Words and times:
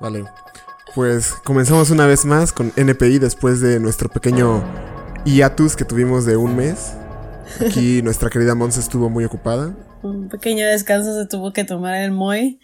Vale. 0.00 0.24
Pues 0.94 1.32
comenzamos 1.44 1.90
una 1.90 2.06
vez 2.06 2.24
más 2.24 2.52
con 2.52 2.72
NPI 2.76 3.18
después 3.18 3.60
de 3.60 3.80
nuestro 3.80 4.08
pequeño 4.08 4.62
hiatus 5.24 5.76
que 5.76 5.84
tuvimos 5.84 6.24
de 6.24 6.36
un 6.36 6.56
mes. 6.56 6.94
Aquí 7.60 8.02
nuestra 8.04 8.30
querida 8.30 8.54
Mons 8.54 8.76
estuvo 8.76 9.10
muy 9.10 9.24
ocupada. 9.24 9.74
Un 10.02 10.28
pequeño 10.28 10.66
descanso 10.66 11.14
se 11.20 11.26
tuvo 11.26 11.52
que 11.52 11.64
tomar 11.64 11.96
el 11.96 12.12
MOI, 12.12 12.60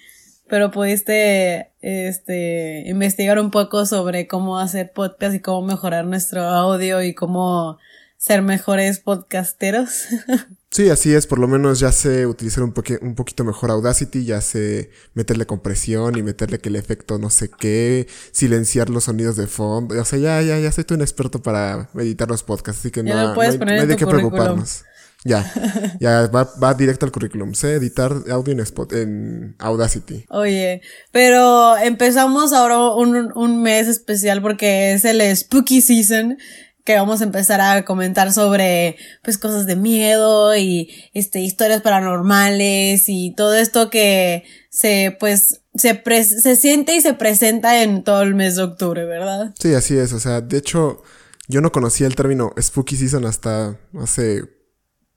pero 0.48 0.70
pudiste 0.70 1.72
este, 1.80 2.84
investigar 2.86 3.38
un 3.40 3.50
poco 3.50 3.86
sobre 3.86 4.28
cómo 4.28 4.58
hacer 4.58 4.92
podcast 4.92 5.34
y 5.34 5.40
cómo 5.40 5.66
mejorar 5.66 6.04
nuestro 6.04 6.42
audio 6.42 7.02
y 7.02 7.14
cómo 7.14 7.78
ser 8.22 8.42
mejores 8.42 9.00
podcasteros. 9.00 10.04
Sí, 10.74 10.88
así 10.88 11.12
es, 11.12 11.26
por 11.26 11.38
lo 11.38 11.48
menos 11.48 11.80
ya 11.80 11.92
sé 11.92 12.26
utilizar 12.26 12.64
un, 12.64 12.72
un 13.02 13.14
poquito 13.14 13.44
mejor 13.44 13.70
Audacity, 13.70 14.24
ya 14.24 14.40
sé 14.40 14.88
meterle 15.12 15.44
compresión 15.44 16.16
y 16.16 16.22
meterle 16.22 16.60
que 16.60 16.70
el 16.70 16.76
efecto 16.76 17.18
no 17.18 17.28
sé 17.28 17.50
qué, 17.50 18.08
silenciar 18.30 18.88
los 18.88 19.04
sonidos 19.04 19.36
de 19.36 19.46
fondo, 19.46 20.00
o 20.00 20.04
sea, 20.06 20.18
ya, 20.18 20.40
ya, 20.40 20.58
ya 20.58 20.72
soy 20.72 20.84
tú 20.84 20.94
un 20.94 21.02
experto 21.02 21.42
para 21.42 21.90
editar 21.96 22.26
los 22.26 22.42
podcasts, 22.42 22.80
así 22.80 22.90
que 22.90 23.02
no, 23.02 23.34
no, 23.34 23.38
hay, 23.38 23.86
de 23.86 23.96
qué 23.96 24.06
preocuparnos. 24.06 24.84
Ya, 25.24 25.52
ya 26.00 26.26
va, 26.28 26.50
va, 26.60 26.72
directo 26.72 27.04
al 27.04 27.12
currículum. 27.12 27.52
Sé 27.52 27.74
editar 27.74 28.12
audio 28.30 28.54
en, 28.54 28.60
Spot, 28.60 28.92
en 28.94 29.54
Audacity. 29.58 30.24
Oye, 30.30 30.80
pero 31.10 31.76
empezamos 31.76 32.54
ahora 32.54 32.78
un, 32.78 33.30
un 33.34 33.62
mes 33.62 33.88
especial 33.88 34.40
porque 34.40 34.94
es 34.94 35.04
el 35.04 35.36
Spooky 35.36 35.82
Season 35.82 36.38
que 36.84 36.96
vamos 36.96 37.20
a 37.20 37.24
empezar 37.24 37.60
a 37.60 37.84
comentar 37.84 38.32
sobre 38.32 38.96
pues 39.22 39.38
cosas 39.38 39.66
de 39.66 39.76
miedo 39.76 40.56
y 40.56 40.90
este 41.14 41.40
historias 41.40 41.82
paranormales 41.82 43.04
y 43.08 43.34
todo 43.34 43.54
esto 43.54 43.90
que 43.90 44.44
se 44.70 45.16
pues 45.18 45.62
se 45.74 46.02
se 46.24 46.56
siente 46.56 46.96
y 46.96 47.00
se 47.00 47.14
presenta 47.14 47.82
en 47.82 48.04
todo 48.04 48.22
el 48.22 48.34
mes 48.34 48.56
de 48.56 48.64
octubre, 48.64 49.04
¿verdad? 49.04 49.54
Sí, 49.58 49.74
así 49.74 49.96
es, 49.96 50.12
o 50.12 50.20
sea, 50.20 50.40
de 50.40 50.58
hecho 50.58 51.02
yo 51.48 51.60
no 51.60 51.72
conocía 51.72 52.06
el 52.06 52.16
término 52.16 52.52
spooky 52.60 52.96
season 52.96 53.26
hasta 53.26 53.78
hace 53.98 54.42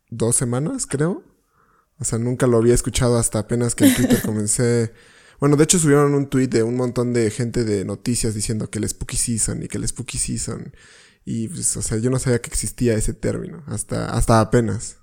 dos 0.10 0.36
semanas, 0.36 0.86
creo. 0.86 1.24
O 1.98 2.04
sea, 2.04 2.20
nunca 2.20 2.46
lo 2.46 2.58
había 2.58 2.74
escuchado 2.74 3.18
hasta 3.18 3.40
apenas 3.40 3.74
que 3.74 3.86
en 3.86 3.96
Twitter 3.96 4.22
comencé 4.26 4.92
bueno, 5.40 5.58
de 5.58 5.64
hecho 5.66 5.80
subieron 5.80 6.14
un 6.14 6.30
tweet 6.30 6.48
de 6.48 6.64
un 6.64 6.76
montón 6.76 7.14
de 7.14 7.30
gente 7.30 7.64
de 7.64 7.84
noticias 7.84 8.34
diciendo 8.34 8.70
que 8.70 8.80
el 8.80 8.88
Spooky 8.88 9.18
Season 9.18 9.64
y 9.64 9.68
que 9.68 9.78
el 9.78 9.88
Spooky 9.88 10.18
Season 10.18 10.74
y 11.26 11.48
pues, 11.48 11.76
o 11.76 11.82
sea, 11.82 11.98
yo 11.98 12.12
no 12.12 12.20
sabía 12.20 12.40
que 12.40 12.52
existía 12.52 12.94
ese 12.94 13.14
término, 13.14 13.64
hasta, 13.68 14.14
hasta 14.16 14.40
apenas. 14.40 14.98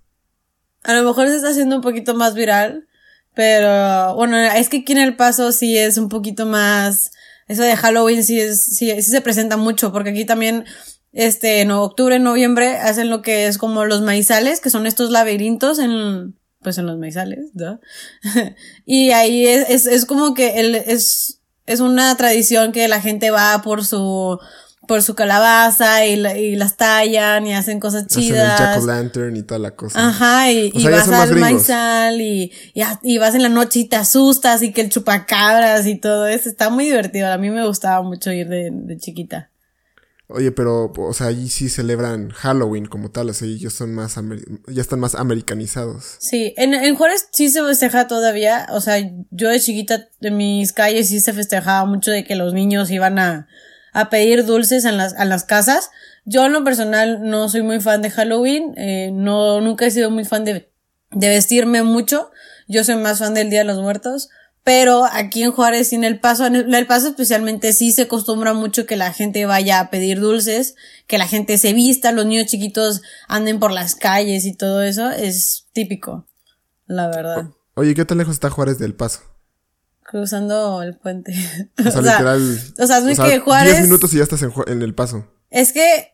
A 0.85 0.95
lo 0.95 1.03
mejor 1.03 1.29
se 1.29 1.37
está 1.37 1.51
haciendo 1.51 1.77
un 1.77 1.83
poquito 1.83 2.15
más 2.15 2.35
viral, 2.35 2.87
pero 3.35 4.15
bueno, 4.15 4.37
es 4.37 4.69
que 4.69 4.79
aquí 4.79 4.93
en 4.93 4.99
El 4.99 5.17
Paso 5.17 5.51
sí 5.51 5.77
es 5.77 5.99
un 5.99 6.09
poquito 6.09 6.47
más, 6.47 7.11
eso 7.49 7.63
de 7.65 7.77
Halloween 7.77 8.23
sí 8.23 8.41
es, 8.41 8.65
sí, 8.65 8.91
sí 9.03 9.11
se 9.11 9.21
presenta 9.21 9.57
mucho, 9.57 9.91
porque 9.93 10.11
aquí 10.11 10.25
también, 10.25 10.65
este, 11.13 11.61
en 11.61 11.73
octubre, 11.73 12.21
noviembre, 12.21 12.77
hacen 12.77 13.11
lo 13.11 13.21
que 13.21 13.49
es 13.49 13.59
como 13.59 13.85
los 13.85 14.01
maizales, 14.03 14.61
que 14.61 14.71
son 14.71 14.87
estos 14.87 15.11
laberintos 15.11 15.81
en, 15.81 16.39
pues 16.61 16.79
en 16.79 16.87
los 16.87 16.99
maizales, 16.99 17.47
¿no? 17.55 17.81
y 18.87 19.11
ahí 19.11 19.45
es, 19.45 19.69
es, 19.69 19.87
es 19.87 20.07
como 20.07 20.35
que 20.35 20.61
el, 20.61 20.77
es, 20.77 21.41
es 21.67 21.81
una 21.81 22.17
tradición 22.17 22.71
que 22.71 22.87
la 22.87 23.01
gente 23.01 23.33
va 23.33 23.61
por 23.63 23.85
su, 23.85 24.39
por 24.87 25.03
su 25.03 25.15
calabaza 25.15 26.05
y, 26.07 26.15
y, 26.15 26.57
las 26.57 26.77
tallan 26.77 27.47
y 27.47 27.55
hacen 27.55 27.79
cosas 27.79 28.07
chidas. 28.07 28.61
Hacen 28.61 28.67
el 28.67 28.75
jack 28.75 28.83
o 28.83 28.87
lantern 28.87 29.37
y 29.37 29.43
toda 29.43 29.59
la 29.59 29.71
cosa. 29.73 30.09
Ajá, 30.09 30.51
y, 30.51 30.73
y 30.75 30.85
vas 30.85 31.09
al 31.09 31.37
maizal 31.37 32.21
y, 32.21 32.53
y, 33.03 33.19
vas 33.19 33.35
en 33.35 33.43
la 33.43 33.49
noche 33.49 33.81
y 33.81 33.85
te 33.89 33.97
asustas 33.97 34.63
y 34.63 34.73
que 34.73 34.81
el 34.81 34.89
chupacabras 34.91 35.87
y 35.87 35.97
todo 35.97 36.27
eso. 36.27 36.49
Está 36.49 36.71
muy 36.71 36.85
divertido. 36.85 37.29
A 37.29 37.39
mí 37.39 37.51
me 37.51 37.67
gustaba 37.67 38.03
mucho 38.03 38.33
ir 38.33 38.49
de, 38.49 38.71
de 38.73 38.99
chiquita. 38.99 39.51
Oye, 40.35 40.51
pero, 40.51 40.91
o 40.97 41.13
sea, 41.13 41.27
allí 41.27 41.49
sí 41.51 41.69
celebran 41.69 42.31
Halloween 42.31 42.87
como 42.87 43.11
tal, 43.11 43.29
o 43.29 43.35
sea, 43.35 43.47
ellos 43.47 43.75
son 43.75 43.95
más, 43.95 44.19
ya 44.67 44.81
están 44.81 44.99
más 44.99 45.15
americanizados. 45.15 46.17
Sí, 46.21 46.55
en, 46.57 46.73
en 46.73 46.97
Juárez 46.97 47.29
sí 47.33 47.51
se 47.51 47.63
festeja 47.63 48.07
todavía, 48.07 48.67
o 48.71 48.81
sea, 48.81 48.97
yo 49.31 49.51
de 49.51 49.61
chiquita 49.61 50.09
en 50.23 50.39
mis 50.39 50.73
calles 50.73 51.09
sí 51.09 51.21
se 51.21 51.35
festejaba 51.35 51.85
mucho 51.85 52.11
de 52.11 52.25
que 52.25 52.35
los 52.35 52.55
niños 52.55 52.91
iban 52.91 53.19
a, 53.19 53.47
a 53.93 54.11
pedir 54.11 54.45
dulces 54.45 54.85
en 54.85 54.97
las, 54.97 55.15
a 55.15 55.25
las 55.25 55.45
casas. 55.45 55.91
Yo 56.25 56.47
en 56.47 56.53
lo 56.53 56.65
personal 56.65 57.21
no 57.23 57.49
soy 57.49 57.63
muy 57.63 57.81
fan 57.81 58.03
de 58.03 58.11
Halloween, 58.11 58.75
eh, 58.77 59.11
no, 59.13 59.61
nunca 59.61 59.87
he 59.87 59.91
sido 59.91 60.11
muy 60.11 60.25
fan 60.25 60.45
de, 60.45 60.71
de 61.11 61.29
vestirme 61.29 61.83
mucho. 61.83 62.31
Yo 62.69 62.85
soy 62.85 62.97
más 62.97 63.19
fan 63.19 63.35
del 63.35 63.51
Día 63.51 63.61
de 63.61 63.65
los 63.67 63.79
Muertos. 63.79 64.31
Pero 64.65 65.05
aquí 65.11 65.43
en 65.43 65.51
Juárez 65.51 65.93
y 65.93 65.97
en 65.97 66.05
El 66.05 66.21
Paso, 66.21 66.47
en 66.47 66.55
El 66.55 66.87
Paso 66.87 67.09
especialmente 67.09 67.73
sí 67.73 67.91
se 67.91 68.03
acostumbra 68.03 68.53
mucho 68.55 68.87
que 68.87 68.95
la 68.95 69.13
gente 69.13 69.45
vaya 69.45 69.81
a 69.81 69.91
pedir 69.91 70.21
dulces, 70.21 70.77
que 71.09 71.19
la 71.19 71.27
gente 71.27 71.59
se 71.59 71.73
vista, 71.73 72.13
los 72.13 72.27
niños 72.27 72.47
chiquitos 72.47 73.03
anden 73.27 73.59
por 73.59 73.73
las 73.73 73.97
calles 73.97 74.45
y 74.45 74.55
todo 74.55 74.83
eso, 74.83 75.11
es 75.11 75.67
típico, 75.73 76.29
la 76.87 77.09
verdad. 77.09 77.51
oye, 77.75 77.97
¿qué 77.97 78.05
tan 78.05 78.19
lejos 78.19 78.35
está 78.35 78.51
Juárez 78.51 78.79
del 78.79 78.95
Paso? 78.95 79.32
Cruzando 80.13 80.83
el 80.83 80.95
puente. 80.95 81.33
O 81.79 81.91
sea, 81.91 82.01
literal. 82.03 82.61
O 82.79 82.87
sea, 82.87 82.99
es 82.99 83.19
que 83.19 83.41
Juárez. 83.41 83.73
10 83.73 83.85
minutos 83.87 84.13
y 84.15 84.19
ya 84.19 84.23
estás 84.23 84.43
en, 84.43 84.83
el 84.83 84.95
paso. 84.95 85.27
Es 85.51 85.73
que. 85.73 86.13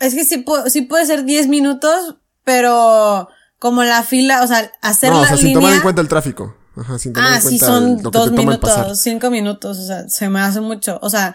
Es 0.00 0.14
que 0.14 0.24
sí, 0.24 0.44
sí 0.68 0.82
puede 0.82 1.06
ser 1.06 1.24
10 1.24 1.48
minutos, 1.48 2.16
pero 2.44 3.28
como 3.58 3.82
la 3.82 4.02
fila, 4.02 4.42
o 4.42 4.46
sea, 4.46 4.72
hacer 4.80 5.10
no, 5.10 5.20
o 5.20 5.26
sea, 5.26 5.36
sin 5.36 5.52
tomar 5.52 5.74
en 5.74 5.80
cuenta 5.80 6.00
el 6.00 6.08
tráfico. 6.08 6.56
Ajá, 6.76 6.98
sin 6.98 7.12
tomar 7.12 7.32
ah, 7.32 7.36
en 7.36 7.42
cuenta 7.42 7.58
sí, 7.58 7.70
son 7.70 8.02
dos 8.02 8.32
minutos, 8.32 9.00
cinco 9.00 9.30
minutos, 9.30 9.78
o 9.78 9.86
sea, 9.86 10.08
se 10.08 10.28
me 10.28 10.40
hace 10.40 10.60
mucho. 10.60 10.98
O 11.02 11.10
sea, 11.10 11.34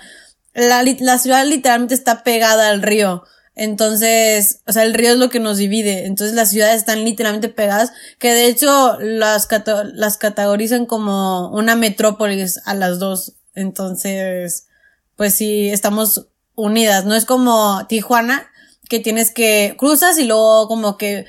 la, 0.53 0.83
la 0.83 1.17
ciudad 1.19 1.45
literalmente 1.45 1.93
está 1.93 2.23
pegada 2.23 2.69
al 2.69 2.81
río. 2.81 3.23
Entonces, 3.55 4.61
o 4.67 4.71
sea, 4.71 4.83
el 4.83 4.93
río 4.93 5.11
es 5.11 5.17
lo 5.17 5.29
que 5.29 5.39
nos 5.39 5.57
divide. 5.57 6.05
Entonces 6.05 6.35
las 6.35 6.49
ciudades 6.49 6.77
están 6.77 7.03
literalmente 7.03 7.49
pegadas, 7.49 7.91
que 8.19 8.33
de 8.33 8.47
hecho 8.47 8.97
las, 8.99 9.47
las 9.93 10.17
categorizan 10.17 10.85
como 10.85 11.49
una 11.49 11.75
metrópolis 11.75 12.59
a 12.65 12.73
las 12.73 12.99
dos. 12.99 13.33
Entonces, 13.53 14.67
pues 15.15 15.35
sí, 15.35 15.69
estamos 15.69 16.27
unidas. 16.55 17.05
No 17.05 17.15
es 17.15 17.25
como 17.25 17.85
Tijuana, 17.87 18.49
que 18.89 18.99
tienes 18.99 19.31
que 19.31 19.75
cruzas 19.77 20.17
y 20.17 20.25
luego 20.25 20.67
como 20.67 20.97
que 20.97 21.25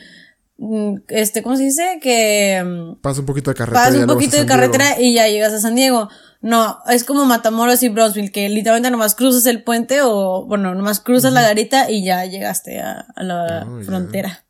mm, 0.59 0.97
este, 1.09 1.43
¿cómo 1.43 1.57
se 1.57 1.65
dice? 1.65 1.99
Que 2.03 2.63
mm, 2.65 3.01
pasa 3.03 3.21
un 3.21 3.27
poquito 3.27 3.51
de 3.51 3.57
carretera. 3.57 3.85
Pasa 3.85 3.99
un 3.99 4.07
poquito 4.07 4.37
de 4.39 4.47
carretera 4.47 5.01
y 5.01 5.15
ya 5.15 5.29
llegas 5.29 5.53
a 5.53 5.61
San 5.61 5.75
Diego. 5.75 6.09
No, 6.45 6.77
es 6.91 7.05
como 7.05 7.25
Matamoros 7.25 7.83
y 7.83 7.89
Brownsville, 7.89 8.31
que 8.31 8.51
literalmente 8.51 8.91
nomás 8.91 9.15
cruzas 9.15 9.47
el 9.47 9.65
puente 9.65 10.03
o, 10.03 10.45
bueno, 10.45 10.75
nomás 10.75 11.01
cruzas 11.01 11.33
la 11.33 11.41
garita 11.41 11.91
y 11.91 12.05
ya 12.05 12.27
llegaste 12.27 12.81
a, 12.81 13.07
la 13.17 13.67
oh, 13.67 13.83
frontera. 13.83 14.45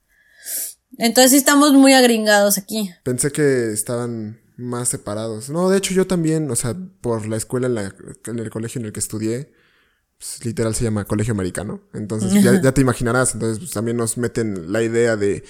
Entonces 0.98 1.30
sí 1.30 1.36
estamos 1.36 1.72
muy 1.72 1.92
agringados 1.92 2.58
aquí. 2.58 2.90
Pensé 3.04 3.30
que 3.30 3.72
estaban 3.72 4.40
más 4.56 4.88
separados. 4.88 5.50
No, 5.50 5.70
de 5.70 5.78
hecho 5.78 5.94
yo 5.94 6.04
también, 6.04 6.50
o 6.50 6.56
sea, 6.56 6.74
por 7.00 7.28
la 7.28 7.36
escuela 7.36 7.68
en, 7.68 7.76
la, 7.76 7.94
en 8.26 8.40
el 8.40 8.50
colegio 8.50 8.80
en 8.80 8.86
el 8.86 8.92
que 8.92 8.98
estudié, 8.98 9.52
pues, 10.18 10.44
literal 10.44 10.74
se 10.74 10.82
llama 10.82 11.04
colegio 11.04 11.32
americano. 11.32 11.80
Entonces 11.94 12.42
ya, 12.42 12.60
ya 12.60 12.72
te 12.72 12.80
imaginarás, 12.80 13.34
entonces 13.34 13.60
pues, 13.60 13.70
también 13.70 13.96
nos 13.96 14.18
meten 14.18 14.72
la 14.72 14.82
idea 14.82 15.14
de, 15.14 15.44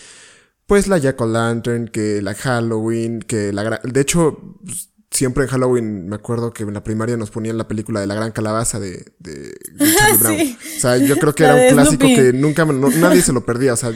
pues 0.67 0.89
la 0.89 0.99
Jack 0.99 1.19
o 1.23 1.27
Lantern, 1.27 1.89
que 1.89 2.21
la 2.21 2.35
Halloween, 2.35 3.21
que 3.21 3.51
la... 3.51 3.81
De 3.83 4.01
hecho, 4.03 4.59
pues, 4.63 4.91
siempre 5.15 5.45
en 5.45 5.51
Halloween 5.51 6.09
me 6.09 6.17
acuerdo 6.17 6.53
que 6.53 6.65
en 6.65 6.75
la 6.75 6.83
primaria 6.83 7.17
nos 7.17 7.31
ponían 7.31 7.57
la 7.57 7.69
película 7.69 8.01
de 8.01 8.07
la 8.07 8.15
gran 8.15 8.33
calabaza 8.33 8.81
de, 8.81 9.13
de, 9.21 9.55
Charlie 9.97 10.19
Brown. 10.19 10.57
O 10.77 10.81
sea, 10.81 10.97
yo 10.99 11.17
creo 11.17 11.35
que 11.35 11.45
era 11.45 11.55
un 11.55 11.69
clásico 11.69 12.07
que 12.07 12.33
nunca, 12.33 12.65
nadie 12.65 13.23
se 13.23 13.33
lo 13.33 13.47
perdía. 13.47 13.73
O 13.73 13.77
sea, 13.77 13.93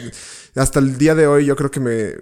hasta 0.54 0.78
el 0.78 0.96
día 0.96 1.14
de 1.14 1.26
hoy 1.26 1.44
yo 1.44 1.56
creo 1.56 1.70
que 1.70 1.80
me, 1.80 2.14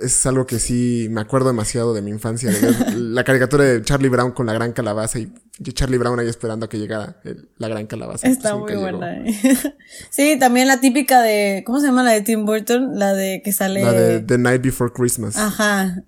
es 0.00 0.24
algo 0.24 0.46
que 0.46 0.58
sí 0.58 1.08
me 1.10 1.20
acuerdo 1.20 1.48
demasiado 1.48 1.92
de 1.92 2.00
mi 2.00 2.10
infancia, 2.10 2.50
la 2.96 3.24
caricatura 3.24 3.64
de 3.64 3.82
Charlie 3.82 4.08
Brown 4.08 4.32
con 4.32 4.46
la 4.46 4.54
gran 4.54 4.72
calabaza 4.72 5.18
y 5.18 5.30
Charlie 5.74 5.98
Brown 5.98 6.18
ahí 6.18 6.28
esperando 6.28 6.64
a 6.64 6.68
que 6.70 6.78
llegara 6.78 7.20
la 7.58 7.68
gran 7.68 7.86
calabaza. 7.86 8.26
Está 8.26 8.56
muy 8.56 8.74
buena. 8.74 9.18
Eh. 9.18 9.34
sí, 10.10 10.38
también 10.38 10.66
la 10.66 10.80
típica 10.80 11.20
de, 11.20 11.62
¿cómo 11.66 11.80
se 11.80 11.88
llama 11.88 12.02
la 12.02 12.12
de 12.12 12.22
Tim 12.22 12.46
Burton? 12.46 12.98
La 12.98 13.12
de 13.12 13.42
que 13.44 13.52
sale... 13.52 13.82
La 13.82 13.92
de 13.92 14.20
The 14.20 14.38
Night 14.38 14.62
Before 14.62 14.90
Christmas. 14.90 15.36
Ajá 15.36 16.02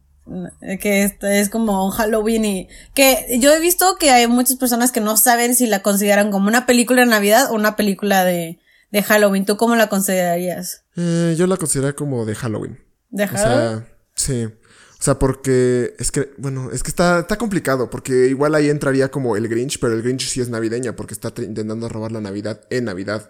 que 0.80 1.02
este 1.02 1.40
es 1.40 1.48
como 1.48 1.84
un 1.84 1.90
Halloween 1.90 2.44
y 2.44 2.68
que 2.94 3.38
yo 3.40 3.52
he 3.52 3.60
visto 3.60 3.96
que 3.98 4.10
hay 4.10 4.26
muchas 4.28 4.56
personas 4.56 4.92
que 4.92 5.00
no 5.00 5.16
saben 5.16 5.54
si 5.54 5.66
la 5.66 5.82
consideran 5.82 6.30
como 6.30 6.48
una 6.48 6.64
película 6.66 7.02
de 7.02 7.08
Navidad 7.08 7.50
o 7.50 7.54
una 7.54 7.76
película 7.76 8.24
de, 8.24 8.60
de 8.90 9.02
Halloween. 9.02 9.44
¿Tú 9.44 9.56
cómo 9.56 9.74
la 9.74 9.88
considerarías? 9.88 10.84
Eh, 10.96 11.34
yo 11.36 11.46
la 11.46 11.56
considero 11.56 11.94
como 11.96 12.24
de 12.24 12.34
Halloween. 12.34 12.78
¿De 13.10 13.26
Halloween? 13.26 13.68
O 13.68 13.78
sea, 13.78 13.88
sí. 14.14 14.44
O 14.44 15.02
O 15.02 15.04
sea, 15.04 15.18
porque 15.18 15.96
es 15.98 16.12
que, 16.12 16.30
bueno, 16.38 16.70
es 16.70 16.84
que 16.84 16.90
está, 16.90 17.18
está 17.18 17.36
complicado, 17.36 17.90
porque 17.90 18.28
igual 18.28 18.54
ahí 18.54 18.70
entraría 18.70 19.10
como 19.10 19.36
el 19.36 19.48
Grinch, 19.48 19.80
pero 19.80 19.94
el 19.94 20.02
Grinch 20.02 20.28
sí 20.28 20.40
es 20.40 20.48
navideña, 20.48 20.94
porque 20.94 21.14
está 21.14 21.32
intentando 21.42 21.88
robar 21.88 22.12
la 22.12 22.20
Navidad 22.20 22.60
en 22.70 22.84
Navidad. 22.84 23.28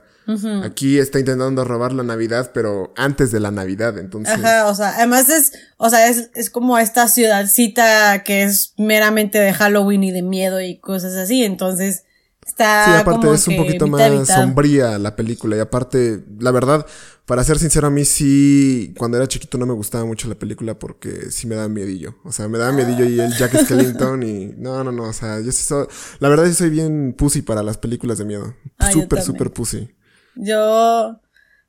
Aquí 0.63 0.99
está 0.99 1.19
intentando 1.19 1.65
robar 1.65 1.93
la 1.93 2.03
Navidad, 2.03 2.53
pero 2.55 2.93
antes 2.97 3.33
de 3.33 3.41
la 3.41 3.51
Navidad, 3.51 3.99
entonces. 3.99 4.35
Ajá, 4.35 4.69
o 4.69 4.75
sea, 4.75 4.97
además 4.97 5.29
es, 5.29 5.53
o 5.77 5.91
sea, 5.91 6.09
es, 6.09 6.31
es 6.35 6.51
como 6.51 6.79
esta 6.79 7.09
ciudadcita 7.09 8.23
que 8.23 8.45
es 8.45 8.75
meramente 8.79 9.39
de 9.39 9.53
Halloween 9.53 10.05
y 10.05 10.13
de 10.13 10.23
miedo 10.23 10.61
y 10.61 10.79
cosas 10.79 11.15
así, 11.15 11.45
entonces 11.45 12.05
está. 12.47 12.85
Sí, 12.85 12.91
aparte 13.01 13.33
es 13.33 13.49
un 13.49 13.57
poquito 13.57 13.87
más 13.87 14.29
sombría 14.29 14.99
la 14.99 15.17
película, 15.17 15.57
y 15.57 15.61
aparte, 15.61 16.23
la 16.39 16.51
verdad, 16.51 16.87
para 17.27 17.45
ser 17.45 17.59
sincero, 17.59 17.87
a 17.87 17.91
mí 17.91 18.05
sí, 18.05 18.95
cuando 18.99 19.17
era 19.17 19.27
chiquito 19.27 19.59
no 19.59 19.67
me 19.67 19.75
gustaba 19.75 20.05
mucho 20.05 20.29
la 20.29 20.35
película 20.35 20.79
porque 20.79 21.31
sí 21.31 21.47
me 21.47 21.55
daba 21.55 21.69
miedillo. 21.69 22.17
O 22.25 22.33
sea, 22.33 22.49
me 22.49 22.59
daba 22.59 22.73
miedillo 22.73 23.05
y 23.05 23.21
el 23.21 23.37
Jack 23.37 23.57
Skellington 23.65 24.23
y 24.23 24.55
no, 24.57 24.83
no, 24.85 24.93
no, 24.93 25.05
o 25.05 25.13
sea, 25.13 25.41
yo 25.41 25.51
sí 25.51 25.63
soy, 25.63 25.87
la 26.19 26.29
verdad 26.29 26.47
yo 26.47 26.55
soy 26.55 26.71
bien 26.71 27.15
pussy 27.17 27.43
para 27.43 27.63
las 27.63 27.79
películas 27.79 28.19
de 28.19 28.25
miedo. 28.25 28.55
súper, 28.93 29.23
súper 29.23 29.53
pussy. 29.53 29.89
Yo 30.37 31.21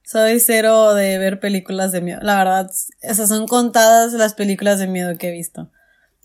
soy 0.03 0.39
cero 0.39 0.93
de 0.93 1.17
ver 1.17 1.39
películas 1.39 1.91
de 1.91 2.01
miedo. 2.01 2.19
La 2.21 2.37
verdad, 2.37 2.71
esas 3.01 3.29
son 3.29 3.47
contadas 3.47 4.13
las 4.13 4.33
películas 4.33 4.79
de 4.79 4.87
miedo 4.87 5.17
que 5.17 5.29
he 5.29 5.31
visto. 5.31 5.69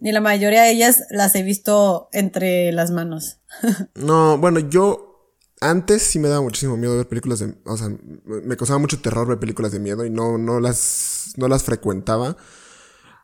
Y 0.00 0.12
la 0.12 0.20
mayoría 0.20 0.62
de 0.62 0.70
ellas 0.70 1.04
las 1.10 1.34
he 1.34 1.42
visto 1.42 2.08
entre 2.12 2.72
las 2.72 2.90
manos. 2.90 3.38
no, 3.94 4.38
bueno, 4.38 4.60
yo 4.60 5.34
antes 5.60 6.02
sí 6.02 6.18
me 6.18 6.28
daba 6.28 6.42
muchísimo 6.42 6.76
miedo 6.76 6.96
ver 6.96 7.08
películas 7.08 7.40
de, 7.40 7.54
o 7.64 7.76
sea, 7.76 7.88
me 8.24 8.56
causaba 8.56 8.78
mucho 8.78 9.00
terror 9.00 9.26
ver 9.26 9.40
películas 9.40 9.72
de 9.72 9.80
miedo 9.80 10.04
y 10.04 10.10
no, 10.10 10.38
no 10.38 10.60
las, 10.60 11.32
no 11.36 11.48
las 11.48 11.64
frecuentaba. 11.64 12.36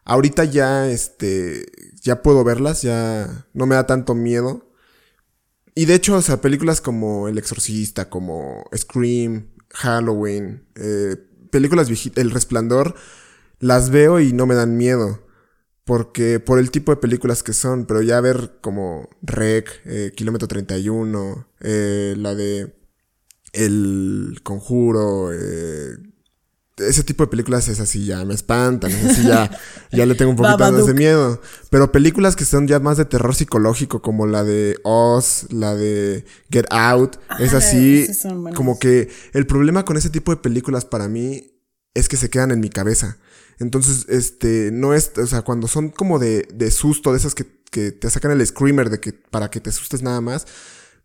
Ahorita 0.05 0.45
ya, 0.45 0.89
este, 0.89 1.67
ya 2.03 2.23
puedo 2.23 2.45
verlas, 2.45 2.83
ya 2.83 3.47
no 3.55 3.67
me 3.67 3.77
da 3.77 3.87
tanto 3.87 4.15
miedo. 4.15 4.74
Y 5.75 5.87
de 5.87 5.95
hecho, 5.95 6.17
o 6.17 6.23
sea, 6.23 6.41
películas 6.41 6.81
como 6.81 7.29
El 7.29 7.39
Exorcista, 7.39 8.09
como 8.09 8.65
Scream, 8.77 9.49
Halloween, 9.71 10.65
eh, 10.77 11.17
películas 11.51 11.89
viejitas, 11.89 12.23
El 12.23 12.31
Resplandor, 12.31 12.95
las 13.59 13.91
veo 13.91 14.21
y 14.21 14.33
no 14.33 14.47
me 14.47 14.55
dan 14.55 14.77
miedo. 14.77 15.25
Porque 15.85 16.41
por 16.41 16.59
el 16.59 16.71
tipo 16.71 16.93
de 16.93 16.97
películas 16.97 17.43
que 17.43 17.53
son, 17.53 17.85
pero 17.87 18.01
ya 18.03 18.21
ver 18.21 18.59
como 18.63 19.09
Rec, 19.21 19.83
eh, 19.85 20.13
Kilómetro 20.17 20.49
31, 20.49 21.49
eh, 21.61 22.15
la 22.17 22.35
de 22.35 22.75
El 23.53 24.41
Conjuro, 24.43 25.31
eh, 25.33 25.97
ese 26.77 27.05
tipo 27.05 27.25
de 27.25 27.31
películas 27.31 27.69
es 27.69 27.79
así, 27.79 28.05
ya 28.05 28.25
me 28.25 28.35
espantan, 28.35 28.91
es 28.91 29.05
así, 29.05 29.23
ya, 29.23 29.51
ya 29.93 30.07
le 30.07 30.15
tengo 30.15 30.33
un 30.33 30.37
poquito 30.37 30.59
más 30.59 30.87
de 30.87 30.95
miedo. 30.95 31.41
Pero 31.71 31.93
películas 31.93 32.35
que 32.37 32.45
son 32.45 32.67
ya 32.67 32.81
más 32.81 32.97
de 32.97 33.05
terror 33.05 33.35
psicológico, 33.35 34.03
como 34.03 34.27
la 34.27 34.43
de 34.43 34.77
Oz, 34.83 35.47
la 35.51 35.75
de 35.75 36.25
Get 36.51 36.67
Out, 36.71 37.17
es 37.39 37.55
así, 37.55 38.09
como 38.55 38.79
que 38.79 39.09
el 39.33 39.47
problema 39.47 39.85
con 39.85 39.97
ese 39.97 40.11
tipo 40.11 40.33
de 40.33 40.41
películas 40.41 40.85
para 40.85 41.09
mí 41.09 41.53
es 41.95 42.09
que 42.09 42.17
se 42.17 42.29
quedan 42.31 42.51
en 42.51 42.61
mi 42.61 42.71
cabeza. 42.71 43.19
Entonces, 43.61 44.07
este, 44.09 44.71
no 44.73 44.95
es, 44.95 45.13
o 45.17 45.27
sea, 45.27 45.43
cuando 45.43 45.69
son 45.69 45.91
como 45.91 46.19
de, 46.19 46.49
de 46.53 46.73
susto, 46.73 47.13
de 47.13 47.19
esas 47.19 47.37
que, 47.37 47.47
que 47.71 47.93
te 47.93 48.11
sacan 48.11 48.33
el 48.33 48.45
screamer 48.45 48.91
de 48.91 48.99
que, 48.99 49.13
para 49.13 49.49
que 49.49 49.61
te 49.61 49.71
asustes 49.71 50.03
nada 50.03 50.21
más, 50.21 50.47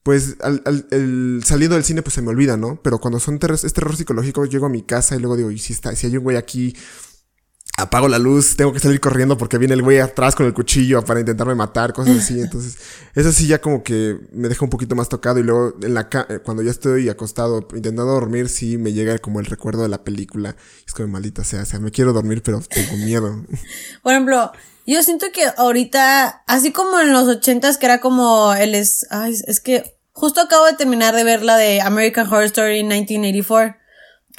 pues 0.03 0.37
al, 0.41 0.61
al 0.65 0.87
el 0.91 1.41
salido 1.45 1.73
del 1.73 1.83
cine 1.83 2.01
pues 2.01 2.13
se 2.13 2.21
me 2.21 2.29
olvida, 2.29 2.57
¿no? 2.57 2.81
Pero 2.81 2.99
cuando 2.99 3.19
son 3.19 3.39
terror, 3.39 3.59
es 3.61 3.73
terror 3.73 3.95
psicológico, 3.95 4.45
llego 4.45 4.65
a 4.65 4.69
mi 4.69 4.81
casa 4.81 5.15
y 5.15 5.19
luego 5.19 5.35
digo, 5.35 5.51
y 5.51 5.59
si 5.59 5.73
está, 5.73 5.95
si 5.95 6.07
hay 6.07 6.17
un 6.17 6.23
güey 6.23 6.37
aquí, 6.37 6.75
apago 7.79 8.07
la 8.07 8.19
luz, 8.19 8.55
tengo 8.55 8.73
que 8.73 8.79
salir 8.79 8.99
corriendo 8.99 9.37
porque 9.37 9.57
viene 9.57 9.73
el 9.73 9.81
güey 9.81 9.99
atrás 9.99 10.35
con 10.35 10.45
el 10.45 10.53
cuchillo 10.53 11.03
para 11.03 11.19
intentarme 11.19 11.55
matar, 11.55 11.93
cosas 11.93 12.17
así. 12.17 12.39
Entonces, 12.41 12.77
eso 13.15 13.31
sí 13.31 13.47
ya 13.47 13.59
como 13.59 13.83
que 13.83 14.17
me 14.31 14.47
deja 14.49 14.63
un 14.63 14.69
poquito 14.69 14.95
más 14.95 15.09
tocado 15.09 15.39
y 15.39 15.43
luego 15.43 15.75
en 15.81 15.93
la 15.93 16.09
eh, 16.29 16.39
cuando 16.43 16.63
ya 16.63 16.71
estoy 16.71 17.09
acostado 17.09 17.67
intentando 17.73 18.05
dormir, 18.05 18.49
sí 18.49 18.77
me 18.77 18.93
llega 18.93 19.17
como 19.19 19.39
el 19.39 19.45
recuerdo 19.45 19.83
de 19.83 19.89
la 19.89 20.03
película. 20.03 20.55
Es 20.85 20.93
como 20.93 21.07
maldita 21.07 21.43
sea, 21.43 21.63
o 21.63 21.65
sea, 21.65 21.79
me 21.79 21.91
quiero 21.91 22.13
dormir 22.13 22.41
pero 22.43 22.61
tengo 22.61 22.97
miedo. 22.97 23.45
Por 24.03 24.13
ejemplo, 24.13 24.51
yo 24.85 25.03
siento 25.03 25.27
que 25.31 25.43
ahorita, 25.57 26.43
así 26.47 26.71
como 26.71 26.99
en 26.99 27.13
los 27.13 27.27
ochentas 27.27 27.77
que 27.77 27.85
era 27.85 27.99
como 27.99 28.53
el 28.53 28.75
es, 28.75 29.05
ay, 29.09 29.35
es 29.45 29.59
que 29.59 29.99
justo 30.19 30.41
acabo 30.41 30.65
de 30.65 30.73
terminar 30.73 31.15
de 31.15 31.23
ver 31.23 31.43
la 31.43 31.57
de 31.57 31.81
American 31.81 32.27
Horror 32.27 32.43
Story 32.43 32.83
1984, 32.83 33.78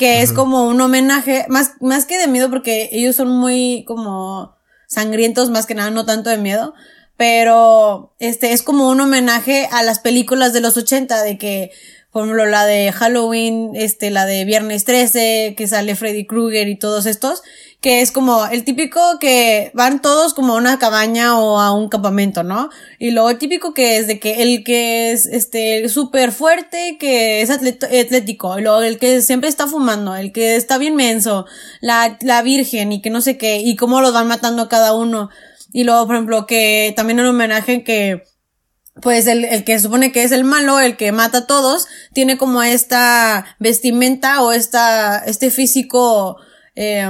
que 0.01 0.23
es 0.23 0.33
como 0.33 0.67
un 0.67 0.81
homenaje, 0.81 1.45
más, 1.51 1.73
más 1.83 2.07
que 2.07 2.17
de 2.17 2.27
miedo 2.27 2.49
porque 2.49 2.89
ellos 2.91 3.17
son 3.17 3.29
muy 3.29 3.85
como 3.87 4.57
sangrientos 4.87 5.51
más 5.51 5.67
que 5.67 5.75
nada, 5.75 5.91
no 5.91 6.07
tanto 6.07 6.31
de 6.31 6.39
miedo, 6.39 6.73
pero 7.19 8.15
este 8.19 8.55
es 8.55 8.63
como 8.63 8.89
un 8.89 8.99
homenaje 8.99 9.69
a 9.71 9.83
las 9.83 9.99
películas 9.99 10.55
de 10.55 10.63
los 10.63 10.79
80 10.79 11.23
de 11.23 11.37
que 11.37 11.71
por 12.13 12.25
ejemplo, 12.25 12.47
la 12.47 12.67
de 12.67 12.91
Halloween, 12.91 13.71
este, 13.75 14.11
la 14.11 14.27
de 14.27 14.45
Viernes 14.45 14.85
13, 14.85 15.55
que 15.57 15.69
sale 15.69 15.95
Freddy 15.95 16.27
Krueger 16.27 16.69
y 16.69 16.77
todos 16.77 17.07
estos, 17.07 17.43
que 17.81 18.01
es 18.01 18.11
como 18.11 18.47
el 18.47 18.65
típico 18.65 19.01
que 19.21 19.71
van 19.75 20.03
todos 20.03 20.35
como 20.35 20.55
a 20.55 20.59
una 20.59 20.79
cabaña 20.79 21.39
o 21.39 21.61
a 21.61 21.73
un 21.73 21.89
campamento, 21.89 22.43
¿no? 22.43 22.69
Y 22.99 23.17
el 23.17 23.39
típico 23.39 23.75
que 23.75 23.97
es 23.97 24.09
de 24.09 24.19
que 24.19 24.43
el 24.43 24.65
que 24.65 25.13
es, 25.13 25.27
este, 25.27 25.89
súper 25.89 26.33
fuerte, 26.33 26.97
que 26.99 27.43
es 27.43 27.51
atlético, 27.51 28.59
y 28.59 28.63
luego 28.63 28.83
el 28.83 28.99
que 28.99 29.23
siempre 29.23 29.49
está 29.49 29.69
fumando, 29.69 30.17
el 30.17 30.33
que 30.33 30.57
está 30.57 30.79
bien 30.79 30.97
menso, 30.97 31.47
la, 31.81 32.19
la 32.23 32.43
virgen 32.43 32.91
y 32.93 33.01
que 33.01 33.11
no 33.11 33.21
sé 33.21 33.39
qué, 33.39 33.59
y 33.59 33.77
cómo 33.77 34.01
los 34.01 34.13
van 34.13 34.27
matando 34.27 34.63
a 34.63 34.69
cada 34.69 34.95
uno. 34.95 35.31
Y 35.73 35.85
luego, 35.85 36.07
por 36.07 36.17
ejemplo, 36.17 36.47
que 36.47 36.93
también 36.97 37.21
un 37.21 37.27
homenaje 37.27 37.85
que, 37.85 38.25
pues 39.03 39.27
el, 39.27 39.45
el 39.45 39.65
que 39.65 39.79
supone 39.79 40.13
que 40.13 40.23
es 40.23 40.33
el 40.33 40.45
malo, 40.45 40.81
el 40.81 40.97
que 40.97 41.13
mata 41.13 41.39
a 41.39 41.47
todos, 41.47 41.87
tiene 42.13 42.39
como 42.39 42.63
esta 42.63 43.57
vestimenta 43.59 44.43
o 44.43 44.53
esta, 44.53 45.19
este 45.19 45.51
físico, 45.51 46.37
eh, 46.75 47.09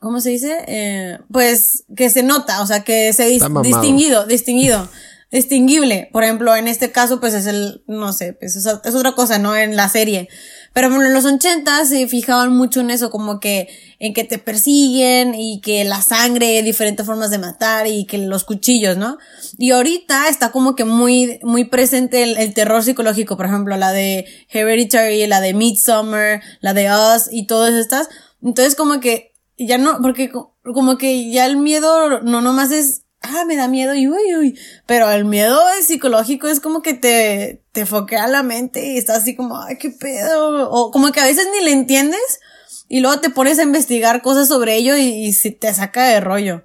¿cómo 0.00 0.20
se 0.20 0.30
dice? 0.30 0.64
Eh, 0.66 1.18
pues 1.32 1.84
que 1.96 2.10
se 2.10 2.22
nota, 2.22 2.62
o 2.62 2.66
sea, 2.66 2.84
que 2.84 3.12
se 3.12 3.26
distinguido, 3.26 4.26
distinguido, 4.26 4.88
distinguible. 5.30 6.08
Por 6.12 6.24
ejemplo, 6.24 6.54
en 6.56 6.68
este 6.68 6.92
caso, 6.92 7.20
pues 7.20 7.34
es 7.34 7.46
el, 7.46 7.82
no 7.86 8.12
sé, 8.12 8.34
pues 8.34 8.56
es, 8.56 8.66
es 8.66 8.94
otra 8.94 9.12
cosa, 9.12 9.38
¿no? 9.38 9.56
En 9.56 9.76
la 9.76 9.88
serie. 9.88 10.28
Pero 10.74 10.90
bueno, 10.90 11.06
en 11.06 11.14
los 11.14 11.24
80 11.24 11.84
se 11.84 12.08
fijaban 12.08 12.52
mucho 12.54 12.80
en 12.80 12.90
eso, 12.90 13.08
como 13.08 13.38
que 13.38 13.68
en 14.00 14.12
que 14.12 14.24
te 14.24 14.38
persiguen 14.38 15.34
y 15.36 15.60
que 15.60 15.84
la 15.84 16.02
sangre, 16.02 16.60
diferentes 16.64 17.06
formas 17.06 17.30
de 17.30 17.38
matar 17.38 17.86
y 17.86 18.06
que 18.06 18.18
los 18.18 18.42
cuchillos, 18.42 18.96
¿no? 18.96 19.16
Y 19.56 19.70
ahorita 19.70 20.28
está 20.28 20.50
como 20.50 20.74
que 20.74 20.84
muy, 20.84 21.38
muy 21.44 21.64
presente 21.64 22.24
el, 22.24 22.54
terror 22.54 22.82
psicológico, 22.82 23.36
por 23.36 23.46
ejemplo, 23.46 23.76
la 23.76 23.92
de 23.92 24.26
Hereditary, 24.50 25.28
la 25.28 25.40
de 25.40 25.54
Midsommar, 25.54 26.42
la 26.60 26.74
de 26.74 26.90
Us 26.90 27.28
y 27.30 27.46
todas 27.46 27.72
estas. 27.74 28.08
Entonces 28.42 28.74
como 28.74 28.98
que 28.98 29.32
ya 29.56 29.78
no, 29.78 30.02
porque 30.02 30.32
como 30.62 30.98
que 30.98 31.30
ya 31.30 31.46
el 31.46 31.56
miedo 31.56 32.20
no 32.22 32.40
nomás 32.40 32.72
es 32.72 33.03
ah, 33.24 33.44
me 33.46 33.56
da 33.56 33.68
miedo 33.68 33.94
y 33.94 34.08
uy, 34.08 34.36
uy. 34.36 34.58
Pero 34.86 35.10
el 35.10 35.24
miedo 35.24 35.60
psicológico 35.82 36.48
es 36.48 36.60
como 36.60 36.82
que 36.82 36.94
te, 36.94 37.62
te 37.72 37.86
foquea 37.86 38.26
la 38.28 38.42
mente 38.42 38.92
y 38.92 38.98
estás 38.98 39.18
así 39.18 39.34
como, 39.34 39.60
ay, 39.60 39.76
qué 39.78 39.90
pedo. 39.90 40.70
O 40.70 40.90
como 40.90 41.12
que 41.12 41.20
a 41.20 41.24
veces 41.24 41.46
ni 41.52 41.64
le 41.64 41.72
entiendes 41.72 42.40
y 42.88 43.00
luego 43.00 43.20
te 43.20 43.30
pones 43.30 43.58
a 43.58 43.62
investigar 43.62 44.22
cosas 44.22 44.48
sobre 44.48 44.76
ello 44.76 44.96
y, 44.96 45.08
y 45.08 45.32
se 45.32 45.50
te 45.50 45.72
saca 45.72 46.04
de 46.04 46.20
rollo. 46.20 46.64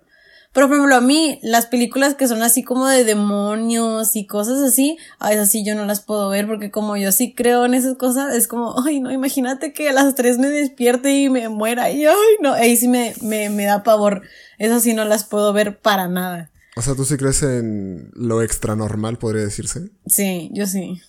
Pero 0.52 0.68
por 0.68 0.78
ejemplo, 0.78 0.96
a 0.96 1.02
mí, 1.02 1.40
las 1.44 1.68
películas 1.68 2.16
que 2.16 2.28
son 2.28 2.42
así 2.42 2.64
como 2.64 2.88
de 2.88 3.04
demonios 3.04 4.16
y 4.16 4.26
cosas 4.26 4.60
así, 4.60 4.98
a 5.20 5.30
veces 5.30 5.52
sí 5.52 5.64
yo 5.64 5.76
no 5.76 5.86
las 5.86 6.02
puedo 6.02 6.28
ver 6.30 6.48
porque 6.48 6.72
como 6.72 6.98
yo 6.98 7.12
sí 7.12 7.36
creo 7.36 7.66
en 7.66 7.76
esas 7.76 7.98
cosas, 7.98 8.34
es 8.34 8.48
como, 8.48 8.76
ay 8.86 9.00
no, 9.00 9.12
imagínate 9.12 9.74
que 9.74 9.90
a 9.90 9.94
las 9.94 10.16
tres 10.16 10.40
me 10.40 10.50
despierte 10.50 11.14
y 11.14 11.30
me 11.30 11.50
muera 11.50 11.92
y 11.92 12.06
ay 12.06 12.16
no, 12.42 12.54
ahí 12.54 12.76
sí 12.78 12.88
me, 12.88 13.14
me, 13.22 13.50
me 13.50 13.66
da 13.66 13.84
pavor. 13.84 14.24
Esas 14.58 14.82
sí 14.82 14.94
no 14.94 15.06
las 15.06 15.24
puedo 15.24 15.54
ver 15.54 15.80
para 15.80 16.08
nada. 16.08 16.49
O 16.76 16.82
sea, 16.82 16.96
¿tú 16.96 17.06
sí 17.06 17.18
crees 17.18 17.44
en 17.44 18.12
lo 18.14 18.42
extra 18.42 18.76
normal, 18.76 19.18
podría 19.18 19.44
decirse? 19.44 19.90
Sí, 20.08 20.50
yo 20.54 20.68
sí. 20.68 21.02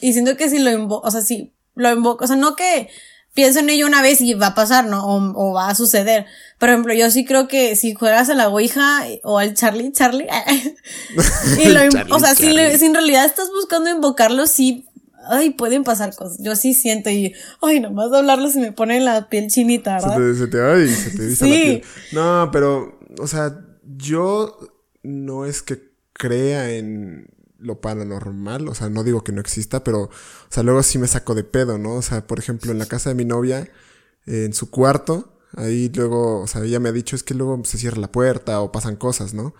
Y 0.00 0.12
siento 0.12 0.36
que 0.36 0.48
si 0.48 0.58
lo 0.58 0.70
invoco, 0.70 1.06
o 1.06 1.10
sea, 1.10 1.20
si 1.20 1.54
lo 1.74 1.92
invoco, 1.92 2.24
o 2.24 2.26
sea, 2.26 2.36
no 2.36 2.56
que 2.56 2.88
pienso 3.34 3.60
en 3.60 3.70
ello 3.70 3.86
una 3.86 4.02
vez 4.02 4.20
y 4.20 4.34
va 4.34 4.48
a 4.48 4.54
pasar, 4.54 4.86
¿no? 4.86 5.04
O, 5.06 5.52
va 5.52 5.68
a 5.68 5.74
suceder. 5.74 6.26
Por 6.58 6.68
ejemplo, 6.70 6.92
yo 6.92 7.10
sí 7.10 7.24
creo 7.24 7.46
que 7.46 7.76
si 7.76 7.94
juegas 7.94 8.28
a 8.30 8.34
la 8.34 8.48
Ouija 8.48 9.04
o 9.22 9.38
al 9.38 9.54
Charlie, 9.54 9.92
Charlie, 9.92 10.26
y 11.64 11.68
lo, 11.68 11.80
o 12.10 12.18
sea, 12.18 12.34
si, 12.34 12.46
en 12.46 12.94
realidad 12.94 13.24
estás 13.24 13.48
buscando 13.54 13.90
invocarlo, 13.90 14.46
sí, 14.46 14.86
ay, 15.28 15.50
pueden 15.50 15.84
pasar 15.84 16.14
cosas. 16.16 16.38
Yo 16.40 16.56
sí 16.56 16.74
siento 16.74 17.10
y, 17.10 17.34
ay, 17.62 17.80
nomás 17.80 18.10
de 18.10 18.18
hablarlo 18.18 18.50
se 18.50 18.58
me 18.60 18.72
pone 18.72 19.00
la 19.00 19.28
piel 19.28 19.48
chinita, 19.48 19.94
¿verdad? 19.94 20.16
Se 20.16 20.20
te, 20.20 20.34
se 20.34 20.46
te, 20.48 20.60
ay, 20.60 20.88
se 20.88 21.10
te 21.10 21.26
dice 21.26 21.44
la 21.46 21.54
piel. 21.54 21.82
No, 22.12 22.50
pero, 22.52 22.98
o 23.20 23.26
sea, 23.26 23.56
yo 23.98 24.58
no 25.02 25.44
es 25.44 25.62
que 25.62 25.92
crea 26.12 26.70
en 26.70 27.28
lo 27.58 27.80
paranormal, 27.80 28.68
o 28.68 28.74
sea, 28.74 28.88
no 28.88 29.04
digo 29.04 29.24
que 29.24 29.32
no 29.32 29.40
exista, 29.40 29.84
pero, 29.84 30.02
o 30.02 30.10
sea, 30.48 30.62
luego 30.62 30.82
sí 30.82 30.98
me 30.98 31.08
saco 31.08 31.34
de 31.34 31.44
pedo, 31.44 31.78
¿no? 31.78 31.94
O 31.94 32.02
sea, 32.02 32.26
por 32.26 32.38
ejemplo, 32.38 32.72
en 32.72 32.78
la 32.78 32.86
casa 32.86 33.10
de 33.10 33.16
mi 33.16 33.24
novia, 33.24 33.68
en 34.26 34.52
su 34.52 34.70
cuarto, 34.70 35.38
Ahí 35.56 35.90
luego, 35.94 36.40
o 36.40 36.46
sea, 36.46 36.62
ella 36.64 36.80
me 36.80 36.88
ha 36.88 36.92
dicho 36.92 37.16
es 37.16 37.22
que 37.22 37.34
luego 37.34 37.60
se 37.64 37.78
cierra 37.78 37.98
la 37.98 38.12
puerta 38.12 38.60
o 38.60 38.70
pasan 38.72 38.96
cosas, 38.96 39.34
¿no? 39.34 39.54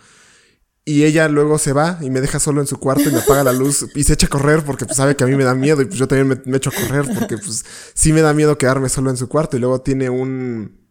Y 0.84 1.04
ella 1.04 1.28
luego 1.28 1.58
se 1.58 1.72
va 1.72 1.98
y 2.00 2.10
me 2.10 2.20
deja 2.20 2.40
solo 2.40 2.60
en 2.60 2.66
su 2.66 2.78
cuarto 2.78 3.08
y 3.08 3.12
me 3.12 3.18
apaga 3.18 3.44
la 3.44 3.52
luz 3.52 3.86
y 3.94 4.04
se 4.04 4.14
echa 4.14 4.26
a 4.26 4.30
correr 4.30 4.64
porque 4.64 4.86
pues, 4.86 4.96
sabe 4.96 5.16
que 5.16 5.24
a 5.24 5.26
mí 5.26 5.36
me 5.36 5.44
da 5.44 5.54
miedo 5.54 5.82
y 5.82 5.84
pues 5.84 5.98
yo 5.98 6.08
también 6.08 6.28
me, 6.28 6.40
me 6.50 6.56
echo 6.56 6.70
a 6.70 6.72
correr 6.72 7.06
porque 7.14 7.36
pues 7.36 7.64
sí 7.94 8.12
me 8.12 8.22
da 8.22 8.32
miedo 8.32 8.56
quedarme 8.56 8.88
solo 8.88 9.10
en 9.10 9.18
su 9.18 9.28
cuarto 9.28 9.56
y 9.56 9.60
luego 9.60 9.82
tiene 9.82 10.08
un 10.08 10.87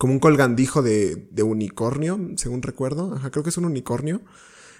como 0.00 0.14
un 0.14 0.18
colgandijo 0.18 0.80
de, 0.80 1.28
unicornio, 1.42 2.18
según 2.36 2.62
recuerdo. 2.62 3.16
Ajá, 3.16 3.30
creo 3.30 3.44
que 3.44 3.50
es 3.50 3.58
un 3.58 3.66
unicornio. 3.66 4.22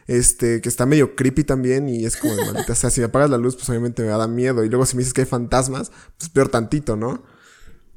Este, 0.06 0.62
que 0.62 0.68
está 0.70 0.86
medio 0.86 1.14
creepy 1.14 1.44
también 1.44 1.90
y 1.90 2.06
es 2.06 2.16
como 2.16 2.34
maldita. 2.36 2.72
O 2.72 2.74
sea, 2.74 2.88
si 2.88 3.00
me 3.00 3.08
apagas 3.08 3.28
la 3.28 3.36
luz, 3.36 3.54
pues 3.54 3.68
obviamente 3.68 4.00
me 4.00 4.08
va 4.08 4.14
a 4.14 4.18
dar 4.20 4.30
miedo. 4.30 4.64
Y 4.64 4.70
luego 4.70 4.86
si 4.86 4.96
me 4.96 5.00
dices 5.00 5.12
que 5.12 5.20
hay 5.20 5.26
fantasmas, 5.26 5.92
pues 6.16 6.30
peor 6.30 6.48
tantito, 6.48 6.96
¿no? 6.96 7.22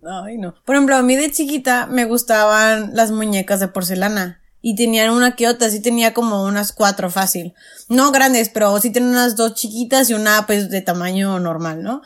Ay, 0.06 0.38
no. 0.38 0.54
Por 0.66 0.76
ejemplo, 0.76 0.98
a 0.98 1.02
mí 1.02 1.16
de 1.16 1.32
chiquita 1.32 1.88
me 1.88 2.04
gustaban 2.04 2.94
las 2.94 3.12
muñecas 3.12 3.62
de 3.62 3.70
porcelana. 3.70 4.42
Y 4.62 4.76
tenían 4.76 5.12
una 5.12 5.38
que 5.38 5.48
otra, 5.48 5.70
sí 5.70 5.82
tenía 5.82 6.14
como 6.14 6.44
unas 6.44 6.74
cuatro 6.74 7.10
fácil. 7.10 7.54
No 7.88 8.12
grandes, 8.12 8.50
pero 8.50 8.78
sí 8.82 8.92
tenía 8.92 9.12
unas 9.12 9.38
dos 9.38 9.54
chiquitas 9.54 10.10
y 10.10 10.14
una 10.14 10.46
pues 10.46 10.70
de 10.70 10.82
tamaño 10.82 11.40
normal, 11.40 11.84
¿no? 11.84 12.02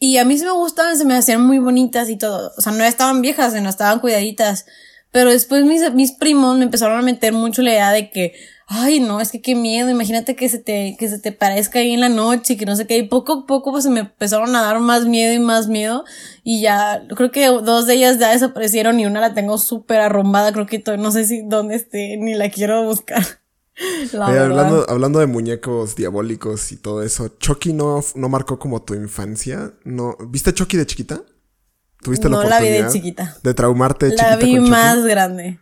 Y 0.00 0.16
a 0.16 0.24
mí 0.24 0.36
sí 0.38 0.44
me 0.44 0.50
gustaban, 0.52 0.98
se 0.98 1.04
me 1.04 1.14
hacían 1.14 1.46
muy 1.46 1.58
bonitas 1.58 2.08
y 2.08 2.16
todo. 2.16 2.52
O 2.56 2.60
sea, 2.60 2.72
no 2.72 2.82
estaban 2.82 3.20
viejas, 3.22 3.54
no 3.54 3.68
estaban 3.68 4.00
cuidaditas. 4.00 4.66
Pero 5.12 5.30
después 5.30 5.64
mis, 5.64 5.92
mis 5.92 6.12
primos 6.12 6.56
me 6.56 6.64
empezaron 6.64 6.98
a 6.98 7.02
meter 7.02 7.32
mucho 7.32 7.62
la 7.62 7.70
idea 7.70 7.92
de 7.92 8.10
que, 8.10 8.32
ay, 8.66 9.00
no, 9.00 9.20
es 9.20 9.32
que 9.32 9.42
qué 9.42 9.56
miedo, 9.56 9.90
imagínate 9.90 10.36
que 10.36 10.48
se 10.48 10.58
te, 10.58 10.96
que 10.96 11.08
se 11.08 11.18
te 11.18 11.32
parezca 11.32 11.80
ahí 11.80 11.92
en 11.92 12.00
la 12.00 12.08
noche, 12.08 12.52
y 12.52 12.56
que 12.56 12.64
no 12.64 12.76
sé 12.76 12.86
qué, 12.86 12.98
y 12.98 13.02
poco 13.08 13.32
a 13.32 13.46
poco 13.46 13.72
pues 13.72 13.82
se 13.82 13.90
me 13.90 14.00
empezaron 14.00 14.54
a 14.54 14.62
dar 14.62 14.78
más 14.78 15.06
miedo 15.06 15.34
y 15.34 15.40
más 15.40 15.66
miedo, 15.66 16.04
y 16.44 16.60
ya, 16.60 17.02
creo 17.16 17.32
que 17.32 17.46
dos 17.46 17.88
de 17.88 17.94
ellas 17.94 18.20
ya 18.20 18.30
desaparecieron 18.30 19.00
y 19.00 19.06
una 19.06 19.20
la 19.20 19.34
tengo 19.34 19.58
súper 19.58 19.98
arrumbada, 19.98 20.52
creo 20.52 20.66
que 20.66 20.80
no 20.96 21.10
sé 21.10 21.24
si 21.26 21.42
dónde 21.42 21.74
esté, 21.74 22.16
ni 22.16 22.34
la 22.34 22.48
quiero 22.48 22.84
buscar. 22.84 23.39
La 24.12 24.28
Oye, 24.28 24.38
hablando, 24.38 24.86
hablando 24.88 25.18
de 25.20 25.26
muñecos 25.26 25.96
diabólicos 25.96 26.72
y 26.72 26.76
todo 26.76 27.02
eso, 27.02 27.28
¿Chucky 27.38 27.72
no, 27.72 28.00
no 28.14 28.28
marcó 28.28 28.58
como 28.58 28.82
tu 28.82 28.94
infancia? 28.94 29.72
¿No? 29.84 30.16
¿Viste 30.28 30.52
Chucky 30.52 30.76
de 30.76 30.86
chiquita? 30.86 31.22
¿Tuviste 32.02 32.28
la 32.28 32.36
No 32.36 32.44
la 32.44 32.60
vi 32.60 32.68
de 32.68 32.80
oportunidad 32.80 32.92
chiquita. 32.92 33.36
De 33.42 33.54
traumarte 33.54 34.06
de 34.06 34.16
La 34.16 34.18
chiquita 34.24 34.36
vi 34.36 34.52
con 34.56 34.60
Chucky? 34.60 34.70
más 34.70 35.04
grande. 35.04 35.58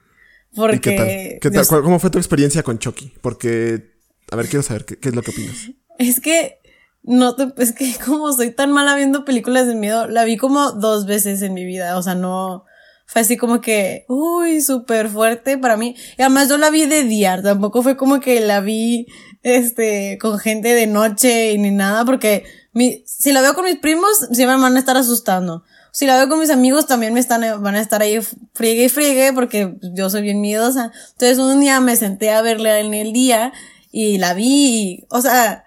Porque. 0.55 0.77
¿Y 0.77 0.81
qué 0.81 0.97
tal? 0.97 1.07
¿Qué 1.07 1.39
tal? 1.43 1.53
Dios- 1.53 1.69
¿Cuál- 1.69 1.83
¿Cómo 1.83 1.99
fue 1.99 2.11
tu 2.11 2.19
experiencia 2.19 2.63
con 2.63 2.79
Chucky? 2.79 3.13
Porque, 3.21 3.95
a 4.31 4.37
ver, 4.37 4.49
quiero 4.49 4.63
saber, 4.63 4.85
¿qué, 4.85 4.97
qué 4.99 5.09
es 5.11 5.15
lo 5.15 5.23
que 5.23 5.31
opinas? 5.33 5.57
Es 5.99 6.21
que. 6.21 6.59
No 7.03 7.37
te, 7.37 7.53
es 7.59 7.73
que 7.73 7.95
como 8.05 8.33
soy 8.33 8.51
tan 8.53 8.73
mala 8.73 8.95
viendo 8.97 9.25
películas 9.25 9.67
de 9.67 9.75
miedo, 9.75 10.09
la 10.09 10.25
vi 10.25 10.37
como 10.37 10.73
dos 10.73 11.07
veces 11.07 11.43
en 11.43 11.55
mi 11.55 11.65
vida. 11.65 11.97
O 11.99 12.03
sea, 12.03 12.15
no. 12.15 12.65
Fue 13.11 13.23
así 13.23 13.39
como 13.39 13.63
que, 13.63 14.05
uy, 14.07 14.61
súper 14.61 15.09
fuerte 15.09 15.57
para 15.57 15.79
mí. 15.79 15.97
Y 16.19 16.23
además 16.23 16.51
yo 16.51 16.59
la 16.59 16.69
vi 16.69 16.85
de 16.85 17.05
día, 17.05 17.41
tampoco 17.43 17.83
fue 17.83 17.97
como 17.97 18.21
que 18.21 18.39
la 18.41 18.61
vi, 18.61 19.07
este, 19.43 20.19
con 20.21 20.39
gente 20.39 20.75
de 20.75 20.87
noche 20.87 21.53
y 21.53 21.59
ni 21.59 21.71
nada, 21.71 22.05
porque 22.05 22.45
mi, 22.75 23.03
si 23.07 23.33
la 23.33 23.41
veo 23.41 23.55
con 23.55 23.65
mis 23.65 23.79
primos, 23.79 24.29
siempre 24.33 24.57
me 24.57 24.63
van 24.63 24.77
a 24.77 24.79
estar 24.79 24.99
asustando. 24.99 25.65
Si 25.91 26.05
la 26.05 26.19
veo 26.19 26.29
con 26.29 26.39
mis 26.39 26.51
amigos, 26.51 26.87
también 26.87 27.15
me 27.15 27.21
están, 27.21 27.41
van 27.63 27.77
a 27.77 27.81
estar 27.81 28.03
ahí 28.03 28.19
friegue 28.53 28.85
y 28.85 28.89
friegue, 28.91 29.33
porque 29.33 29.77
yo 29.95 30.11
soy 30.11 30.21
bien 30.21 30.43
miedosa. 30.43 30.93
Entonces 31.13 31.39
un 31.39 31.61
día 31.61 31.81
me 31.81 31.97
senté 31.97 32.31
a 32.31 32.43
verla 32.43 32.79
en 32.79 32.93
el 32.93 33.15
día, 33.15 33.55
y 33.91 34.19
la 34.19 34.35
vi, 34.35 34.45
y, 34.47 35.07
o 35.09 35.23
sea, 35.23 35.65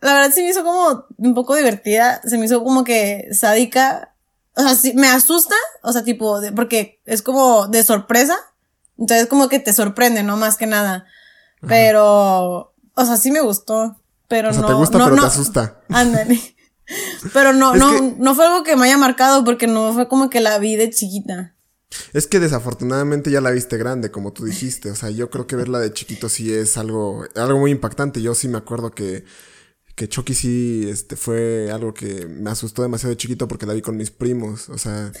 la 0.00 0.14
verdad 0.14 0.32
sí 0.34 0.40
me 0.40 0.48
hizo 0.48 0.64
como 0.64 1.04
un 1.18 1.34
poco 1.34 1.54
divertida, 1.54 2.22
se 2.24 2.38
me 2.38 2.46
hizo 2.46 2.64
como 2.64 2.82
que 2.82 3.28
sádica, 3.32 4.11
o 4.56 4.62
sea, 4.62 4.74
sí, 4.74 4.92
me 4.94 5.08
asusta, 5.08 5.54
o 5.82 5.92
sea, 5.92 6.02
tipo, 6.04 6.40
de- 6.40 6.52
porque 6.52 7.00
es 7.04 7.22
como 7.22 7.66
de 7.68 7.82
sorpresa, 7.84 8.36
entonces 8.98 9.26
como 9.26 9.48
que 9.48 9.58
te 9.58 9.72
sorprende, 9.72 10.22
¿no? 10.22 10.36
Más 10.36 10.56
que 10.56 10.66
nada. 10.66 11.06
Pero, 11.66 12.74
o 12.94 13.04
sea, 13.04 13.16
sí 13.16 13.30
me 13.30 13.40
gustó, 13.40 13.96
pero 14.28 14.50
O 14.50 14.52
sea, 14.52 14.62
no. 14.62 14.68
te 14.68 14.74
gusta, 14.74 14.98
no, 14.98 15.04
pero 15.04 15.16
no, 15.16 15.22
te 15.22 15.28
asusta. 15.28 15.80
Ándale. 15.88 16.40
Pero 17.32 17.52
no, 17.52 17.74
Es 17.74 17.80
no, 17.80 17.90
que- 17.92 18.14
no 18.18 18.34
fue 18.34 18.46
algo 18.46 18.62
que 18.64 18.76
me 18.76 18.86
haya 18.86 18.98
marcado 18.98 19.44
porque 19.44 19.66
no 19.66 19.92
fue 19.94 20.08
como 20.08 20.28
que 20.28 20.40
la 20.40 20.58
vi 20.58 20.76
de 20.76 20.90
chiquita. 20.90 21.54
Es 22.12 22.26
que 22.26 22.40
desafortunadamente 22.40 23.30
ya 23.30 23.40
la 23.40 23.50
viste 23.50 23.76
grande, 23.76 24.10
como 24.10 24.32
tú 24.32 24.44
dijiste. 24.44 24.90
O 24.90 24.94
sea, 24.96 25.10
yo 25.10 25.30
creo 25.30 25.46
que 25.46 25.56
verla 25.56 25.78
de 25.78 25.92
chiquito 25.92 26.28
sí 26.28 26.52
es 26.52 26.76
algo, 26.78 27.24
algo 27.36 27.58
muy 27.58 27.70
impactante. 27.70 28.20
Yo 28.22 28.34
sí 28.34 28.48
me 28.48 28.58
acuerdo 28.58 28.90
que, 28.92 29.24
que 29.94 30.08
Chucky 30.08 30.34
sí 30.34 30.86
este, 30.88 31.16
fue 31.16 31.70
algo 31.70 31.94
que 31.94 32.26
me 32.26 32.50
asustó 32.50 32.82
demasiado 32.82 33.10
de 33.10 33.16
chiquito 33.16 33.48
porque 33.48 33.66
la 33.66 33.74
vi 33.74 33.82
con 33.82 33.96
mis 33.96 34.10
primos. 34.10 34.68
O 34.68 34.78
sea, 34.78 35.12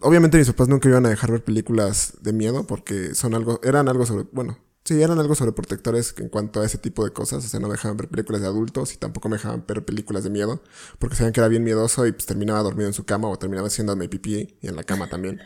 obviamente 0.00 0.38
mis 0.38 0.46
papás 0.48 0.68
nunca 0.68 0.88
iban 0.88 1.06
a 1.06 1.10
dejar 1.10 1.30
ver 1.30 1.44
películas 1.44 2.14
de 2.20 2.32
miedo 2.32 2.66
porque 2.66 3.14
son 3.14 3.34
algo, 3.34 3.60
eran 3.62 3.88
algo 3.88 4.06
sobre, 4.06 4.26
bueno, 4.32 4.58
sí, 4.84 5.00
eran 5.02 5.18
algo 5.18 5.34
sobreprotectores 5.34 6.14
en 6.18 6.28
cuanto 6.28 6.60
a 6.60 6.66
ese 6.66 6.78
tipo 6.78 7.04
de 7.04 7.12
cosas. 7.12 7.44
O 7.44 7.48
sea, 7.48 7.60
no 7.60 7.68
dejaban 7.68 7.96
ver 7.96 8.08
películas 8.08 8.40
de 8.40 8.46
adultos 8.46 8.94
y 8.94 8.96
tampoco 8.96 9.28
me 9.28 9.36
dejaban 9.36 9.64
ver 9.66 9.84
películas 9.84 10.24
de 10.24 10.30
miedo 10.30 10.62
porque 10.98 11.16
sabían 11.16 11.32
que 11.32 11.40
era 11.40 11.48
bien 11.48 11.64
miedoso 11.64 12.06
y 12.06 12.12
pues 12.12 12.26
terminaba 12.26 12.62
dormido 12.62 12.88
en 12.88 12.94
su 12.94 13.04
cama 13.04 13.28
o 13.28 13.38
terminaba 13.38 13.68
haciéndome 13.68 14.08
pipí 14.08 14.56
y 14.60 14.68
en 14.68 14.76
la 14.76 14.84
cama 14.84 15.08
también. 15.08 15.40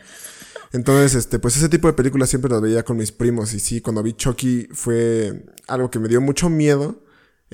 Entonces, 0.71 1.15
este, 1.15 1.39
pues 1.39 1.55
ese 1.55 1.69
tipo 1.69 1.87
de 1.87 1.93
películas 1.93 2.29
siempre 2.29 2.51
las 2.51 2.61
veía 2.61 2.83
con 2.83 2.97
mis 2.97 3.11
primos. 3.11 3.53
Y 3.53 3.59
sí, 3.59 3.81
cuando 3.81 4.03
vi 4.03 4.13
Chucky 4.13 4.67
fue 4.71 5.45
algo 5.67 5.89
que 5.89 5.99
me 5.99 6.09
dio 6.09 6.21
mucho 6.21 6.49
miedo. 6.49 7.04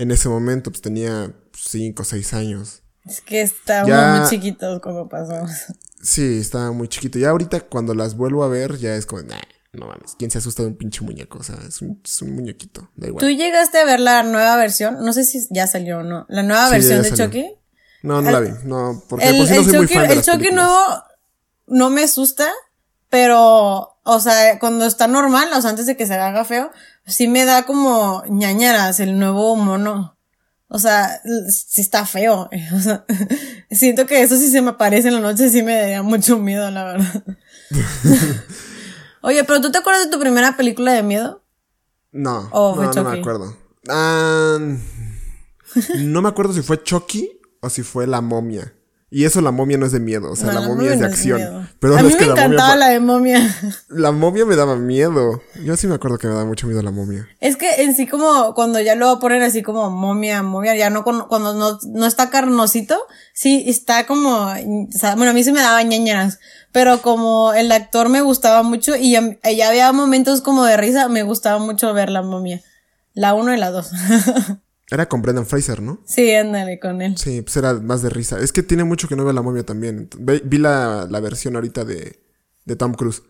En 0.01 0.09
ese 0.09 0.29
momento, 0.29 0.71
pues 0.71 0.81
tenía 0.81 1.31
5 1.55 2.01
o 2.01 2.05
6 2.05 2.33
años. 2.33 2.81
Es 3.05 3.21
que 3.21 3.41
estábamos 3.41 4.19
muy 4.19 4.29
chiquitos 4.29 4.81
cuando 4.81 5.07
pasó. 5.07 5.45
Sí, 6.01 6.39
estaba 6.39 6.71
muy 6.71 6.87
chiquito. 6.87 7.19
Ya 7.19 7.29
ahorita 7.29 7.61
cuando 7.61 7.93
las 7.93 8.15
vuelvo 8.17 8.43
a 8.43 8.47
ver, 8.47 8.77
ya 8.79 8.95
es 8.95 9.05
como, 9.05 9.21
nah, 9.21 9.37
no 9.73 9.85
mames, 9.85 10.15
¿quién 10.17 10.31
se 10.31 10.39
asusta 10.39 10.63
de 10.63 10.69
un 10.69 10.75
pinche 10.75 11.01
muñeco? 11.01 11.37
O 11.37 11.43
sea, 11.43 11.55
es 11.67 11.81
un, 11.83 12.01
es 12.03 12.19
un 12.23 12.33
muñequito, 12.33 12.89
da 12.95 13.07
igual. 13.07 13.19
¿Tú 13.23 13.29
llegaste 13.29 13.77
a 13.77 13.85
ver 13.85 13.99
la 13.99 14.23
nueva 14.23 14.55
versión? 14.55 14.97
No 15.05 15.13
sé 15.13 15.23
si 15.23 15.39
ya 15.51 15.67
salió 15.67 15.99
o 15.99 16.03
no. 16.03 16.25
La 16.29 16.41
nueva 16.41 16.65
Sí, 16.65 16.71
versión 16.71 17.03
de. 17.03 17.13
Chucky. 17.13 17.55
No, 18.01 18.23
no 18.23 18.31
la 18.31 18.39
vi. 18.39 18.49
No, 18.65 19.03
porque 19.07 19.29
El, 19.29 19.37
por 19.37 19.49
no 19.55 19.63
soy 19.63 19.73
muy 19.77 19.81
Chucky, 19.85 19.93
fan 19.93 20.03
de 20.07 20.09
el 20.13 20.17
las 20.17 20.25
Chucky 20.25 20.37
películas. 20.39 20.65
nuevo 20.67 21.03
no 21.67 21.89
me 21.91 22.03
asusta, 22.03 22.51
pero, 23.11 23.99
o 24.03 24.19
sea, 24.21 24.57
cuando 24.57 24.85
está 24.85 25.05
normal, 25.05 25.49
o 25.53 25.61
sea, 25.61 25.69
antes 25.69 25.85
de 25.85 25.97
que 25.97 26.07
se 26.07 26.13
haga 26.15 26.45
feo, 26.45 26.71
sí 27.05 27.27
me 27.27 27.43
da 27.43 27.63
como 27.63 28.23
ñañaras 28.29 29.01
el 29.01 29.19
nuevo 29.19 29.57
mono. 29.57 30.17
O 30.69 30.79
sea, 30.79 31.21
sí 31.49 31.81
está 31.81 32.05
feo. 32.05 32.49
O 32.73 32.79
sea, 32.79 33.05
siento 33.69 34.05
que 34.05 34.21
eso 34.21 34.37
sí 34.37 34.49
se 34.49 34.61
me 34.61 34.69
aparece 34.69 35.09
en 35.09 35.15
la 35.15 35.19
noche, 35.19 35.49
sí 35.49 35.61
me 35.61 35.75
daría 35.75 36.01
mucho 36.03 36.37
miedo, 36.37 36.71
la 36.71 36.85
verdad. 36.85 37.23
Oye, 39.21 39.43
pero 39.43 39.59
¿tú 39.59 39.71
te 39.73 39.79
acuerdas 39.79 40.05
de 40.05 40.11
tu 40.11 40.19
primera 40.19 40.55
película 40.55 40.93
de 40.93 41.03
miedo? 41.03 41.43
No, 42.13 42.47
¿O 42.53 42.75
fue 42.75 42.85
no, 42.85 42.93
no 42.93 43.03
me 43.03 43.19
acuerdo. 43.19 43.57
Ah, 43.89 44.57
no 45.97 46.21
me 46.21 46.29
acuerdo 46.29 46.53
si 46.53 46.61
fue 46.61 46.81
Chucky 46.81 47.41
o 47.59 47.69
si 47.69 47.83
fue 47.83 48.07
La 48.07 48.21
Momia. 48.21 48.73
Y 49.13 49.25
eso 49.25 49.41
la 49.41 49.51
momia 49.51 49.77
no 49.77 49.85
es 49.85 49.91
de 49.91 49.99
miedo, 49.99 50.31
o 50.31 50.37
sea, 50.37 50.53
No, 50.53 50.61
la, 50.61 50.67
momia 50.69 50.93
es 50.93 50.99
de 50.99 51.05
no 51.05 51.11
acción. 51.11 51.37
miedo. 51.39 51.67
Pero 51.79 51.97
a 51.97 52.01
mí 52.01 52.07
es 52.07 52.15
que 52.15 52.21
me 52.21 52.27
la 52.29 52.33
momia 52.33 52.45
encantaba 52.45 52.75
la 52.77 52.89
de 52.89 52.99
momia. 53.01 53.55
La 53.89 54.11
momia 54.13 54.45
me 54.45 54.55
daba 54.55 54.77
miedo. 54.77 55.41
Yo 55.65 55.75
sí 55.75 55.87
me 55.87 55.95
acuerdo 55.95 56.17
que 56.17 56.27
me 56.27 56.33
daba 56.33 56.45
mucho 56.45 56.65
miedo 56.65 56.81
la 56.81 56.91
momia. 56.91 57.27
Es 57.41 57.57
que 57.57 57.83
en 57.83 57.93
sí 57.93 58.07
como 58.07 58.53
cuando 58.55 58.79
ya 58.79 58.95
lo 58.95 59.19
ponen 59.19 59.41
así 59.43 59.63
como 59.63 59.89
momia, 59.89 60.41
momia, 60.43 60.77
ya 60.77 60.89
no 60.89 61.03
cuando 61.03 61.53
no, 61.53 61.77
no 61.85 62.05
está 62.05 62.29
carnosito, 62.29 62.97
sí 63.33 63.65
está 63.67 64.05
como, 64.07 64.45
o 64.45 64.91
sea, 64.91 65.15
bueno, 65.15 65.31
a 65.31 65.33
mí 65.33 65.43
sí 65.43 65.51
me 65.51 65.59
daba 65.59 65.83
ñañeras, 65.83 66.39
pero 66.71 67.01
como 67.01 67.51
el 67.51 67.69
actor 67.73 68.07
me 68.07 68.21
gustaba 68.21 68.63
mucho 68.63 68.95
y 68.95 69.11
ya, 69.11 69.37
ya 69.51 69.67
había 69.67 69.91
momentos 69.91 70.39
como 70.39 70.63
de 70.63 70.77
risa, 70.77 71.09
me 71.09 71.23
gustaba 71.23 71.59
mucho 71.59 71.93
ver 71.93 72.09
la 72.09 72.21
momia. 72.21 72.61
La 73.13 73.33
uno 73.33 73.53
y 73.53 73.57
la 73.57 73.71
dos. 73.71 73.91
Era 74.91 75.07
con 75.07 75.21
Brendan 75.21 75.45
Fraser, 75.45 75.81
¿no? 75.81 76.01
sí, 76.05 76.31
ándale 76.33 76.79
con 76.79 77.01
él. 77.01 77.17
Sí, 77.17 77.41
pues 77.41 77.55
era 77.57 77.73
más 77.73 78.01
de 78.01 78.09
risa. 78.09 78.39
Es 78.39 78.51
que 78.51 78.61
tiene 78.61 78.83
mucho 78.83 79.07
que 79.07 79.15
no 79.15 79.23
veo 79.23 79.33
la 79.33 79.41
momia 79.41 79.63
también. 79.63 80.09
Ve- 80.19 80.41
Vi 80.45 80.57
la, 80.57 81.07
la 81.09 81.19
versión 81.21 81.55
ahorita 81.55 81.85
de, 81.85 82.19
de 82.65 82.75
Tom 82.75 82.93
Cruise. 82.93 83.23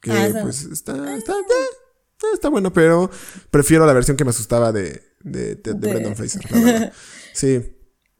Que 0.00 0.10
Ah, 0.10 0.28
pues 0.42 0.62
está, 0.64 0.92
está, 1.16 1.32
está, 1.32 2.26
está 2.34 2.48
bueno, 2.50 2.72
pero 2.72 3.10
prefiero 3.50 3.86
la 3.86 3.92
versión 3.92 4.16
que 4.16 4.24
me 4.24 4.30
asustaba 4.30 4.72
de, 4.72 5.02
de, 5.22 5.54
de- 5.54 5.72
de 5.72 5.74
De- 5.74 5.88
Brendan 5.88 6.16
Fraser, 6.16 6.42
la 6.50 6.60
verdad. 6.60 6.92
Sí. 7.32 7.70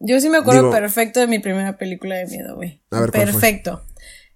Yo 0.00 0.20
sí 0.20 0.28
me 0.30 0.38
acuerdo 0.38 0.62
Digo- 0.62 0.72
perfecto 0.72 1.20
de 1.20 1.26
mi 1.26 1.38
primera 1.40 1.76
película 1.78 2.16
de 2.16 2.26
miedo, 2.26 2.56
güey. 2.56 2.82
A 2.90 3.00
ver, 3.00 3.10
¿cuál 3.10 3.28
fue? 3.28 3.40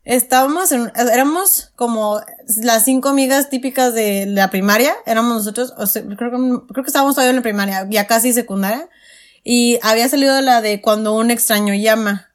Estábamos 0.09 0.73
en, 0.73 0.91
éramos 0.97 1.71
como 1.77 2.23
las 2.63 2.87
cinco 2.87 3.11
amigas 3.11 3.51
típicas 3.51 3.93
de 3.93 4.25
la 4.25 4.49
primaria, 4.49 4.95
éramos 5.05 5.37
nosotros, 5.37 5.75
o 5.77 5.87
sea, 5.87 6.01
creo 6.03 6.31
que, 6.31 6.73
creo 6.73 6.83
que 6.83 6.89
estábamos 6.89 7.15
todavía 7.15 7.29
en 7.29 7.37
la 7.37 7.43
primaria, 7.43 7.87
ya 7.91 8.07
casi 8.07 8.33
secundaria, 8.33 8.89
y 9.45 9.79
había 9.83 10.09
salido 10.09 10.41
la 10.41 10.63
de 10.63 10.81
cuando 10.81 11.15
un 11.15 11.31
extraño 11.31 11.75
llama. 11.75 12.31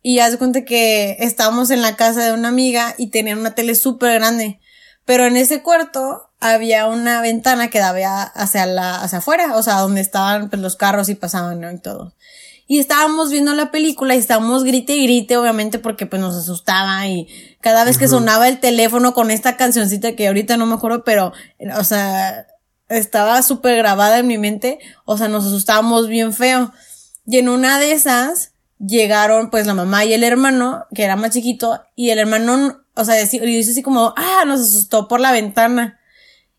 Y 0.00 0.20
haz 0.20 0.38
cuenta 0.38 0.64
que 0.64 1.18
estábamos 1.20 1.70
en 1.70 1.82
la 1.82 1.94
casa 1.94 2.24
de 2.24 2.32
una 2.32 2.48
amiga 2.48 2.94
y 2.96 3.08
tenían 3.08 3.38
una 3.38 3.54
tele 3.54 3.74
súper 3.74 4.14
grande. 4.18 4.58
Pero 5.04 5.26
en 5.26 5.36
ese 5.36 5.62
cuarto 5.62 6.30
había 6.40 6.86
una 6.86 7.20
ventana 7.20 7.68
que 7.68 7.80
daba 7.80 8.22
hacia 8.22 8.64
la, 8.64 9.02
hacia 9.02 9.18
afuera, 9.18 9.56
o 9.56 9.62
sea, 9.62 9.80
donde 9.80 10.00
estaban 10.00 10.48
pues, 10.48 10.62
los 10.62 10.76
carros 10.76 11.10
y 11.10 11.16
pasaban, 11.16 11.60
¿no? 11.60 11.70
Y 11.70 11.78
todo. 11.80 12.14
Y 12.68 12.80
estábamos 12.80 13.30
viendo 13.30 13.54
la 13.54 13.70
película 13.70 14.14
y 14.14 14.18
estábamos 14.18 14.64
grite 14.64 14.96
y 14.96 15.04
grite, 15.04 15.36
obviamente, 15.36 15.78
porque 15.78 16.06
pues 16.06 16.20
nos 16.20 16.34
asustaba 16.34 17.06
y 17.06 17.28
cada 17.60 17.84
vez 17.84 17.96
que 17.96 18.08
sonaba 18.08 18.48
el 18.48 18.58
teléfono 18.58 19.14
con 19.14 19.30
esta 19.30 19.56
cancioncita 19.56 20.16
que 20.16 20.26
ahorita 20.26 20.56
no 20.56 20.66
me 20.66 20.74
acuerdo, 20.74 21.04
pero, 21.04 21.32
o 21.78 21.84
sea, 21.84 22.46
estaba 22.88 23.42
súper 23.42 23.76
grabada 23.76 24.18
en 24.18 24.26
mi 24.26 24.38
mente, 24.38 24.78
o 25.04 25.16
sea, 25.16 25.28
nos 25.28 25.46
asustábamos 25.46 26.08
bien 26.08 26.32
feo. 26.32 26.72
Y 27.26 27.38
en 27.38 27.48
una 27.48 27.78
de 27.78 27.92
esas 27.92 28.52
llegaron 28.78 29.50
pues 29.50 29.66
la 29.66 29.74
mamá 29.74 30.04
y 30.04 30.12
el 30.12 30.24
hermano, 30.24 30.86
que 30.94 31.04
era 31.04 31.16
más 31.16 31.30
chiquito, 31.30 31.82
y 31.94 32.10
el 32.10 32.18
hermano, 32.18 32.80
o 32.94 33.04
sea, 33.04 33.14
dice 33.14 33.70
así 33.70 33.82
como, 33.82 34.12
ah, 34.16 34.44
nos 34.44 34.60
asustó 34.60 35.08
por 35.08 35.20
la 35.20 35.32
ventana. 35.32 36.00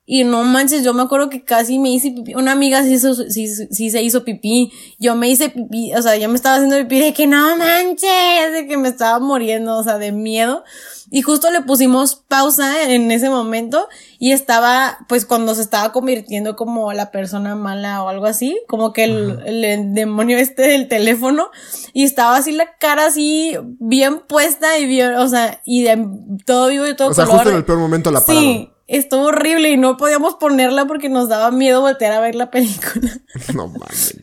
Y 0.09 0.23
no 0.23 0.45
manches, 0.45 0.85
yo 0.85 0.93
me 0.93 1.01
acuerdo 1.01 1.29
que 1.29 1.43
casi 1.43 1.79
me 1.79 1.89
hice 1.89 2.11
pipí. 2.11 2.33
Una 2.33 2.53
amiga 2.53 2.81
sí, 2.81 2.93
hizo, 2.93 3.13
sí, 3.13 3.45
sí 3.49 3.89
se 3.91 4.01
hizo 4.01 4.23
pipí. 4.23 4.71
Yo 4.99 5.17
me 5.17 5.27
hice 5.27 5.49
pipí, 5.49 5.93
o 5.93 6.01
sea, 6.01 6.15
yo 6.15 6.29
me 6.29 6.35
estaba 6.35 6.55
haciendo 6.55 6.77
pipí 6.77 7.01
de 7.01 7.13
que 7.13 7.27
no 7.27 7.57
manches, 7.57 8.53
de 8.53 8.67
que 8.69 8.77
me 8.77 8.87
estaba 8.87 9.19
muriendo, 9.19 9.75
o 9.77 9.83
sea, 9.83 9.97
de 9.97 10.13
miedo. 10.13 10.63
Y 11.11 11.23
justo 11.23 11.51
le 11.51 11.61
pusimos 11.61 12.15
pausa 12.15 12.89
en 12.89 13.11
ese 13.11 13.29
momento 13.29 13.89
y 14.17 14.31
estaba, 14.31 14.97
pues 15.09 15.25
cuando 15.25 15.53
se 15.55 15.61
estaba 15.61 15.91
convirtiendo 15.91 16.55
como 16.55 16.93
la 16.93 17.11
persona 17.11 17.55
mala 17.55 18.01
o 18.01 18.07
algo 18.07 18.27
así, 18.27 18.61
como 18.69 18.93
que 18.93 19.03
el, 19.03 19.41
el, 19.45 19.93
demonio 19.93 20.37
este 20.37 20.69
del 20.69 20.87
teléfono 20.87 21.49
y 21.91 22.05
estaba 22.05 22.37
así 22.37 22.53
la 22.53 22.77
cara 22.77 23.07
así 23.07 23.57
bien 23.79 24.21
puesta 24.25 24.77
y 24.77 24.85
bien, 24.85 25.15
o 25.15 25.27
sea, 25.27 25.61
y 25.65 25.83
de 25.83 26.07
todo 26.45 26.69
vivo 26.69 26.87
y 26.87 26.95
todo 26.95 27.09
O 27.09 27.13
sea, 27.13 27.25
justo 27.25 27.49
en 27.49 27.57
el 27.57 27.65
peor 27.65 27.79
momento 27.79 28.09
la 28.09 28.21
pararon. 28.21 28.43
Sí 28.43 28.71
estuvo 28.87 29.25
horrible 29.25 29.69
y 29.69 29.77
no 29.77 29.97
podíamos 29.97 30.35
ponerla 30.35 30.85
porque 30.85 31.09
nos 31.09 31.29
daba 31.29 31.51
miedo 31.51 31.81
voltear 31.81 32.13
a 32.13 32.21
ver 32.21 32.35
la 32.35 32.49
película. 32.49 33.11
No 33.53 33.67
mames. 33.67 34.17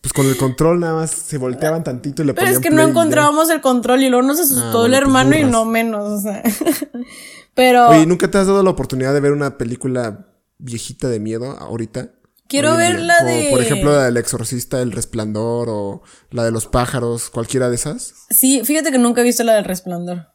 Pues 0.00 0.12
con 0.12 0.26
el 0.26 0.36
control 0.36 0.80
nada 0.80 0.94
más 0.94 1.10
se 1.10 1.38
volteaban 1.38 1.82
tantito 1.82 2.22
y 2.22 2.26
le 2.26 2.34
Pero 2.34 2.48
es 2.48 2.60
que 2.60 2.70
no 2.70 2.82
encontrábamos 2.82 3.50
el 3.50 3.60
control 3.60 4.02
y 4.02 4.08
luego 4.08 4.26
nos 4.26 4.38
asustó 4.38 4.82
ah, 4.82 4.86
el 4.86 4.92
pues 4.92 5.02
hermano 5.02 5.36
y 5.36 5.44
no 5.44 5.64
menos, 5.64 6.04
o 6.04 6.20
sea. 6.20 6.42
Pero. 7.54 7.88
Oye, 7.88 8.04
¿nunca 8.04 8.30
te 8.30 8.38
has 8.38 8.46
dado 8.46 8.62
la 8.62 8.70
oportunidad 8.70 9.14
de 9.14 9.20
ver 9.20 9.32
una 9.32 9.56
película 9.56 10.26
viejita 10.58 11.08
de 11.08 11.20
miedo 11.20 11.52
ahorita? 11.58 12.10
Quiero 12.48 12.76
ver 12.76 13.00
la 13.00 13.22
de. 13.24 13.48
Por 13.50 13.62
ejemplo, 13.62 13.92
la 13.92 14.04
del 14.04 14.16
exorcista, 14.16 14.82
El 14.82 14.92
Resplandor 14.92 15.68
o 15.70 16.02
la 16.30 16.44
de 16.44 16.50
los 16.50 16.66
pájaros, 16.66 17.30
cualquiera 17.30 17.70
de 17.70 17.76
esas. 17.76 18.14
Sí, 18.28 18.62
fíjate 18.64 18.92
que 18.92 18.98
nunca 18.98 19.22
he 19.22 19.24
visto 19.24 19.42
la 19.44 19.54
del 19.54 19.64
Resplandor. 19.64 20.33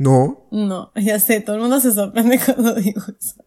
No. 0.00 0.48
No, 0.50 0.92
ya 0.96 1.20
sé, 1.20 1.42
todo 1.42 1.56
el 1.56 1.60
mundo 1.60 1.78
se 1.78 1.92
sorprende 1.92 2.40
cuando 2.44 2.74
digo 2.74 3.02
eso. 3.20 3.44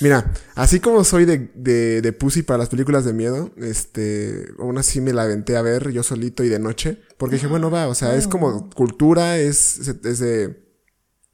Mira, 0.00 0.32
así 0.54 0.78
como 0.78 1.02
soy 1.02 1.24
de, 1.24 1.50
de, 1.56 2.02
de 2.02 2.12
pussy 2.12 2.42
para 2.42 2.58
las 2.58 2.68
películas 2.68 3.04
de 3.04 3.12
miedo, 3.12 3.50
este, 3.56 4.44
aún 4.60 4.78
así 4.78 5.00
me 5.00 5.12
la 5.12 5.22
aventé 5.24 5.56
a 5.56 5.62
ver 5.62 5.90
yo 5.90 6.04
solito 6.04 6.44
y 6.44 6.48
de 6.48 6.60
noche, 6.60 7.00
porque 7.16 7.34
dije, 7.34 7.48
bueno, 7.48 7.68
va, 7.68 7.88
o 7.88 7.96
sea, 7.96 8.14
es 8.14 8.28
como 8.28 8.70
cultura, 8.70 9.38
es, 9.38 9.88
es 10.04 10.18
de, 10.20 10.62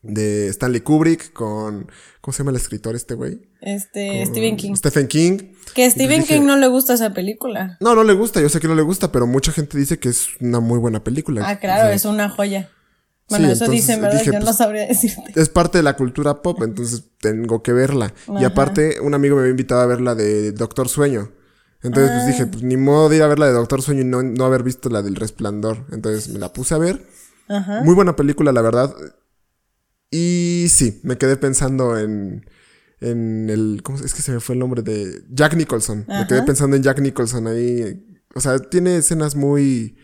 de 0.00 0.48
Stanley 0.48 0.80
Kubrick 0.80 1.34
con, 1.34 1.90
¿cómo 2.22 2.32
se 2.32 2.38
llama 2.38 2.52
el 2.52 2.56
escritor 2.56 2.96
este 2.96 3.12
güey? 3.12 3.42
Este, 3.60 4.24
Stephen 4.24 4.56
King. 4.56 4.76
Stephen 4.76 5.08
King. 5.08 5.38
Que 5.74 5.90
Stephen 5.90 6.24
King 6.24 6.42
no 6.42 6.56
le 6.56 6.68
gusta 6.68 6.94
esa 6.94 7.12
película. 7.12 7.76
No, 7.80 7.94
no 7.94 8.02
le 8.02 8.14
gusta, 8.14 8.40
yo 8.40 8.48
sé 8.48 8.60
que 8.60 8.68
no 8.68 8.74
le 8.74 8.82
gusta, 8.82 9.12
pero 9.12 9.26
mucha 9.26 9.52
gente 9.52 9.76
dice 9.76 9.98
que 9.98 10.08
es 10.08 10.28
una 10.40 10.60
muy 10.60 10.78
buena 10.78 11.04
película. 11.04 11.46
Ah, 11.46 11.58
claro, 11.58 11.90
es 11.90 12.06
una 12.06 12.30
joya. 12.30 12.70
Bueno, 13.28 13.48
eso 13.48 13.68
dicen, 13.68 14.02
¿verdad? 14.02 14.22
Yo 14.22 14.32
no 14.32 14.40
pues, 14.40 14.56
sabría 14.56 14.86
decirte. 14.86 15.32
Es 15.34 15.48
parte 15.48 15.78
de 15.78 15.84
la 15.84 15.96
cultura 15.96 16.42
pop, 16.42 16.62
entonces 16.62 17.04
tengo 17.20 17.62
que 17.62 17.72
verla. 17.72 18.12
Y 18.38 18.44
aparte, 18.44 19.00
un 19.00 19.14
amigo 19.14 19.36
me 19.36 19.42
había 19.42 19.50
invitado 19.50 19.80
a 19.80 19.86
ver 19.86 20.00
la 20.00 20.14
de 20.14 20.52
Doctor 20.52 20.88
Sueño. 20.88 21.32
Entonces, 21.82 22.12
pues 22.14 22.26
dije, 22.26 22.42
ah. 22.44 22.48
pues 22.50 22.62
ni 22.62 22.76
modo 22.76 23.08
de 23.08 23.16
ir 23.16 23.22
a 23.22 23.26
ver 23.26 23.38
la 23.38 23.46
de 23.46 23.52
Doctor 23.52 23.82
Sueño 23.82 24.02
y 24.02 24.04
no, 24.04 24.22
no 24.22 24.44
haber 24.44 24.62
visto 24.62 24.88
la 24.88 25.02
del 25.02 25.16
Resplandor. 25.16 25.86
Entonces 25.92 26.28
me 26.28 26.38
la 26.38 26.52
puse 26.52 26.74
a 26.74 26.78
ver. 26.78 27.06
Ajá. 27.48 27.82
Muy 27.82 27.94
buena 27.94 28.16
película, 28.16 28.52
la 28.52 28.62
verdad. 28.62 28.94
Y 30.10 30.66
sí, 30.70 31.00
me 31.02 31.18
quedé 31.18 31.36
pensando 31.36 31.98
en, 31.98 32.46
en 33.00 33.50
el. 33.50 33.80
¿Cómo 33.82 33.98
es 33.98 34.14
que 34.14 34.22
se 34.22 34.32
me 34.32 34.40
fue 34.40 34.54
el 34.54 34.60
nombre 34.60 34.82
de. 34.82 35.24
Jack 35.30 35.56
Nicholson. 35.56 36.06
Me 36.08 36.26
quedé 36.26 36.42
pensando 36.42 36.76
en 36.76 36.82
Jack 36.82 37.00
Nicholson 37.00 37.46
ahí. 37.48 38.02
O 38.34 38.40
sea, 38.40 38.58
tiene 38.58 38.96
escenas 38.96 39.34
muy 39.34 39.96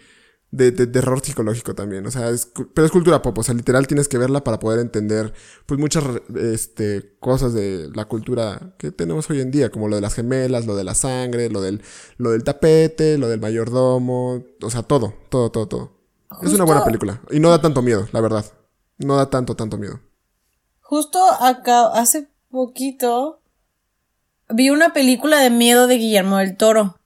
de, 0.52 0.73
de, 0.73 0.87
terror 0.87 1.21
psicológico 1.21 1.75
también, 1.75 2.07
o 2.07 2.11
sea, 2.11 2.28
es, 2.30 2.50
pero 2.75 2.85
es 2.85 2.90
cultura 2.90 3.23
pop, 3.23 3.38
o 3.38 3.42
sea, 3.42 3.54
literal 3.54 3.87
tienes 3.87 4.09
que 4.09 4.19
verla 4.19 4.42
para 4.42 4.59
poder 4.59 4.81
entender, 4.81 5.33
pues, 5.66 5.79
muchas, 5.79 6.05
este, 6.37 7.14
cosas 7.20 7.55
de 7.55 7.88
la 7.94 8.07
cultura 8.07 8.74
que 8.77 8.90
tenemos 8.90 9.31
hoy 9.31 9.40
en 9.40 9.51
día, 9.51 9.70
como 9.70 9.88
lo 9.88 9.96
de 9.96 10.03
las 10.03 10.14
gemelas, 10.14 10.66
lo 10.66 10.74
de 10.74 10.85
la 10.85 10.94
sangre, 10.94 11.51
lo 11.51 11.61
del, 11.61 11.83
lo 12.16 12.33
del 12.33 12.42
tapete, 12.42 13.16
lo 13.16 13.29
del 13.29 13.40
mayordomo, 13.40 14.44
o 14.61 14.70
sea, 14.70 14.83
todo, 14.83 15.14
todo, 15.29 15.51
todo, 15.51 15.68
todo. 15.68 15.92
Es 16.42 16.53
una 16.53 16.64
buena 16.64 16.85
película, 16.85 17.20
y 17.31 17.38
no 17.38 17.51
da 17.51 17.61
tanto 17.61 17.83
miedo, 17.83 18.09
la 18.12 18.20
verdad, 18.20 18.44
no 18.98 19.16
da 19.16 19.31
tanto, 19.31 19.55
tanto 19.55 19.79
miedo. 19.79 20.01
Justo 20.81 21.20
acá, 21.40 21.92
hace 21.92 22.29
poquito, 22.51 23.40
vi 24.48 24.70
una 24.70 24.92
película 24.92 25.38
de 25.40 25.51
miedo 25.51 25.87
de 25.87 25.96
Guillermo 25.96 26.38
del 26.38 26.57
Toro 26.57 26.99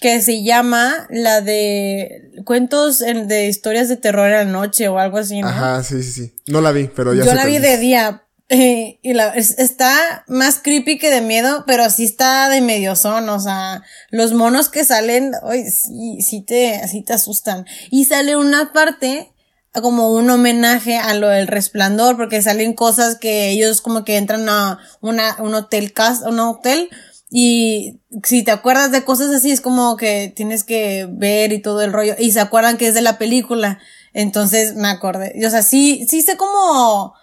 que 0.00 0.22
se 0.22 0.42
llama 0.42 1.06
la 1.10 1.40
de 1.40 2.30
cuentos 2.44 3.00
de 3.00 3.46
historias 3.46 3.88
de 3.88 3.96
terror 3.96 4.30
en 4.30 4.32
la 4.32 4.44
noche 4.44 4.88
o 4.88 4.98
algo 4.98 5.18
así, 5.18 5.40
¿no? 5.40 5.48
Ajá, 5.48 5.82
sí, 5.82 6.02
sí, 6.02 6.12
sí. 6.12 6.34
No 6.46 6.60
la 6.60 6.72
vi, 6.72 6.88
pero 6.94 7.14
ya 7.14 7.24
Yo 7.24 7.34
la 7.34 7.44
vi 7.44 7.58
de 7.58 7.78
día. 7.78 8.24
Eh, 8.48 8.98
y 9.02 9.12
la, 9.12 9.34
está 9.34 10.24
más 10.28 10.60
creepy 10.62 10.98
que 10.98 11.10
de 11.10 11.20
miedo, 11.20 11.64
pero 11.66 11.90
sí 11.90 12.04
está 12.04 12.48
de 12.48 12.60
medio 12.60 12.96
son, 12.96 13.28
o 13.28 13.40
sea, 13.40 13.82
los 14.10 14.32
monos 14.32 14.68
que 14.68 14.84
salen, 14.84 15.32
hoy 15.42 15.64
sí, 15.70 16.20
sí 16.22 16.42
te, 16.42 16.80
sí 16.88 17.02
te 17.02 17.14
asustan. 17.14 17.66
Y 17.90 18.04
sale 18.04 18.36
una 18.36 18.72
parte 18.72 19.32
como 19.80 20.12
un 20.12 20.28
homenaje 20.30 20.96
a 20.96 21.14
lo 21.14 21.28
del 21.28 21.46
resplandor, 21.46 22.16
porque 22.16 22.42
salen 22.42 22.72
cosas 22.72 23.16
que 23.16 23.50
ellos 23.50 23.80
como 23.80 24.04
que 24.04 24.16
entran 24.16 24.48
a 24.48 24.78
una, 25.00 25.36
un 25.38 25.54
hotel, 25.54 25.92
un 26.26 26.40
hotel, 26.40 26.88
y 27.30 28.00
si 28.24 28.42
te 28.42 28.50
acuerdas 28.50 28.90
de 28.90 29.04
cosas 29.04 29.34
así, 29.34 29.50
es 29.50 29.60
como 29.60 29.96
que 29.96 30.32
tienes 30.34 30.64
que 30.64 31.06
ver 31.10 31.52
y 31.52 31.60
todo 31.60 31.82
el 31.82 31.92
rollo. 31.92 32.14
Y 32.18 32.32
se 32.32 32.40
acuerdan 32.40 32.78
que 32.78 32.88
es 32.88 32.94
de 32.94 33.02
la 33.02 33.18
película. 33.18 33.78
Entonces 34.14 34.74
me 34.74 34.88
acordé. 34.88 35.34
O 35.46 35.50
sea, 35.50 35.62
sí, 35.62 36.06
sí 36.08 36.22
sé 36.22 36.36
como 36.36 37.14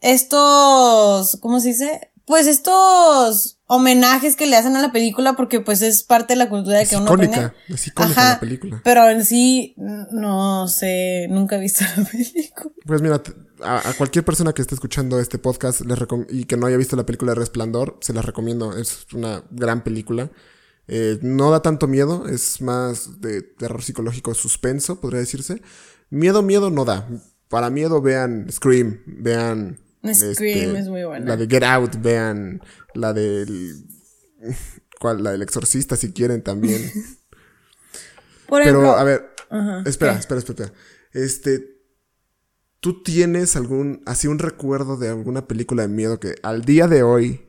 estos, 0.00 1.38
¿cómo 1.40 1.60
se 1.60 1.68
dice? 1.68 2.10
Pues 2.24 2.48
estos 2.48 3.58
homenajes 3.74 4.36
que 4.36 4.44
le 4.44 4.54
hacen 4.54 4.76
a 4.76 4.82
la 4.82 4.92
película 4.92 5.32
porque 5.32 5.60
pues 5.60 5.80
es 5.80 6.02
parte 6.02 6.34
de 6.34 6.36
la 6.36 6.50
cultura 6.50 6.76
de 6.76 6.86
que 6.86 6.96
uno 6.96 7.06
icónica, 7.06 7.54
es 7.68 7.86
icónica 7.86 8.32
la 8.34 8.40
película. 8.40 8.82
Pero 8.84 9.08
en 9.08 9.24
sí, 9.24 9.74
no 9.76 10.68
sé, 10.68 11.26
nunca 11.30 11.56
he 11.56 11.60
visto 11.60 11.82
la 11.96 12.04
película. 12.04 12.74
Pues 12.84 13.00
mira, 13.00 13.22
a, 13.64 13.94
cualquier 13.96 14.26
persona 14.26 14.52
que 14.52 14.60
esté 14.60 14.74
escuchando 14.74 15.18
este 15.18 15.38
podcast 15.38 15.80
y 16.28 16.44
que 16.44 16.58
no 16.58 16.66
haya 16.66 16.76
visto 16.76 16.96
la 16.96 17.06
película 17.06 17.34
Resplandor, 17.34 17.96
se 18.02 18.12
la 18.12 18.20
recomiendo. 18.20 18.76
Es 18.76 19.06
una 19.14 19.42
gran 19.50 19.82
película. 19.82 20.30
Eh, 20.86 21.18
no 21.22 21.50
da 21.50 21.62
tanto 21.62 21.88
miedo, 21.88 22.28
es 22.28 22.60
más 22.60 23.22
de 23.22 23.40
terror 23.40 23.82
psicológico, 23.82 24.34
suspenso, 24.34 25.00
podría 25.00 25.20
decirse. 25.20 25.62
Miedo, 26.10 26.42
miedo 26.42 26.68
no 26.68 26.84
da. 26.84 27.08
Para 27.48 27.70
miedo 27.70 28.02
vean 28.02 28.52
Scream, 28.52 29.00
vean... 29.06 29.78
Scream 30.02 30.30
este, 30.30 30.78
es 30.78 30.88
muy 30.88 31.04
buena. 31.04 31.26
La 31.26 31.36
de 31.36 31.46
Get 31.46 31.62
Out, 31.62 31.96
vean 32.00 32.60
la 32.94 33.12
del... 33.12 33.86
¿Cuál? 34.98 35.22
La 35.22 35.32
del 35.32 35.42
exorcista 35.42 35.96
si 35.96 36.12
quieren 36.12 36.42
también. 36.42 36.82
Pero, 38.48 38.92
a 38.92 39.04
ver, 39.04 39.34
espera, 39.86 40.12
espera, 40.18 40.38
espera. 40.38 40.72
Este, 41.12 41.72
¿Tú 42.80 43.02
tienes 43.02 43.54
algún, 43.54 44.02
así 44.06 44.26
un 44.26 44.40
recuerdo 44.40 44.96
de 44.96 45.08
alguna 45.08 45.46
película 45.46 45.82
de 45.82 45.88
miedo 45.88 46.18
que 46.18 46.34
al 46.42 46.64
día 46.64 46.88
de 46.88 47.04
hoy 47.04 47.46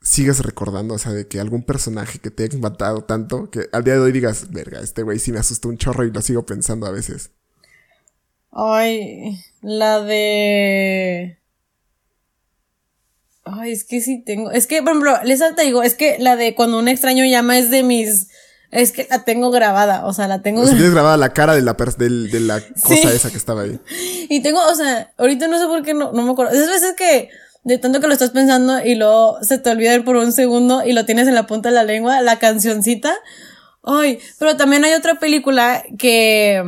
sigues 0.00 0.38
recordando? 0.38 0.94
O 0.94 0.98
sea, 0.98 1.12
de 1.12 1.26
que 1.26 1.40
algún 1.40 1.64
personaje 1.64 2.20
que 2.20 2.30
te 2.30 2.44
haya 2.44 2.58
matado 2.60 3.02
tanto 3.02 3.50
que 3.50 3.68
al 3.72 3.82
día 3.82 3.94
de 3.94 4.00
hoy 4.00 4.12
digas, 4.12 4.52
verga, 4.52 4.80
este 4.80 5.02
güey 5.02 5.18
sí 5.18 5.32
me 5.32 5.40
asustó 5.40 5.68
un 5.68 5.78
chorro 5.78 6.04
y 6.04 6.12
lo 6.12 6.22
sigo 6.22 6.46
pensando 6.46 6.86
a 6.86 6.92
veces. 6.92 7.32
Ay, 8.52 9.44
la 9.62 10.00
de... 10.00 11.40
Ay, 13.52 13.72
es 13.72 13.84
que 13.84 14.00
sí 14.00 14.22
tengo. 14.24 14.50
Es 14.50 14.66
que, 14.66 14.82
por 14.82 14.90
ejemplo, 14.90 15.18
les 15.24 15.40
te 15.54 15.62
digo, 15.62 15.82
es 15.82 15.94
que 15.94 16.16
la 16.18 16.36
de 16.36 16.54
cuando 16.54 16.78
un 16.78 16.88
extraño 16.88 17.24
llama 17.24 17.58
es 17.58 17.70
de 17.70 17.82
mis 17.82 18.28
es 18.70 18.92
que 18.92 19.06
la 19.08 19.24
tengo 19.24 19.50
grabada, 19.50 20.04
o 20.04 20.12
sea, 20.12 20.28
la 20.28 20.42
tengo. 20.42 20.60
O 20.60 20.66
sea, 20.66 20.74
tienes 20.74 20.92
grabada 20.94 21.16
la 21.16 21.32
cara 21.32 21.54
de 21.54 21.62
la, 21.62 21.72
de, 21.74 22.40
la 22.40 22.60
cosa 22.82 23.12
esa 23.12 23.30
que 23.30 23.36
estaba 23.36 23.62
ahí. 23.62 23.80
Y 24.28 24.40
tengo, 24.42 24.60
o 24.62 24.74
sea, 24.74 25.12
ahorita 25.16 25.48
no 25.48 25.58
sé 25.58 25.66
por 25.66 25.82
qué 25.82 25.94
no, 25.94 26.12
no 26.12 26.22
me 26.22 26.32
acuerdo. 26.32 26.52
Esas 26.52 26.68
veces 26.68 26.94
que 26.96 27.30
de 27.64 27.78
tanto 27.78 28.00
que 28.00 28.06
lo 28.06 28.12
estás 28.12 28.30
pensando 28.30 28.84
y 28.84 28.94
luego 28.94 29.38
se 29.42 29.58
te 29.58 29.70
olvida 29.70 30.02
por 30.02 30.16
un 30.16 30.32
segundo 30.32 30.82
y 30.84 30.92
lo 30.92 31.04
tienes 31.04 31.28
en 31.28 31.34
la 31.34 31.46
punta 31.46 31.70
de 31.70 31.74
la 31.74 31.84
lengua, 31.84 32.20
la 32.22 32.38
cancioncita. 32.38 33.14
Ay, 33.82 34.18
pero 34.38 34.56
también 34.56 34.84
hay 34.84 34.92
otra 34.92 35.18
película 35.18 35.82
que, 35.98 36.62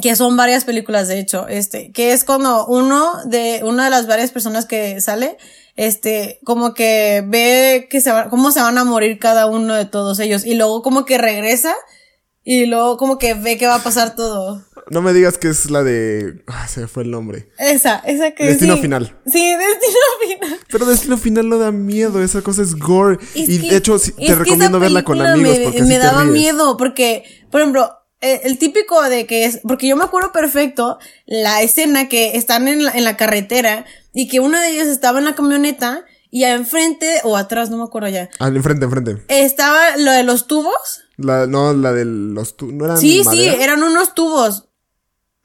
que 0.00 0.16
son 0.16 0.36
varias 0.36 0.64
películas 0.64 1.08
de 1.08 1.18
hecho, 1.18 1.48
este, 1.48 1.92
que 1.92 2.12
es 2.12 2.24
cuando 2.24 2.66
uno 2.66 3.12
de, 3.24 3.60
una 3.64 3.84
de 3.84 3.90
las 3.90 4.06
varias 4.06 4.30
personas 4.30 4.66
que 4.66 5.00
sale, 5.00 5.36
este, 5.76 6.40
como 6.44 6.74
que 6.74 7.22
ve 7.26 7.88
que 7.90 8.00
se 8.00 8.10
va, 8.12 8.28
cómo 8.28 8.50
se 8.52 8.60
van 8.60 8.78
a 8.78 8.84
morir 8.84 9.18
cada 9.18 9.46
uno 9.46 9.74
de 9.74 9.84
todos 9.86 10.18
ellos 10.20 10.44
y 10.44 10.54
luego 10.54 10.82
como 10.82 11.04
que 11.04 11.18
regresa 11.18 11.74
y 12.44 12.66
luego 12.66 12.96
como 12.96 13.18
que 13.18 13.34
ve 13.34 13.58
que 13.58 13.66
va 13.66 13.76
a 13.76 13.82
pasar 13.82 14.14
todo. 14.14 14.64
No 14.90 15.02
me 15.02 15.12
digas 15.12 15.38
que 15.38 15.48
es 15.48 15.70
la 15.70 15.84
de. 15.84 16.42
Ah, 16.48 16.66
se 16.66 16.80
me 16.80 16.86
fue 16.88 17.04
el 17.04 17.10
nombre. 17.12 17.48
Esa, 17.58 17.98
esa 17.98 18.32
que 18.32 18.44
Destino 18.46 18.74
sí. 18.76 18.80
Final. 18.82 19.16
Sí, 19.26 19.54
Destino 19.54 19.98
Final. 20.40 20.60
Pero 20.68 20.86
Destino 20.86 21.16
Final 21.18 21.48
no 21.48 21.58
da 21.58 21.70
miedo, 21.70 22.20
esa 22.22 22.42
cosa 22.42 22.62
es 22.62 22.74
gore. 22.74 23.18
Es 23.34 23.48
y 23.48 23.60
que- 23.60 23.70
de 23.70 23.76
hecho, 23.76 23.98
sí, 24.00 24.12
te 24.12 24.34
recomiendo 24.34 24.80
verla 24.80 25.04
con 25.04 25.20
amigos 25.20 25.58
me, 25.58 25.64
porque 25.64 25.82
me 25.82 25.88
te 25.94 25.98
daba 25.98 26.22
ríes. 26.22 26.32
miedo 26.32 26.76
porque, 26.76 27.22
por 27.52 27.60
ejemplo, 27.60 27.92
eh, 28.20 28.40
el 28.44 28.58
típico 28.58 29.00
de 29.08 29.26
que 29.26 29.44
es, 29.44 29.60
porque 29.66 29.88
yo 29.88 29.96
me 29.96 30.04
acuerdo 30.04 30.32
perfecto 30.32 30.98
la 31.26 31.62
escena 31.62 32.08
que 32.08 32.36
están 32.36 32.68
en 32.68 32.84
la, 32.84 32.92
en 32.92 33.04
la 33.04 33.16
carretera 33.16 33.84
y 34.12 34.28
que 34.28 34.40
uno 34.40 34.58
de 34.60 34.68
ellos 34.70 34.88
estaba 34.88 35.18
en 35.18 35.24
la 35.24 35.34
camioneta 35.34 36.04
y 36.30 36.44
enfrente 36.44 37.20
o 37.24 37.36
atrás, 37.36 37.70
no 37.70 37.76
me 37.78 37.84
acuerdo 37.84 38.08
ya, 38.08 38.28
Ah, 38.38 38.48
enfrente, 38.48 38.84
enfrente. 38.84 39.24
estaba 39.28 39.96
lo 39.96 40.12
de 40.12 40.22
los 40.22 40.46
tubos. 40.46 41.02
La, 41.16 41.46
no, 41.46 41.72
la 41.74 41.92
de 41.92 42.04
los. 42.04 42.56
tu- 42.56 42.70
¿No 42.72 42.84
eran 42.84 42.98
Sí, 42.98 43.22
madera? 43.24 43.52
sí, 43.54 43.62
eran 43.62 43.82
unos 43.82 44.14
tubos. 44.14 44.66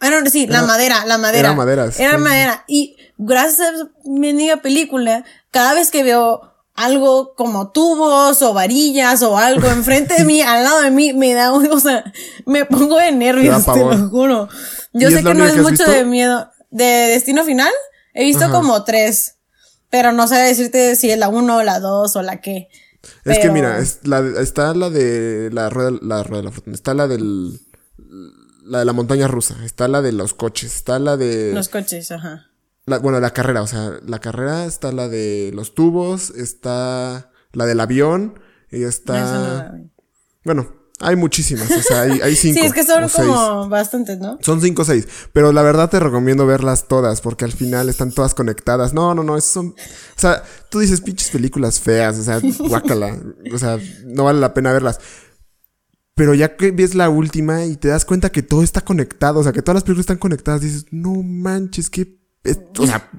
Eran, 0.02 0.30
sí, 0.30 0.46
la 0.48 0.60
Era- 0.60 0.68
madera, 0.68 1.06
la 1.06 1.18
madera. 1.18 1.48
era 1.50 1.56
madera, 1.58 1.90
Era 1.98 2.12
sí. 2.12 2.18
madera. 2.18 2.64
Y 2.68 2.98
gracias 3.18 3.60
a 3.62 3.74
esa 3.74 3.90
mendiga 4.06 4.58
película, 4.58 5.24
cada 5.52 5.74
vez 5.74 5.90
que 5.90 6.04
veo 6.04 6.54
algo 6.76 7.34
como 7.36 7.72
tubos 7.72 8.42
o 8.42 8.54
varillas 8.54 9.22
o 9.24 9.38
algo 9.38 9.68
enfrente 9.70 10.16
de 10.16 10.26
mí, 10.26 10.42
al 10.42 10.64
lado 10.64 10.82
de 10.82 10.92
mí, 10.92 11.14
me 11.14 11.34
da, 11.34 11.52
un- 11.54 11.72
o 11.72 11.80
sea, 11.80 12.04
me 12.46 12.66
pongo 12.66 12.98
de 12.98 13.12
nervios, 13.12 13.66
te 13.66 13.80
lo 13.80 14.10
juro. 14.10 14.50
Yo 14.94 15.10
¿Y 15.10 15.14
sé 15.14 15.24
que 15.24 15.34
no 15.34 15.46
es 15.46 15.54
que 15.54 15.62
mucho 15.62 15.72
visto? 15.72 15.92
de 15.92 16.06
miedo. 16.06 16.50
¿De 16.72 16.84
Destino 16.86 17.44
Final? 17.46 17.72
He 18.14 18.24
visto 18.26 18.46
Ajá. 18.46 18.54
como 18.54 18.84
tres. 18.84 19.34
Pero 19.90 20.12
no 20.12 20.28
sé 20.28 20.36
decirte 20.36 20.96
si 20.98 21.10
es 21.12 21.18
la 21.18 21.30
uno 21.30 21.58
o 21.58 21.64
la 21.64 21.80
dos 21.80 22.16
o 22.18 22.22
la 22.22 22.42
qué. 22.42 22.68
Es 23.24 23.40
que 23.40 23.50
mira, 23.52 23.78
es 23.80 24.00
la, 24.04 24.20
está 24.42 24.74
la 24.74 24.90
de 24.90 25.50
la 25.54 25.70
rueda, 25.70 25.92
la 26.02 26.24
rueda 26.24 26.42
de 26.42 26.46
la 26.46 26.52
fortuna, 26.52 26.76
está 26.76 26.94
la 26.94 27.08
del 27.08 27.60
la 28.66 28.80
de 28.80 28.86
la 28.86 28.94
montaña 28.94 29.28
rusa, 29.28 29.56
está 29.64 29.88
la 29.88 30.02
de 30.02 30.12
los 30.12 30.34
coches, 30.34 30.76
está 30.76 30.98
la 30.98 31.16
de 31.18 31.52
Los 31.54 31.70
coches, 31.70 32.12
ajá. 32.12 32.48
La- 32.86 33.00
bueno, 33.00 33.20
la 33.20 33.32
carrera, 33.32 33.62
o 33.62 33.68
sea, 33.68 33.94
la 34.06 34.20
carrera 34.20 34.66
está 34.66 34.92
la 34.92 35.08
de 35.08 35.52
los 35.54 35.76
tubos, 35.76 36.30
está 36.32 37.32
la 37.54 37.66
del 37.66 37.80
avión 37.80 38.40
y 38.72 38.84
está 38.84 39.72
no 39.74 39.90
bueno, 40.44 40.68
hay 41.00 41.16
muchísimas, 41.16 41.70
o 41.72 41.82
sea, 41.82 42.02
hay, 42.02 42.22
hay 42.22 42.36
cinco. 42.36 42.60
Sí, 42.62 42.66
es 42.68 42.74
que 42.74 42.84
son 42.84 43.04
o 43.04 43.10
seis. 43.10 43.28
como 43.28 43.68
bastantes, 43.68 44.20
¿no? 44.20 44.38
Son 44.42 44.62
cinco 44.62 44.84
o 44.84 44.86
seis, 44.86 45.08
pero 45.34 45.52
la 45.52 45.62
verdad 45.64 45.90
te 45.90 46.00
recomiendo 46.00 46.46
verlas 46.46 46.88
todas 46.88 47.20
porque 47.22 47.46
al 47.46 47.52
final 47.52 47.90
están 47.90 48.12
todas 48.12 48.34
conectadas. 48.36 48.94
No, 48.94 49.14
no, 49.16 49.24
no, 49.24 49.36
eso 49.38 49.50
son, 49.52 49.68
o 49.70 50.20
sea, 50.20 50.44
tú 50.70 50.80
dices 50.80 51.02
pinches 51.02 51.30
películas 51.30 51.80
feas, 51.80 52.18
o 52.20 52.24
sea, 52.24 52.40
guácala, 52.60 53.18
o 53.52 53.58
sea, 53.58 53.80
no 54.06 54.24
vale 54.26 54.40
la 54.40 54.54
pena 54.54 54.72
verlas. 54.72 55.00
Pero 56.14 56.34
ya 56.34 56.56
que 56.56 56.72
ves 56.72 56.96
la 56.96 57.10
última 57.10 57.66
y 57.66 57.76
te 57.76 57.90
das 57.90 58.06
cuenta 58.06 58.32
que 58.32 58.42
todo 58.42 58.64
está 58.64 58.80
conectado, 58.80 59.40
o 59.42 59.44
sea, 59.44 59.52
que 59.52 59.62
todas 59.62 59.76
las 59.76 59.84
películas 59.84 60.04
están 60.04 60.18
conectadas, 60.18 60.62
dices, 60.62 60.86
no 60.92 61.12
manches, 61.24 61.90
que, 61.90 62.15
es- 62.46 62.60
o 62.78 62.86
sea, 62.86 63.10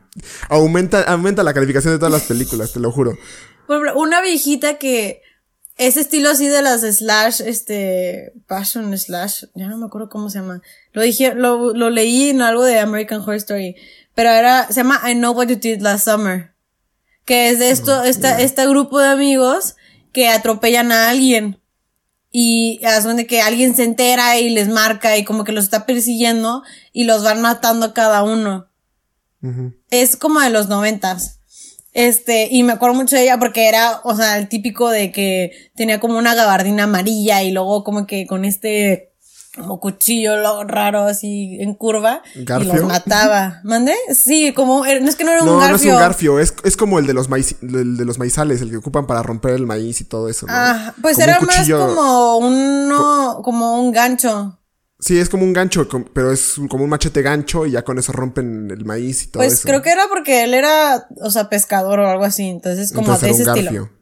aumenta, 0.48 1.02
aumenta 1.02 1.42
la 1.42 1.52
calificación 1.54 1.92
de 1.94 1.98
todas 1.98 2.12
las 2.12 2.22
películas, 2.24 2.72
te 2.72 2.80
lo 2.80 2.90
juro. 2.92 3.16
Una 3.96 4.20
viejita 4.22 4.78
que 4.78 5.22
ese 5.76 6.00
estilo 6.00 6.30
así 6.30 6.46
de 6.46 6.62
las 6.62 6.80
slash, 6.82 7.42
este, 7.44 8.32
passion 8.46 8.96
slash, 8.96 9.44
ya 9.54 9.66
no 9.68 9.76
me 9.76 9.86
acuerdo 9.86 10.08
cómo 10.08 10.30
se 10.30 10.38
llama. 10.38 10.62
Lo 10.92 11.02
dije, 11.02 11.34
lo, 11.34 11.74
lo 11.74 11.90
leí 11.90 12.30
en 12.30 12.40
algo 12.42 12.62
de 12.64 12.78
American 12.78 13.20
Horror 13.20 13.34
Story, 13.36 13.76
pero 14.14 14.30
era, 14.30 14.66
se 14.68 14.74
llama 14.74 15.00
I 15.10 15.14
Know 15.14 15.34
What 15.34 15.48
You 15.48 15.56
Did 15.56 15.80
Last 15.82 16.06
Summer. 16.08 16.52
Que 17.26 17.50
es 17.50 17.58
de 17.58 17.70
esto, 17.70 18.04
esta, 18.04 18.40
este 18.40 18.66
grupo 18.68 19.00
de 19.00 19.08
amigos 19.08 19.74
que 20.12 20.28
atropellan 20.28 20.92
a 20.92 21.10
alguien. 21.10 21.60
Y 22.30 22.84
hacen 22.84 23.16
de 23.16 23.26
que 23.26 23.40
alguien 23.42 23.74
se 23.74 23.82
entera 23.82 24.38
y 24.38 24.50
les 24.50 24.68
marca 24.68 25.16
y 25.16 25.24
como 25.24 25.42
que 25.44 25.52
los 25.52 25.64
está 25.64 25.86
persiguiendo 25.86 26.62
y 26.92 27.04
los 27.04 27.24
van 27.24 27.40
matando 27.42 27.86
a 27.86 27.94
cada 27.94 28.22
uno. 28.22 28.68
Es 29.90 30.16
como 30.16 30.40
de 30.40 30.50
los 30.50 30.68
noventas. 30.68 31.40
Este, 31.92 32.48
y 32.50 32.62
me 32.62 32.74
acuerdo 32.74 32.94
mucho 32.94 33.16
de 33.16 33.22
ella 33.22 33.38
porque 33.38 33.68
era, 33.68 34.00
o 34.04 34.14
sea, 34.14 34.36
el 34.38 34.48
típico 34.48 34.90
de 34.90 35.12
que 35.12 35.70
tenía 35.76 35.98
como 35.98 36.18
una 36.18 36.34
gabardina 36.34 36.84
amarilla 36.84 37.42
y 37.42 37.52
luego 37.52 37.84
como 37.84 38.06
que 38.06 38.26
con 38.26 38.44
este 38.44 39.12
como 39.56 39.80
cuchillo 39.80 40.36
lo- 40.36 40.64
raro 40.64 41.04
así 41.04 41.56
en 41.60 41.72
curva 41.72 42.20
y 42.34 42.44
¿Garfio? 42.44 42.74
los 42.74 42.82
mataba. 42.84 43.60
¿Mande? 43.64 43.94
Sí, 44.12 44.52
como, 44.52 44.84
era- 44.84 45.00
no 45.00 45.08
es 45.08 45.16
que 45.16 45.24
no 45.24 45.30
era 45.32 45.40
un 45.42 45.46
No, 45.48 45.56
garfio. 45.56 45.70
no 45.70 45.76
es 45.76 45.84
un 45.86 45.98
garfio, 45.98 46.38
es, 46.40 46.54
es 46.64 46.76
como 46.76 46.98
el 46.98 47.06
de 47.06 47.14
los 47.14 47.30
maíz, 47.30 47.56
el 47.62 47.96
de 47.96 48.04
los 48.04 48.18
maizales, 48.18 48.60
el 48.60 48.68
que 48.68 48.76
ocupan 48.76 49.06
para 49.06 49.22
romper 49.22 49.52
el 49.52 49.64
maíz 49.64 50.02
y 50.02 50.04
todo 50.04 50.28
eso, 50.28 50.44
¿no? 50.46 50.52
Ah, 50.54 50.92
pues 51.00 51.14
Como 51.14 51.24
era 51.24 51.40
más 51.40 51.66
como 51.70 52.36
uno, 52.36 53.40
como 53.42 53.80
un 53.80 53.92
gancho. 53.92 54.58
Sí, 54.98 55.18
es 55.18 55.28
como 55.28 55.44
un 55.44 55.52
gancho, 55.52 55.86
pero 56.14 56.32
es 56.32 56.54
como 56.70 56.84
un 56.84 56.90
machete 56.90 57.20
gancho 57.20 57.66
y 57.66 57.72
ya 57.72 57.82
con 57.84 57.98
eso 57.98 58.12
rompen 58.12 58.70
el 58.70 58.84
maíz 58.86 59.24
y 59.24 59.26
todo 59.28 59.40
Pues 59.42 59.52
eso. 59.54 59.68
creo 59.68 59.82
que 59.82 59.90
era 59.90 60.04
porque 60.08 60.44
él 60.44 60.54
era, 60.54 61.06
o 61.20 61.30
sea, 61.30 61.50
pescador 61.50 62.00
o 62.00 62.08
algo 62.08 62.24
así, 62.24 62.44
entonces 62.44 62.92
como 62.92 63.12
Entonces 63.12 63.20
de 63.22 63.26
era 63.28 63.34
ese 63.34 63.50
un 63.50 63.56
estilo. 63.58 63.82
garfio. 63.82 63.98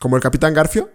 Como 0.00 0.16
el 0.16 0.22
Capitán 0.22 0.52
Garfio. 0.52 0.90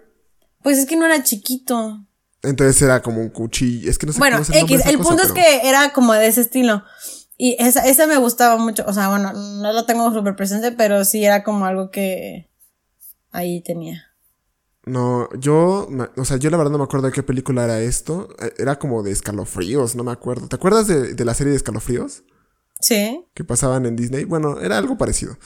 Pues 0.62 0.78
es 0.78 0.86
que 0.86 0.98
no 0.98 1.06
era 1.06 1.24
chiquito. 1.24 2.06
Entonces 2.44 2.82
era 2.82 3.02
como 3.02 3.22
un 3.22 3.30
cuchillo. 3.30 3.90
Es 3.90 3.98
que 3.98 4.06
no 4.08 4.12
sé 4.14 4.20
Bueno, 4.20 4.38
cómo 4.38 4.44
es 4.44 4.50
el 4.50 4.64
X, 4.64 4.86
el 4.86 4.98
cosa, 4.98 5.10
punto 5.10 5.24
es 5.24 5.32
que 5.32 5.68
era 5.70 5.94
como 5.94 6.14
de 6.14 6.28
ese 6.28 6.42
estilo. 6.42 6.84
Y 7.38 7.56
esa, 7.60 7.86
esa 7.88 8.08
me 8.08 8.18
gustaba 8.18 8.58
mucho. 8.58 8.84
O 8.88 8.94
sea, 8.94 9.08
bueno, 9.10 9.32
no 9.34 9.72
lo 9.72 9.86
tengo 9.86 10.14
súper 10.14 10.36
presente, 10.36 10.74
pero 10.74 11.06
sí 11.06 11.24
era 11.24 11.44
como 11.46 11.66
algo 11.66 11.90
que 11.92 12.50
ahí 13.32 13.62
tenía. 13.62 14.09
No, 14.90 15.30
yo, 15.38 15.88
o 16.18 16.26
sea, 16.26 16.38
yo 16.38 16.50
la 16.50 16.58
verdad 16.58 16.72
no 16.72 16.78
me 16.80 16.84
acuerdo 16.84 17.08
de 17.08 17.14
qué 17.14 17.24
película 17.24 17.64
era 17.66 17.80
esto. 17.82 18.30
Eh, 18.40 18.54
Era 18.58 18.80
como 18.80 19.04
de 19.04 19.12
escalofríos, 19.12 19.96
no 19.96 20.04
me 20.04 20.12
acuerdo. 20.12 20.48
¿Te 20.48 20.56
acuerdas 20.56 20.88
de, 20.88 21.14
de 21.14 21.26
la 21.26 21.34
serie 21.34 21.52
de 21.52 21.58
escalofríos? 21.58 22.24
Sí. 22.82 23.26
que 23.34 23.44
pasaban 23.44 23.86
en 23.86 23.96
Disney. 23.98 24.24
Bueno, 24.24 24.60
era 24.62 24.78
algo 24.78 24.98
parecido. 24.98 25.38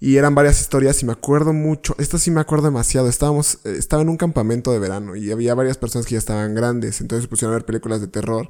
Y 0.00 0.16
eran 0.16 0.34
varias 0.34 0.60
historias 0.60 1.02
y 1.02 1.06
me 1.06 1.12
acuerdo 1.12 1.52
mucho. 1.52 1.94
Esto 1.98 2.18
sí 2.18 2.30
me 2.30 2.40
acuerdo 2.40 2.66
demasiado. 2.66 3.08
Estábamos, 3.08 3.58
eh, 3.64 3.74
estaba 3.76 4.00
en 4.02 4.08
un 4.08 4.16
campamento 4.16 4.72
de 4.72 4.78
verano 4.78 5.16
y 5.16 5.30
había 5.32 5.54
varias 5.54 5.76
personas 5.76 6.06
que 6.06 6.12
ya 6.14 6.18
estaban 6.18 6.54
grandes. 6.54 7.00
Entonces 7.00 7.24
se 7.24 7.28
pusieron 7.28 7.52
a 7.52 7.58
ver 7.58 7.66
películas 7.66 8.00
de 8.00 8.06
terror. 8.08 8.48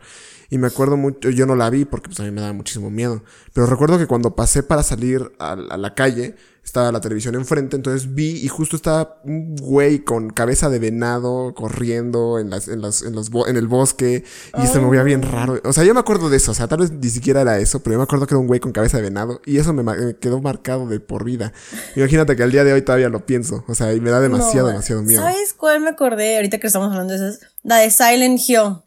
Y 0.50 0.58
me 0.58 0.66
acuerdo 0.68 0.96
mucho, 0.96 1.30
yo 1.30 1.46
no 1.46 1.56
la 1.56 1.68
vi 1.70 1.84
porque 1.84 2.08
pues 2.08 2.20
a 2.20 2.24
mí 2.24 2.30
me 2.30 2.40
daba 2.42 2.52
muchísimo 2.52 2.90
miedo. 2.90 3.22
Pero 3.54 3.66
recuerdo 3.66 3.98
que 3.98 4.06
cuando 4.06 4.37
pasé 4.37 4.62
para 4.62 4.82
salir 4.82 5.32
a, 5.38 5.52
a 5.52 5.76
la 5.78 5.94
calle, 5.94 6.37
estaba 6.68 6.92
la 6.92 7.00
televisión 7.00 7.35
enfrente, 7.35 7.76
entonces 7.76 8.14
vi 8.14 8.37
y 8.37 8.48
justo 8.48 8.76
estaba 8.76 9.20
un 9.24 9.57
güey 9.57 10.00
con 10.00 10.31
cabeza 10.31 10.68
de 10.70 10.78
venado 10.78 11.54
corriendo 11.54 12.38
en 12.38 12.50
las, 12.50 12.68
en 12.68 12.81
las, 12.81 13.02
en 13.02 13.14
los, 13.14 13.31
en 13.46 13.57
el 13.57 13.66
bosque 13.66 14.24
y 14.62 14.66
se 14.66 14.78
movía 14.78 15.02
bien 15.02 15.22
raro. 15.22 15.61
O 15.64 15.72
sea, 15.72 15.85
yo 15.85 15.94
me 15.94 16.00
acuerdo 16.00 16.31
de 16.31 16.37
eso, 16.37 16.52
o 16.52 16.54
sea, 16.54 16.68
tal 16.68 16.81
vez 16.81 16.92
ni 16.92 17.09
siquiera 17.09 17.40
era 17.40 17.59
eso, 17.59 17.83
pero 17.83 17.94
yo 17.94 17.98
me 17.98 18.04
acuerdo 18.04 18.26
que 18.26 18.35
era 18.35 18.38
un 18.38 18.46
güey 18.46 18.61
con 18.61 18.72
cabeza 18.72 18.98
de 18.98 19.02
venado 19.02 19.40
y 19.44 19.59
eso 19.59 19.72
me, 19.72 19.83
me 19.83 20.16
quedó 20.16 20.40
marcado 20.40 20.87
de 20.87 21.00
por 21.00 21.24
vida. 21.24 21.52
Imagínate 21.96 22.37
que 22.37 22.42
al 22.42 22.52
día 22.52 22.64
de 22.64 22.72
hoy 22.72 22.83
todavía 22.83 23.09
lo 23.09 23.24
pienso, 23.26 23.64
o 23.66 23.74
sea, 23.74 23.92
y 23.94 24.00
me 24.00 24.11
da 24.11 24.20
demasiado, 24.20 24.66
No, 24.66 24.72
demasiado 24.72 25.02
miedo. 25.02 25.22
¿Sabes 25.22 25.54
cuál 25.54 25.81
me 25.81 25.88
acordé 25.88 26.37
ahorita 26.37 26.59
que 26.59 26.66
estamos 26.66 26.90
hablando 26.90 27.14
de 27.14 27.18
esas? 27.18 27.40
La 27.62 27.78
de 27.78 27.90
Silent 27.90 28.40
Hill. 28.46 28.83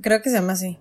Creo 0.00 0.20
que 0.20 0.30
se 0.30 0.36
llama 0.36 0.54
así. 0.54 0.78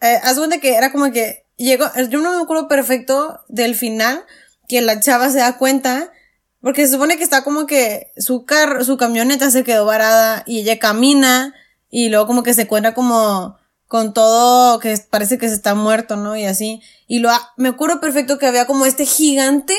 Eh, 0.00 0.18
haz 0.22 0.38
cuenta 0.38 0.58
que 0.58 0.74
era 0.74 0.90
como 0.90 1.12
que 1.12 1.44
llegó, 1.56 1.86
yo 2.08 2.20
no 2.20 2.34
me 2.34 2.42
acuerdo 2.42 2.68
perfecto 2.68 3.40
del 3.48 3.74
final, 3.74 4.24
que 4.68 4.80
la 4.82 5.00
chava 5.00 5.30
se 5.30 5.38
da 5.38 5.56
cuenta, 5.58 6.12
porque 6.60 6.86
se 6.86 6.92
supone 6.92 7.16
que 7.16 7.24
está 7.24 7.42
como 7.44 7.66
que 7.66 8.12
su 8.16 8.44
carro, 8.44 8.84
su 8.84 8.96
camioneta 8.96 9.50
se 9.50 9.64
quedó 9.64 9.84
varada 9.86 10.42
y 10.46 10.60
ella 10.60 10.78
camina 10.78 11.54
y 11.90 12.08
luego 12.10 12.26
como 12.26 12.42
que 12.42 12.54
se 12.54 12.62
encuentra 12.62 12.94
como 12.94 13.56
con 13.86 14.12
todo 14.12 14.78
que 14.80 14.96
parece 15.10 15.38
que 15.38 15.48
se 15.48 15.54
está 15.54 15.74
muerto, 15.74 16.16
¿no? 16.16 16.36
Y 16.36 16.44
así. 16.44 16.82
Y 17.06 17.20
lo, 17.20 17.30
ha- 17.30 17.52
me 17.56 17.70
acuerdo 17.70 18.00
perfecto 18.00 18.38
que 18.38 18.46
había 18.46 18.66
como 18.66 18.84
este 18.84 19.06
gigante, 19.06 19.74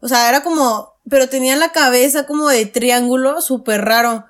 o 0.00 0.08
sea, 0.08 0.28
era 0.28 0.42
como, 0.42 0.94
pero 1.08 1.28
tenía 1.28 1.54
la 1.56 1.70
cabeza 1.70 2.26
como 2.26 2.48
de 2.48 2.66
triángulo, 2.66 3.40
súper 3.40 3.82
raro. 3.84 4.24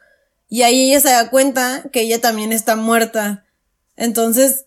Y 0.51 0.63
ahí 0.63 0.91
ella 0.91 1.01
se 1.01 1.09
da 1.11 1.31
cuenta 1.31 1.85
que 1.93 2.03
ella 2.03 2.21
también 2.21 2.53
está 2.53 2.77
muerta. 2.77 3.45
Entonces, 3.97 4.67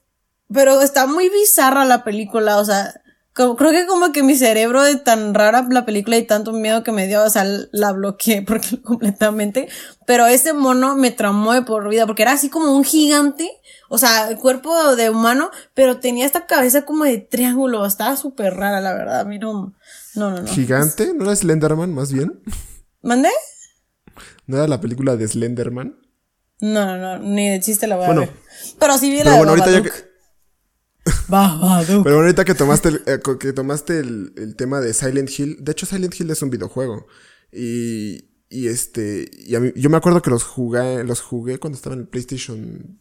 pero 0.52 0.82
está 0.82 1.06
muy 1.06 1.30
bizarra 1.30 1.86
la 1.86 2.04
película, 2.04 2.58
o 2.58 2.66
sea, 2.66 3.00
como- 3.38 3.56
creo 3.56 3.72
que 3.72 3.86
como 3.86 4.12
que 4.12 4.24
mi 4.24 4.36
cerebro 4.36 4.84
de 4.84 4.98
tan 4.98 5.34
rara 5.34 5.66
la 5.70 5.86
película 5.86 6.18
y 6.18 6.26
tanto 6.26 6.52
miedo 6.52 6.84
que 6.84 6.92
me 6.92 7.08
dio, 7.08 7.24
o 7.24 7.30
sea, 7.30 7.46
la 7.72 7.92
bloqueé 7.94 8.42
porque 8.48 8.82
completamente, 8.82 9.70
pero 10.06 10.26
ese 10.26 10.52
mono 10.54 10.96
me 10.98 11.12
tramó 11.12 11.54
de 11.54 11.62
por 11.62 11.88
vida 11.88 12.06
porque 12.06 12.24
era 12.24 12.34
así 12.34 12.50
como 12.50 12.76
un 12.76 12.84
gigante, 12.84 13.50
o 13.90 13.98
sea, 13.98 14.28
el 14.30 14.38
cuerpo 14.38 14.96
de 14.96 15.10
humano, 15.10 15.52
pero 15.74 16.00
tenía 16.00 16.26
esta 16.26 16.46
cabeza 16.48 16.84
como 16.84 17.06
de 17.06 17.20
triángulo, 17.20 17.86
estaba 17.86 18.18
súper 18.18 18.56
rara, 18.56 18.82
la 18.82 18.94
verdad, 18.94 19.20
a 19.22 19.26
mí 19.26 19.40
no, 19.40 19.74
no, 20.16 20.32
no, 20.32 20.42
no. 20.42 20.48
¿Gigante? 20.48 21.14
¿No 21.14 21.26
era 21.26 21.36
Slenderman 21.36 21.94
más 21.94 22.12
bien? 22.12 22.42
¿Mandé? 23.04 23.30
¿No 24.48 24.58
era 24.58 24.68
la 24.68 24.82
película 24.82 25.16
de 25.16 25.28
Slenderman? 25.28 25.96
No, 26.60 26.86
no, 26.86 26.98
no, 26.98 27.20
ni 27.20 27.50
de 27.50 27.60
chiste 27.60 27.86
la 27.86 27.98
voy 27.98 28.08
Bueno. 28.08 28.22
a 28.24 28.26
ver. 28.26 28.34
Pero 28.80 28.98
sí 28.98 29.12
vi 29.12 29.18
la 29.18 29.24
Pero 29.26 29.32
de 29.34 29.38
bueno, 29.38 29.52
ahorita 29.52 29.72
ya 29.72 29.84
que... 29.84 29.92
Babadook. 31.28 32.04
Pero 32.04 32.18
ahorita 32.18 32.46
que 32.46 32.56
tomaste 32.56 32.90
el, 32.90 33.04
eh, 33.06 33.20
que 33.40 33.54
tomaste 33.54 34.00
el, 34.00 34.34
el 34.38 34.56
tema 34.56 34.80
de 34.82 34.94
Silent 34.94 35.30
Hill, 35.30 35.58
de 35.60 35.72
hecho 35.72 35.86
Silent 35.86 36.20
Hill 36.20 36.32
es 36.32 36.42
un 36.42 36.50
videojuego. 36.50 37.08
Y, 37.52 38.30
y 38.50 38.68
este, 38.68 39.30
y 39.38 39.56
a 39.56 39.60
mí, 39.60 39.72
yo 39.76 39.90
me 39.90 39.98
acuerdo 39.98 40.22
que 40.22 40.30
los 40.30 40.44
jugué, 40.44 41.04
los 41.04 41.22
jugué 41.22 41.60
cuando 41.60 41.76
estaba 41.76 41.96
en 41.96 42.02
el 42.02 42.08
PlayStation 42.08 43.00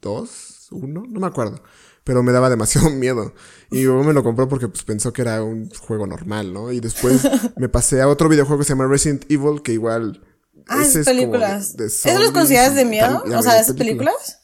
2, 0.00 0.68
1, 0.70 1.04
no 1.08 1.20
me 1.20 1.26
acuerdo. 1.26 1.62
Pero 2.02 2.22
me 2.22 2.32
daba 2.32 2.50
demasiado 2.50 2.90
miedo. 2.90 3.34
Y 3.70 3.78
mi 3.80 3.86
mamá 3.86 4.04
me 4.04 4.12
lo 4.12 4.22
compró 4.22 4.48
porque 4.48 4.68
pues, 4.68 4.84
pensó 4.84 5.12
que 5.12 5.22
era 5.22 5.42
un 5.42 5.70
juego 5.70 6.06
normal, 6.06 6.52
¿no? 6.52 6.72
Y 6.72 6.80
después 6.80 7.22
me 7.56 7.68
pasé 7.68 8.00
a 8.00 8.08
otro 8.08 8.28
videojuego 8.28 8.58
que 8.58 8.64
se 8.64 8.70
llama 8.70 8.86
Resident 8.86 9.24
Evil, 9.30 9.62
que 9.62 9.72
igual... 9.72 10.22
Ah, 10.66 10.82
esas 10.82 11.04
películas. 11.04 11.76
De, 11.76 11.86
¿Eso 11.86 12.18
los 12.18 12.30
consideras 12.30 12.74
de 12.74 12.86
miedo? 12.86 13.22
o 13.22 13.42
sea, 13.42 13.60
¿esas 13.60 13.76
películas? 13.76 14.40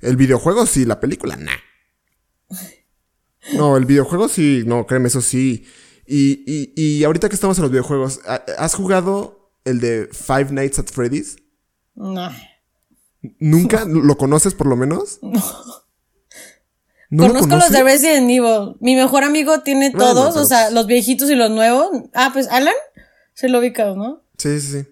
El 0.00 0.16
videojuego 0.16 0.64
sí, 0.64 0.84
la 0.84 1.00
película 1.00 1.36
nah. 1.36 1.52
No, 3.54 3.76
el 3.76 3.84
videojuego 3.84 4.28
sí, 4.28 4.62
no, 4.66 4.86
créeme, 4.86 5.08
eso 5.08 5.20
sí. 5.20 5.64
Y, 6.06 6.44
y, 6.46 6.72
y 6.76 7.04
ahorita 7.04 7.28
que 7.28 7.34
estamos 7.34 7.58
en 7.58 7.62
los 7.62 7.70
videojuegos, 7.70 8.20
¿has 8.58 8.74
jugado 8.74 9.52
el 9.64 9.80
de 9.80 10.08
Five 10.12 10.48
Nights 10.50 10.78
at 10.78 10.86
Freddy's? 10.86 11.36
No. 11.94 12.30
¿Nunca? 13.38 13.84
¿Lo 13.84 14.16
conoces 14.16 14.54
por 14.54 14.66
lo 14.66 14.76
menos? 14.76 15.20
No. 17.12 17.26
Conozco 17.26 17.56
los 17.56 17.72
de 17.72 17.82
Resident 17.82 18.30
Evil. 18.30 18.76
Mi 18.78 18.94
mejor 18.94 19.24
amigo 19.24 19.62
tiene 19.62 19.90
todos, 19.90 20.36
o 20.36 20.44
sea, 20.44 20.70
los 20.70 20.86
viejitos 20.86 21.28
y 21.28 21.34
los 21.34 21.50
nuevos. 21.50 21.88
Ah, 22.14 22.30
pues 22.32 22.46
Alan, 22.46 22.72
se 23.34 23.48
lo 23.48 23.58
ubicado, 23.58 23.96
¿no? 23.96 24.22
Sí, 24.38 24.60
sí, 24.60 24.82
sí. 24.82 24.88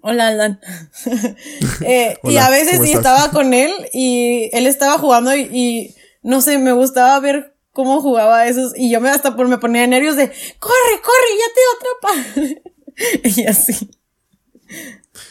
Hola, 0.00 0.26
Alan. 0.26 0.60
eh, 1.82 2.16
y 2.24 2.36
a 2.36 2.48
veces 2.48 2.80
sí 2.82 2.92
estaba 2.92 3.30
con 3.30 3.54
él 3.54 3.70
y 3.92 4.50
él 4.52 4.66
estaba 4.66 4.98
jugando 4.98 5.36
y, 5.36 5.42
y, 5.42 5.95
no 6.26 6.40
sé, 6.40 6.58
me 6.58 6.72
gustaba 6.72 7.18
ver 7.20 7.56
cómo 7.70 8.00
jugaba 8.02 8.48
esos 8.48 8.72
y 8.76 8.90
yo 8.90 9.00
me 9.00 9.10
hasta 9.10 9.36
por 9.36 9.46
me 9.46 9.58
ponía 9.58 9.86
nervios 9.86 10.16
de 10.16 10.28
corre, 10.58 11.00
corre, 11.04 11.30
ya 11.38 11.48
te 11.54 12.50
atrapa. 12.50 12.60
y 13.36 13.46
así. 13.46 13.90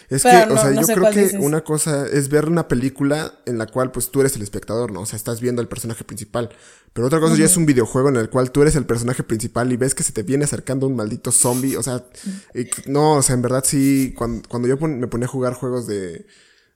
Es 0.09 0.23
que, 0.23 0.29
o 0.29 0.57
sea, 0.57 0.71
yo 0.71 0.87
creo 0.87 1.11
que 1.11 1.37
una 1.37 1.65
cosa 1.65 2.07
es 2.07 2.29
ver 2.29 2.47
una 2.47 2.69
película 2.69 3.33
en 3.45 3.57
la 3.57 3.67
cual 3.67 3.91
pues 3.91 4.09
tú 4.09 4.21
eres 4.21 4.37
el 4.37 4.41
espectador, 4.41 4.91
¿no? 4.93 5.01
O 5.01 5.05
sea, 5.05 5.17
estás 5.17 5.41
viendo 5.41 5.61
al 5.61 5.67
personaje 5.67 6.05
principal. 6.05 6.49
Pero 6.93 7.07
otra 7.07 7.19
cosa 7.19 7.35
ya 7.35 7.45
es 7.45 7.57
un 7.57 7.65
videojuego 7.65 8.07
en 8.07 8.15
el 8.15 8.29
cual 8.29 8.51
tú 8.51 8.61
eres 8.61 8.77
el 8.77 8.85
personaje 8.85 9.23
principal 9.23 9.69
y 9.73 9.75
ves 9.75 9.93
que 9.93 10.03
se 10.03 10.13
te 10.13 10.23
viene 10.23 10.45
acercando 10.45 10.87
un 10.87 10.95
maldito 10.95 11.33
zombie. 11.33 11.75
O 11.75 11.83
sea, 11.83 12.05
no, 12.85 13.15
o 13.15 13.21
sea, 13.21 13.35
en 13.35 13.41
verdad 13.41 13.65
sí, 13.65 14.13
cuando, 14.17 14.47
cuando 14.47 14.69
yo 14.69 14.77
me 14.77 15.07
ponía 15.07 15.25
a 15.25 15.29
jugar 15.29 15.55
juegos 15.55 15.87
de, 15.87 16.25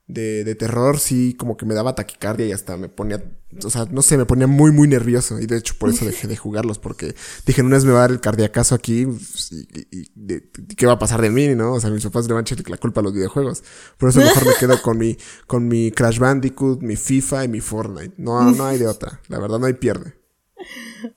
de, 0.09 0.43
de 0.43 0.55
terror, 0.55 0.99
sí, 0.99 1.35
como 1.35 1.55
que 1.55 1.67
me 1.67 1.75
daba 1.75 1.93
taquicardia 1.93 2.47
y 2.47 2.51
hasta 2.51 2.77
me 2.77 2.89
ponía, 2.89 3.23
o 3.63 3.69
sea, 3.69 3.85
no 3.91 4.01
sé, 4.01 4.17
me 4.17 4.25
ponía 4.25 4.47
muy, 4.47 4.71
muy 4.71 4.87
nervioso. 4.87 5.39
Y 5.39 5.45
de 5.45 5.57
hecho, 5.57 5.75
por 5.77 5.91
eso 5.91 6.03
dejé 6.03 6.27
de 6.27 6.35
jugarlos, 6.35 6.79
porque 6.79 7.15
dije, 7.45 7.61
una 7.61 7.75
vez 7.75 7.85
me 7.85 7.91
va 7.91 7.99
a 7.99 8.01
dar 8.01 8.11
el 8.11 8.19
cardiacazo 8.19 8.73
aquí, 8.73 9.05
pues, 9.05 9.51
y, 9.51 10.75
¿qué 10.75 10.87
va 10.87 10.93
a 10.93 10.99
pasar 10.99 11.21
de 11.21 11.29
mí, 11.29 11.49
no? 11.49 11.73
O 11.73 11.79
sea, 11.79 11.91
mis 11.91 12.03
papás 12.03 12.27
le 12.27 12.33
van 12.33 12.39
a 12.39 12.41
echar 12.41 12.57
la 12.67 12.77
culpa 12.77 13.01
a 13.01 13.03
los 13.03 13.13
videojuegos. 13.13 13.63
Por 13.97 14.09
eso 14.09 14.19
mejor 14.19 14.47
me 14.47 14.53
quedo 14.59 14.81
con 14.81 14.97
mi, 14.97 15.15
con 15.45 15.67
mi 15.67 15.91
Crash 15.91 16.17
Bandicoot, 16.17 16.81
mi 16.81 16.95
FIFA 16.95 17.45
y 17.45 17.47
mi 17.47 17.61
Fortnite. 17.61 18.15
No, 18.17 18.51
no 18.51 18.65
hay 18.65 18.79
de 18.79 18.87
otra. 18.87 19.21
La 19.27 19.37
verdad, 19.37 19.59
no 19.59 19.67
hay 19.67 19.73
pierde. 19.73 20.15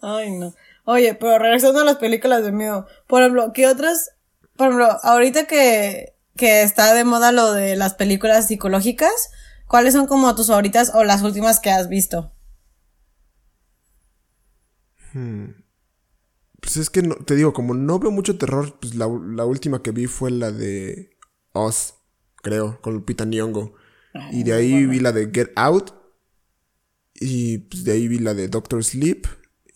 Ay, 0.02 0.32
no. 0.32 0.54
Oye, 0.84 1.14
pero 1.14 1.38
regresando 1.38 1.80
a 1.80 1.84
las 1.84 1.96
películas 1.96 2.44
de 2.44 2.52
miedo, 2.52 2.86
por 3.06 3.22
ejemplo, 3.22 3.52
¿qué 3.54 3.68
otras? 3.68 4.10
Por 4.54 4.66
ejemplo, 4.66 4.98
ahorita 5.02 5.46
que 5.46 6.11
que 6.36 6.62
está 6.62 6.94
de 6.94 7.04
moda 7.04 7.32
lo 7.32 7.52
de 7.52 7.76
las 7.76 7.94
películas 7.94 8.48
psicológicas. 8.48 9.30
¿Cuáles 9.66 9.94
son 9.94 10.06
como 10.06 10.34
tus 10.34 10.48
favoritas 10.48 10.92
o 10.94 11.04
las 11.04 11.22
últimas 11.22 11.60
que 11.60 11.70
has 11.70 11.88
visto? 11.88 12.32
Hmm. 15.12 15.62
Pues 16.60 16.76
es 16.76 16.90
que 16.90 17.02
no, 17.02 17.16
te 17.16 17.34
digo, 17.34 17.52
como 17.52 17.74
no 17.74 17.98
veo 17.98 18.10
mucho 18.10 18.38
terror, 18.38 18.78
pues 18.80 18.94
la, 18.94 19.06
última 19.06 19.82
que 19.82 19.90
vi 19.90 20.06
fue 20.06 20.30
la 20.30 20.52
de 20.52 21.10
Oz, 21.52 21.94
creo, 22.36 22.80
con 22.80 22.94
Lupita 22.94 23.24
Nyong'o. 23.24 23.74
y 24.30 24.44
de 24.44 24.52
ahí 24.52 24.86
vi 24.86 25.00
la 25.00 25.12
de 25.12 25.30
Get 25.32 25.52
Out. 25.56 25.92
Y 27.14 27.58
pues 27.58 27.84
de 27.84 27.92
ahí 27.92 28.08
vi 28.08 28.18
la 28.18 28.34
de 28.34 28.48
Doctor 28.48 28.82
Sleep. 28.84 29.26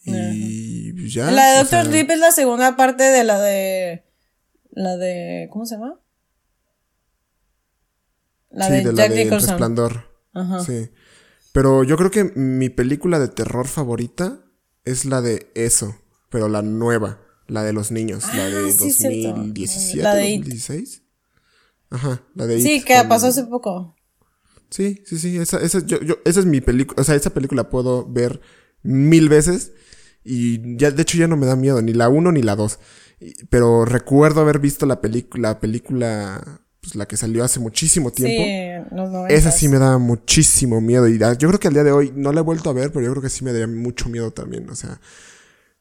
Y 0.05 1.09
ya. 1.09 1.31
La 1.31 1.51
de 1.51 1.59
Doctor 1.59 1.87
Sleep 1.87 2.11
es 2.11 2.19
la 2.19 2.33
segunda 2.33 2.77
parte 2.77 3.03
de 3.03 3.25
la 3.25 3.41
de. 3.41 4.05
La 4.71 4.97
de. 4.97 5.49
¿Cómo 5.51 5.67
se 5.67 5.75
llama? 5.75 6.01
La 8.57 8.71
de, 8.71 8.83
Jack 8.95 9.31
Resplandor. 9.31 10.11
Ajá. 10.33 10.61
Sí. 10.65 10.91
Pero 11.53 11.85
yo 11.85 11.97
creo 11.97 12.11
que 12.11 12.25
mi 12.35 12.69
película 12.69 13.19
de 13.19 13.29
terror 13.29 13.67
favorita 13.67 14.41
es 14.85 15.05
la 15.05 15.21
de 15.21 15.51
eso, 15.55 15.97
pero 16.31 16.49
la 16.49 16.63
nueva, 16.63 17.21
la 17.49 17.63
de 17.63 17.73
los 17.73 17.91
niños, 17.91 18.25
la 18.35 18.45
ah, 18.45 18.51
de 18.51 18.63
2017, 18.75 20.03
la 20.03 20.15
de 20.15 20.33
2016. 20.33 21.03
Ajá, 21.91 22.23
la 22.35 22.47
de 22.47 22.61
Sí, 22.61 22.83
que 22.83 23.03
pasó 23.09 23.29
hace 23.29 23.45
poco. 23.45 23.97
Sí, 24.71 25.03
sí, 25.07 25.19
sí, 25.19 25.37
esa, 25.39 25.61
esa, 25.61 25.85
yo, 25.87 26.01
yo, 26.03 26.17
esa 26.25 26.41
es 26.41 26.47
mi 26.47 26.61
película, 26.61 27.01
o 27.01 27.05
sea, 27.05 27.15
esa 27.15 27.31
película 27.31 27.71
puedo 27.71 28.07
ver 28.07 28.41
mil 28.83 29.29
veces 29.29 29.73
y 30.25 30.77
ya, 30.77 30.91
de 30.91 31.03
hecho 31.03 31.19
ya 31.19 31.29
no 31.29 31.37
me 31.37 31.47
da 31.47 31.57
miedo, 31.57 31.81
ni 31.83 31.93
la 31.93 32.09
uno 32.09 32.33
ni 32.33 32.43
la 32.43 32.57
dos. 32.57 32.81
Pero 33.49 33.85
recuerdo 33.85 34.41
haber 34.41 34.59
visto 34.59 34.85
la 34.85 35.01
la 35.37 35.61
película 35.61 36.66
pues, 36.87 36.95
la 36.97 37.07
que 37.07 37.17
salió 37.17 37.43
hace 37.43 37.59
muchísimo 37.59 38.13
tiempo. 38.13 38.45
Sí, 38.45 39.35
Esa 39.35 39.51
sí 39.51 39.69
me 39.69 39.79
da 39.79 39.99
muchísimo 39.99 40.81
miedo. 40.81 41.09
Y 41.09 41.19
yo 41.19 41.49
creo 41.49 41.59
que 41.59 41.69
al 41.69 41.75
día 41.75 41.85
de 41.85 41.93
hoy 41.93 42.13
no 42.15 42.33
la 42.33 42.41
he 42.41 42.45
vuelto 42.45 42.71
a 42.71 42.73
ver, 42.73 42.93
pero 42.93 43.05
yo 43.05 43.11
creo 43.11 43.23
que 43.23 43.29
sí 43.29 43.45
me 43.45 43.53
daría 43.53 43.67
mucho 43.67 44.09
miedo 44.09 44.31
también. 44.31 44.71
O 44.71 44.77
sea, 44.77 45.01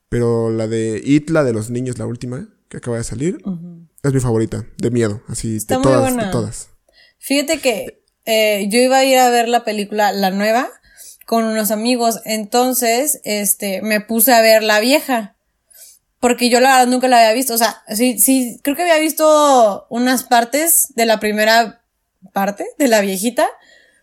pero 0.09 0.49
la 0.49 0.67
de 0.67 1.01
It, 1.03 1.29
la 1.29 1.43
de 1.43 1.53
los 1.53 1.69
niños, 1.69 1.99
la 1.99 2.07
última 2.07 2.49
que 2.69 2.77
acaba 2.77 2.97
de 2.97 3.03
salir, 3.03 3.37
es 4.03 4.13
mi 4.13 4.19
favorita, 4.19 4.65
de 4.77 4.91
miedo, 4.91 5.21
así, 5.27 5.59
de 5.59 5.65
todas, 5.81 6.15
de 6.15 6.25
todas. 6.31 6.69
Fíjate 7.19 7.59
que 7.59 8.03
eh, 8.25 8.67
yo 8.69 8.79
iba 8.79 8.97
a 8.97 9.05
ir 9.05 9.17
a 9.19 9.29
ver 9.29 9.47
la 9.47 9.63
película, 9.63 10.11
la 10.11 10.31
nueva, 10.31 10.69
con 11.25 11.43
unos 11.43 11.71
amigos, 11.71 12.21
entonces, 12.25 13.21
este, 13.23 13.81
me 13.81 14.01
puse 14.01 14.33
a 14.33 14.41
ver 14.41 14.63
la 14.63 14.79
vieja. 14.79 15.34
Porque 16.19 16.49
yo 16.49 16.59
la 16.59 16.77
verdad 16.77 16.87
nunca 16.87 17.07
la 17.07 17.17
había 17.17 17.33
visto. 17.33 17.53
O 17.53 17.57
sea, 17.57 17.83
sí, 17.89 18.19
sí, 18.19 18.59
creo 18.63 18.75
que 18.75 18.83
había 18.83 18.99
visto 18.99 19.85
unas 19.89 20.23
partes 20.23 20.93
de 20.95 21.05
la 21.05 21.19
primera 21.19 21.81
parte, 22.33 22.65
de 22.77 22.87
la 22.87 23.01
viejita. 23.01 23.47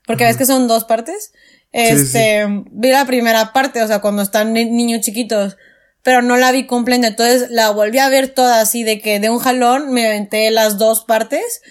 Porque 0.06 0.24
ves 0.24 0.36
que 0.36 0.46
son 0.46 0.68
dos 0.68 0.84
partes. 0.84 1.32
Este, 1.72 2.44
vi 2.70 2.90
la 2.90 3.06
primera 3.06 3.52
parte, 3.52 3.82
o 3.82 3.86
sea, 3.86 4.00
cuando 4.00 4.22
están 4.22 4.52
niños 4.52 5.00
chiquitos. 5.00 5.56
Pero 6.02 6.20
no 6.20 6.36
la 6.36 6.52
vi 6.52 6.66
completa. 6.66 7.06
Entonces 7.06 7.50
la 7.50 7.70
volví 7.70 7.98
a 7.98 8.08
ver 8.08 8.28
toda 8.28 8.60
así 8.60 8.82
de 8.82 9.00
que 9.00 9.20
de 9.20 9.30
un 9.30 9.38
jalón 9.38 9.92
me 9.92 10.06
aventé 10.06 10.50
las 10.50 10.78
dos 10.78 11.04
partes. 11.04 11.62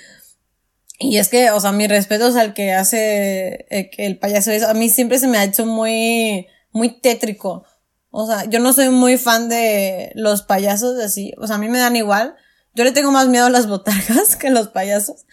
Y 0.98 1.18
es 1.18 1.30
que, 1.30 1.52
o 1.52 1.60
sea, 1.60 1.72
mis 1.72 1.90
respetos 1.90 2.36
al 2.36 2.54
que 2.54 2.74
hace 2.74 3.66
el, 3.70 3.86
eh, 3.86 3.92
el 3.98 4.18
payaso 4.18 4.52
eso. 4.52 4.68
A 4.68 4.74
mí 4.74 4.90
siempre 4.90 5.20
se 5.20 5.28
me 5.28 5.38
ha 5.38 5.44
hecho 5.44 5.66
muy, 5.66 6.48
muy 6.72 7.00
tétrico. 7.00 7.66
O 8.12 8.28
sea, 8.28 8.46
yo 8.46 8.60
no 8.60 8.74
soy 8.74 8.90
muy 8.90 9.18
fan 9.18 9.48
de 9.48 10.12
los 10.16 10.44
payasos 10.44 11.00
así. 11.00 11.34
O 11.38 11.48
sea, 11.48 11.56
a 11.56 11.60
mí 11.60 11.70
me 11.70 11.80
dan 11.80 11.96
igual. 11.96 12.36
Yo 12.74 12.84
le 12.84 12.92
tengo 12.92 13.12
más 13.12 13.28
miedo 13.28 13.46
a 13.46 13.50
las 13.50 13.68
botargas 13.68 14.36
que 14.40 14.48
a 14.48 14.52
los 14.52 14.68
payasos. 14.68 15.26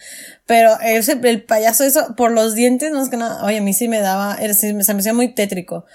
Pero 0.45 0.79
ese, 0.81 1.19
el 1.21 1.43
payaso 1.43 1.83
eso, 1.83 2.15
por 2.15 2.31
los 2.31 2.55
dientes, 2.55 2.91
es 2.93 3.09
que 3.09 3.17
nada. 3.17 3.45
Oye, 3.45 3.57
a 3.57 3.61
mí 3.61 3.73
sí 3.73 3.87
me 3.87 3.99
daba, 3.99 4.37
se 4.53 4.73
me 4.73 4.81
hacía 4.81 5.13
muy 5.13 5.33
tétrico. 5.33 5.85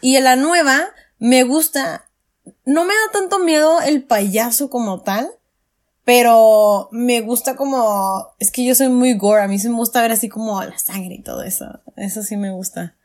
Y 0.00 0.16
en 0.16 0.24
la 0.24 0.36
nueva, 0.36 0.86
me 1.18 1.42
gusta, 1.42 2.08
no 2.64 2.84
me 2.84 2.94
da 2.94 3.12
tanto 3.12 3.40
miedo 3.40 3.80
el 3.80 4.04
payaso 4.04 4.70
como 4.70 5.02
tal. 5.02 5.28
Pero 6.04 6.88
me 6.90 7.20
gusta 7.20 7.54
como, 7.54 8.28
es 8.38 8.50
que 8.50 8.64
yo 8.64 8.74
soy 8.74 8.88
muy 8.88 9.12
gore, 9.18 9.42
a 9.42 9.46
mí 9.46 9.58
sí 9.58 9.68
me 9.68 9.74
gusta 9.74 10.00
ver 10.00 10.12
así 10.12 10.30
como 10.30 10.62
la 10.62 10.78
sangre 10.78 11.16
y 11.16 11.22
todo 11.22 11.42
eso. 11.42 11.66
Eso 11.96 12.22
sí 12.22 12.38
me 12.38 12.50
gusta. 12.50 12.96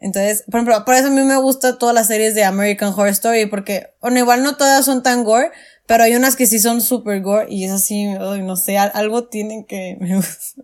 Entonces, 0.00 0.44
por 0.50 0.60
ejemplo, 0.60 0.84
por 0.84 0.94
eso 0.94 1.08
a 1.08 1.10
mí 1.10 1.22
me 1.22 1.36
gustan 1.36 1.78
todas 1.78 1.94
las 1.94 2.06
series 2.06 2.34
de 2.34 2.44
American 2.44 2.92
Horror 2.92 3.08
Story, 3.08 3.46
porque, 3.46 3.88
bueno, 4.00 4.18
igual 4.18 4.42
no 4.42 4.56
todas 4.56 4.84
son 4.84 5.02
tan 5.02 5.24
gore, 5.24 5.50
pero 5.86 6.04
hay 6.04 6.14
unas 6.14 6.36
que 6.36 6.46
sí 6.46 6.58
son 6.58 6.80
super 6.80 7.20
gore 7.20 7.46
y 7.50 7.64
es 7.64 7.70
así, 7.70 8.06
no 8.06 8.56
sé, 8.56 8.78
algo 8.78 9.24
tienen 9.24 9.64
que 9.64 9.96
me 10.00 10.16
gusta. 10.16 10.62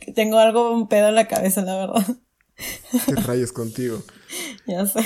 que 0.00 0.12
tengo 0.12 0.38
algo, 0.38 0.72
un 0.72 0.88
pedo 0.88 1.08
en 1.08 1.14
la 1.14 1.28
cabeza, 1.28 1.62
la 1.62 1.76
verdad. 1.76 2.16
¿Qué 3.06 3.14
rayos 3.16 3.52
contigo? 3.52 4.02
ya 4.66 4.86
sé. 4.86 5.00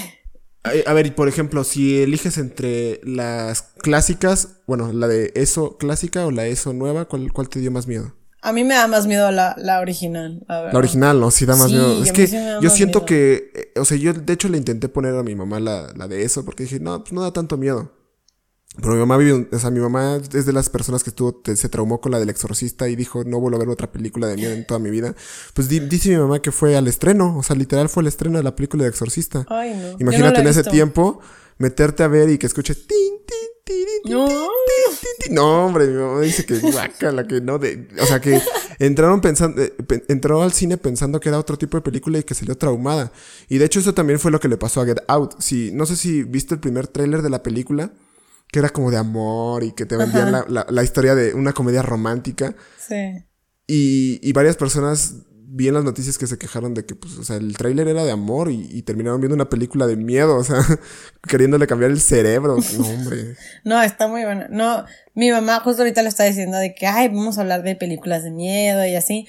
A 0.62 0.92
ver, 0.92 1.14
por 1.14 1.26
ejemplo, 1.26 1.64
si 1.64 2.02
eliges 2.02 2.36
entre 2.36 3.00
las 3.02 3.62
clásicas, 3.62 4.60
bueno, 4.66 4.92
la 4.92 5.08
de 5.08 5.32
ESO 5.34 5.78
clásica 5.78 6.26
o 6.26 6.30
la 6.30 6.46
ESO 6.46 6.74
nueva, 6.74 7.06
¿cuál, 7.06 7.32
cuál 7.32 7.48
te 7.48 7.60
dio 7.60 7.70
más 7.70 7.86
miedo? 7.86 8.14
A 8.42 8.52
mí 8.52 8.64
me 8.64 8.74
da 8.74 8.86
más 8.86 9.06
miedo 9.06 9.30
la, 9.30 9.54
la 9.58 9.80
original. 9.80 10.44
la 10.48 10.70
original, 10.72 11.20
¿no? 11.20 11.30
Sí 11.30 11.46
da 11.46 11.56
más 11.56 11.70
miedo. 11.70 12.02
Es 12.02 12.12
que 12.12 12.26
yo 12.60 12.70
siento 12.70 13.04
que, 13.04 13.50
eh, 13.54 13.78
o 13.78 13.84
sea, 13.84 13.96
yo 13.96 14.12
de 14.12 14.32
hecho 14.32 14.48
le 14.48 14.58
intenté 14.58 14.88
poner 14.88 15.14
a 15.14 15.22
mi 15.22 15.34
mamá 15.34 15.60
la, 15.60 15.92
la 15.94 16.08
de 16.08 16.22
eso 16.22 16.44
porque 16.44 16.64
dije, 16.64 16.80
no, 16.80 17.00
pues 17.00 17.12
no 17.12 17.22
da 17.22 17.32
tanto 17.32 17.56
miedo. 17.56 17.92
Pero 18.76 18.92
mi 18.92 19.00
mamá 19.00 19.16
vive, 19.16 19.48
o 19.50 19.58
sea, 19.58 19.70
mi 19.70 19.80
mamá 19.80 20.20
es 20.32 20.46
de 20.46 20.52
las 20.52 20.70
personas 20.70 21.02
que 21.02 21.10
estuvo, 21.10 21.42
se 21.44 21.68
traumó 21.68 22.00
con 22.00 22.12
la 22.12 22.20
del 22.20 22.30
exorcista 22.30 22.88
y 22.88 22.94
dijo, 22.94 23.24
no 23.24 23.40
vuelvo 23.40 23.56
a 23.56 23.60
ver 23.60 23.68
otra 23.68 23.90
película 23.90 24.28
de 24.28 24.36
miedo 24.36 24.52
en 24.52 24.64
toda 24.64 24.78
mi 24.78 24.90
vida. 24.90 25.14
Pues 25.54 25.68
dice 25.68 26.10
mi 26.10 26.16
mamá 26.16 26.40
que 26.40 26.52
fue 26.52 26.76
al 26.76 26.86
estreno, 26.86 27.36
o 27.36 27.42
sea, 27.42 27.56
literal 27.56 27.88
fue 27.88 28.02
el 28.02 28.06
estreno 28.06 28.38
de 28.38 28.44
la 28.44 28.54
película 28.54 28.84
de 28.84 28.90
exorcista. 28.90 29.44
Ay, 29.48 29.74
no. 29.74 29.96
Imagínate 29.98 30.40
en 30.40 30.46
ese 30.46 30.62
tiempo 30.62 31.20
meterte 31.58 32.04
a 32.04 32.08
ver 32.08 32.30
y 32.30 32.38
que 32.38 32.46
escuche 32.46 32.76
tin, 32.76 32.86
tin, 33.26 33.48
No. 34.04 34.26
No, 35.30 35.66
hombre, 35.66 35.86
mi 35.86 35.94
mamá 35.94 36.20
dice 36.20 36.44
que 36.44 36.60
la 37.12 37.26
que 37.26 37.40
no, 37.40 37.58
de, 37.58 37.88
o 38.00 38.06
sea 38.06 38.20
que 38.20 38.40
entraron 38.78 39.20
pensando, 39.20 39.62
eh, 39.62 39.72
entró 40.08 40.42
al 40.42 40.52
cine 40.52 40.76
pensando 40.76 41.20
que 41.20 41.28
era 41.28 41.38
otro 41.38 41.56
tipo 41.56 41.76
de 41.76 41.82
película 41.82 42.18
y 42.18 42.22
que 42.22 42.34
salió 42.34 42.56
traumada. 42.56 43.12
Y 43.48 43.58
de 43.58 43.66
hecho 43.66 43.80
eso 43.80 43.94
también 43.94 44.18
fue 44.18 44.30
lo 44.30 44.40
que 44.40 44.48
le 44.48 44.56
pasó 44.56 44.80
a 44.80 44.86
Get 44.86 45.04
Out. 45.08 45.40
Si, 45.40 45.70
no 45.72 45.86
sé 45.86 45.96
si 45.96 46.22
viste 46.22 46.54
el 46.54 46.60
primer 46.60 46.88
tráiler 46.88 47.22
de 47.22 47.30
la 47.30 47.42
película, 47.42 47.92
que 48.48 48.58
era 48.58 48.70
como 48.70 48.90
de 48.90 48.96
amor 48.96 49.62
y 49.62 49.72
que 49.72 49.86
te 49.86 49.96
vendían 49.96 50.32
la, 50.32 50.66
la, 50.68 50.82
historia 50.82 51.14
de 51.14 51.34
una 51.34 51.52
comedia 51.52 51.82
romántica. 51.82 52.56
Sí. 52.78 53.24
Y, 53.66 54.28
y 54.28 54.32
varias 54.32 54.56
personas 54.56 55.14
vi 55.52 55.66
en 55.66 55.74
las 55.74 55.84
noticias 55.84 56.16
que 56.16 56.28
se 56.28 56.38
quejaron 56.38 56.74
de 56.74 56.86
que, 56.86 56.94
pues, 56.94 57.18
o 57.18 57.24
sea, 57.24 57.36
el 57.36 57.56
tráiler 57.56 57.88
era 57.88 58.04
de 58.04 58.12
amor 58.12 58.50
y, 58.50 58.82
terminaron 58.82 59.20
viendo 59.20 59.34
una 59.34 59.48
película 59.48 59.86
de 59.86 59.96
miedo, 59.96 60.36
o 60.36 60.44
sea, 60.44 60.58
queriéndole 61.28 61.66
cambiar 61.66 61.90
el 61.90 62.00
cerebro. 62.00 62.56
No, 62.78 62.86
hombre. 62.86 63.36
no, 63.64 63.82
está 63.82 64.06
muy 64.06 64.24
bueno. 64.24 64.46
No, 64.48 64.84
mi 65.14 65.30
mamá 65.30 65.60
justo 65.60 65.82
ahorita 65.82 66.02
le 66.02 66.08
está 66.08 66.24
diciendo 66.24 66.56
de 66.56 66.74
que, 66.74 66.86
ay, 66.86 67.08
vamos 67.08 67.36
a 67.36 67.40
hablar 67.40 67.62
de 67.62 67.74
películas 67.74 68.22
de 68.22 68.30
miedo 68.30 68.86
y 68.86 68.94
así. 68.94 69.26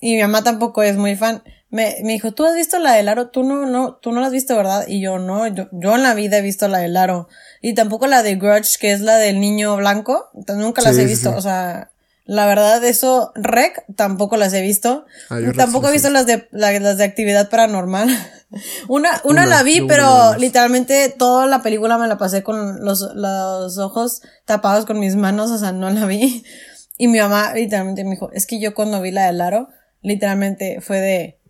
Y 0.00 0.16
mi 0.16 0.22
mamá 0.22 0.42
tampoco 0.42 0.82
es 0.82 0.96
muy 0.96 1.14
fan. 1.14 1.42
Me, 1.70 1.98
me 2.02 2.12
dijo, 2.14 2.32
¿tú 2.32 2.44
has 2.44 2.56
visto 2.56 2.80
la 2.80 2.94
del 2.94 3.08
aro? 3.08 3.28
Tú 3.28 3.44
no, 3.44 3.64
no, 3.66 3.94
tú 3.94 4.10
no 4.10 4.20
la 4.20 4.26
has 4.26 4.32
visto, 4.32 4.56
¿verdad? 4.56 4.86
Y 4.88 5.00
yo, 5.00 5.18
no, 5.20 5.46
yo, 5.46 5.68
yo 5.70 5.94
en 5.94 6.02
la 6.02 6.14
vida 6.14 6.38
he 6.38 6.42
visto 6.42 6.66
la 6.66 6.78
del 6.78 6.96
aro. 6.96 7.28
Y 7.62 7.74
tampoco 7.74 8.08
la 8.08 8.24
de 8.24 8.34
Grudge, 8.34 8.76
que 8.80 8.92
es 8.92 9.00
la 9.00 9.18
del 9.18 9.38
niño 9.38 9.76
blanco. 9.76 10.30
Nunca 10.48 10.82
las 10.82 10.98
he 10.98 11.04
visto, 11.04 11.30
o 11.36 11.40
sea, 11.40 11.92
la 12.30 12.46
verdad, 12.46 12.84
eso, 12.84 13.32
rec, 13.34 13.84
tampoco 13.96 14.36
las 14.36 14.52
he 14.52 14.62
visto. 14.62 15.04
Ah, 15.30 15.40
tampoco 15.56 15.88
he 15.88 15.92
visto 15.92 16.10
las 16.10 16.26
de, 16.26 16.46
las 16.52 16.96
de 16.96 17.02
actividad 17.02 17.50
paranormal. 17.50 18.08
una, 18.88 19.20
una, 19.24 19.46
la 19.46 19.64
vi, 19.64 19.80
pero 19.80 20.36
literalmente 20.36 21.08
toda 21.08 21.48
la 21.48 21.60
película 21.60 21.98
me 21.98 22.06
la 22.06 22.18
pasé 22.18 22.44
con 22.44 22.84
los, 22.84 23.00
los 23.16 23.78
ojos 23.78 24.22
tapados 24.44 24.86
con 24.86 25.00
mis 25.00 25.16
manos, 25.16 25.50
o 25.50 25.58
sea, 25.58 25.72
no 25.72 25.90
la 25.90 26.06
vi. 26.06 26.44
Y 26.96 27.08
mi 27.08 27.18
mamá 27.18 27.52
literalmente 27.54 28.04
me 28.04 28.10
dijo, 28.10 28.30
es 28.32 28.46
que 28.46 28.60
yo 28.60 28.74
cuando 28.74 29.00
vi 29.00 29.10
la 29.10 29.26
del 29.26 29.40
aro, 29.40 29.68
literalmente 30.00 30.80
fue 30.80 31.00
de, 31.00 31.40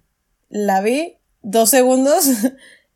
la 0.48 0.80
vi 0.80 1.18
dos 1.42 1.68
segundos 1.68 2.24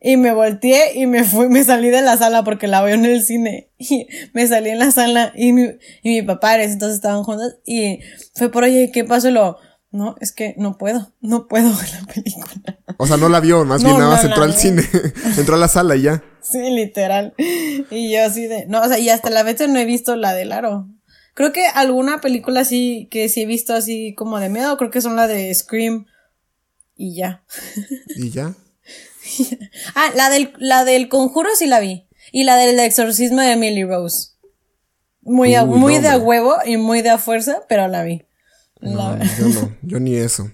y 0.06 0.18
me 0.18 0.34
volteé 0.34 0.98
y 0.98 1.06
me 1.06 1.24
fui, 1.24 1.48
me 1.48 1.64
salí 1.64 1.88
de 1.88 2.02
la 2.02 2.18
sala 2.18 2.44
porque 2.44 2.66
la 2.66 2.82
veo 2.82 2.94
en 2.94 3.06
el 3.06 3.24
cine. 3.24 3.70
Y 3.78 4.06
me 4.32 4.46
salí 4.46 4.68
en 4.70 4.78
la 4.78 4.90
sala 4.90 5.32
y 5.34 5.52
mi, 5.52 5.62
y 6.02 6.10
mi 6.10 6.22
papá, 6.22 6.62
entonces 6.62 6.96
estaban 6.96 7.22
juntos. 7.22 7.56
Y 7.64 8.00
fue 8.34 8.50
por, 8.50 8.64
oye, 8.64 8.90
¿qué 8.92 9.04
pasó? 9.04 9.30
lo, 9.30 9.58
no, 9.90 10.14
es 10.20 10.32
que 10.32 10.54
no 10.58 10.76
puedo, 10.76 11.12
no 11.22 11.48
puedo 11.48 11.70
ver 11.76 11.88
la 11.90 12.06
película. 12.06 12.78
O 12.98 13.06
sea, 13.06 13.16
no 13.16 13.30
la 13.30 13.40
vio, 13.40 13.64
más 13.64 13.82
bien 13.82 13.96
nada 13.96 14.10
más 14.10 14.24
entró 14.24 14.42
al 14.42 14.52
cine, 14.52 14.82
entró 15.38 15.54
a 15.54 15.58
la 15.58 15.68
sala 15.68 15.96
y 15.96 16.02
ya. 16.02 16.22
Sí, 16.42 16.58
literal. 16.58 17.32
Y 17.38 18.12
yo 18.12 18.24
así 18.24 18.46
de, 18.46 18.66
no, 18.66 18.82
o 18.82 18.88
sea, 18.88 18.98
y 18.98 19.08
hasta 19.08 19.30
la 19.30 19.42
vez 19.42 19.66
no 19.66 19.78
he 19.78 19.86
visto 19.86 20.16
la 20.16 20.34
del 20.34 20.52
aro. 20.52 20.86
Creo 21.32 21.52
que 21.52 21.66
alguna 21.66 22.20
película 22.20 22.60
así 22.60 23.08
que 23.10 23.30
sí 23.30 23.42
he 23.42 23.46
visto 23.46 23.72
así 23.72 24.14
como 24.14 24.38
de 24.38 24.50
miedo, 24.50 24.76
creo 24.76 24.90
que 24.90 25.00
son 25.00 25.16
la 25.16 25.26
de 25.26 25.52
Scream 25.54 26.04
y 26.94 27.16
ya. 27.16 27.42
¿Y 28.16 28.30
ya? 28.30 28.54
ah, 29.94 30.10
la 30.14 30.30
del, 30.30 30.52
la 30.58 30.84
del 30.84 31.08
conjuro 31.08 31.48
sí 31.56 31.66
la 31.66 31.80
vi. 31.80 32.08
Y 32.32 32.44
la 32.44 32.56
del 32.56 32.78
exorcismo 32.80 33.40
de 33.40 33.52
Emily 33.52 33.84
Rose. 33.84 34.30
Muy, 35.22 35.56
muy 35.66 35.98
de 35.98 36.08
a 36.08 36.18
huevo 36.18 36.56
y 36.64 36.76
muy 36.76 37.02
de 37.02 37.10
a 37.10 37.18
fuerza, 37.18 37.62
pero 37.68 37.88
la 37.88 38.02
vi. 38.02 38.26
No, 38.80 39.16
yo 39.18 39.48
no, 39.48 39.76
yo 39.82 40.00
ni 40.00 40.16
eso. 40.16 40.50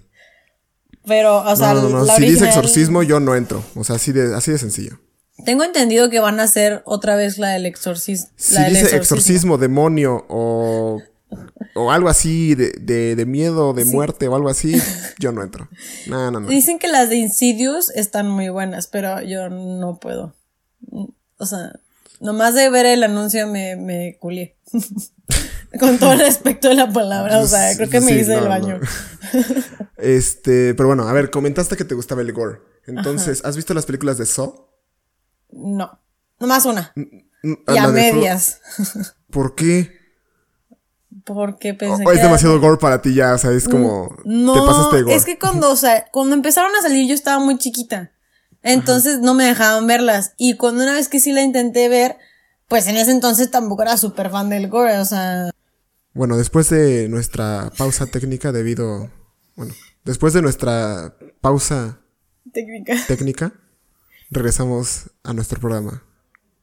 Pero, 1.06 1.38
o 1.38 1.56
sea, 1.56 1.74
si 2.16 2.22
dice 2.24 2.46
exorcismo, 2.46 3.02
yo 3.02 3.18
no 3.20 3.34
entro. 3.34 3.64
O 3.74 3.84
sea, 3.84 3.96
así 3.96 4.12
de, 4.12 4.34
así 4.34 4.52
de 4.52 4.58
sencillo. 4.58 5.00
Tengo 5.44 5.64
entendido 5.64 6.10
que 6.10 6.20
van 6.20 6.38
a 6.38 6.44
hacer 6.44 6.82
otra 6.84 7.16
vez 7.16 7.38
la 7.38 7.48
del 7.48 7.66
exorcismo. 7.66 8.28
Si 8.36 8.62
dice 8.64 8.94
exorcismo, 8.94 9.58
demonio 9.58 10.26
o 10.28 11.00
o 11.74 11.90
algo 11.90 12.08
así 12.08 12.54
de, 12.54 12.72
de, 12.80 13.16
de 13.16 13.26
miedo, 13.26 13.72
de 13.72 13.84
muerte 13.84 14.28
o 14.28 14.34
algo 14.34 14.48
así, 14.48 14.74
yo 15.18 15.32
no 15.32 15.42
entro. 15.42 15.68
No, 16.06 16.30
no, 16.30 16.40
no. 16.40 16.48
Dicen 16.48 16.78
que 16.78 16.88
las 16.88 17.08
de 17.08 17.16
Insidious 17.16 17.90
están 17.90 18.28
muy 18.28 18.48
buenas, 18.48 18.86
pero 18.86 19.20
yo 19.22 19.48
no 19.48 19.98
puedo. 19.98 20.34
O 21.38 21.46
sea, 21.46 21.72
nomás 22.20 22.54
de 22.54 22.70
ver 22.70 22.86
el 22.86 23.02
anuncio 23.02 23.46
me, 23.46 23.76
me 23.76 24.16
culié. 24.20 24.56
Con 25.78 25.98
todo 25.98 26.12
el 26.14 26.18
respecto 26.18 26.68
de 26.68 26.74
la 26.74 26.92
palabra, 26.92 27.38
o 27.38 27.46
sea, 27.46 27.76
creo 27.76 27.88
que 27.88 28.00
me 28.00 28.12
hice 28.12 28.34
el 28.34 28.48
baño. 28.48 28.80
este, 29.96 30.74
pero 30.74 30.88
bueno, 30.88 31.06
a 31.06 31.12
ver, 31.12 31.30
comentaste 31.30 31.76
que 31.76 31.84
te 31.84 31.94
gustaba 31.94 32.22
el 32.22 32.32
gore. 32.32 32.58
Entonces, 32.86 33.44
¿has 33.44 33.54
visto 33.54 33.72
las 33.72 33.86
películas 33.86 34.18
de 34.18 34.26
Saw? 34.26 34.68
No, 35.52 36.00
nomás 36.40 36.66
una. 36.66 36.92
y 36.96 37.76
a 37.76 37.86
medias. 37.86 38.60
¿Por 39.30 39.54
qué? 39.54 39.99
Porque 41.34 41.74
pensé 41.74 42.04
o, 42.04 42.12
es 42.12 42.22
demasiado 42.22 42.60
gore 42.60 42.78
para 42.78 43.02
ti 43.02 43.14
ya, 43.14 43.34
o 43.34 43.38
sea, 43.38 43.52
es 43.52 43.68
como 43.68 44.16
no, 44.24 44.54
te 44.54 44.60
pasaste 44.60 44.96
de 44.96 45.02
gore. 45.02 45.16
Es 45.16 45.24
que 45.24 45.38
cuando, 45.38 45.70
o 45.70 45.76
sea, 45.76 46.06
cuando 46.10 46.34
empezaron 46.34 46.74
a 46.76 46.82
salir 46.82 47.08
yo 47.08 47.14
estaba 47.14 47.42
muy 47.42 47.58
chiquita. 47.58 48.12
Entonces 48.62 49.20
no 49.20 49.32
me 49.34 49.44
dejaban 49.44 49.86
verlas 49.86 50.34
y 50.36 50.56
cuando 50.56 50.82
una 50.82 50.92
vez 50.92 51.08
que 51.08 51.20
sí 51.20 51.32
la 51.32 51.42
intenté 51.42 51.88
ver, 51.88 52.16
pues 52.68 52.86
en 52.88 52.96
ese 52.96 53.10
entonces 53.10 53.50
tampoco 53.50 53.82
era 53.82 53.96
súper 53.96 54.30
fan 54.30 54.50
del 54.50 54.68
gore, 54.68 54.98
o 54.98 55.04
sea, 55.04 55.50
bueno, 56.12 56.36
después 56.36 56.68
de 56.68 57.08
nuestra 57.08 57.70
pausa 57.78 58.06
técnica 58.06 58.52
debido 58.52 59.08
bueno, 59.54 59.72
después 60.04 60.32
de 60.32 60.42
nuestra 60.42 61.14
pausa 61.40 62.00
técnica 62.52 62.94
técnica 63.08 63.52
regresamos 64.30 65.10
a 65.22 65.32
nuestro 65.32 65.60
programa, 65.60 66.04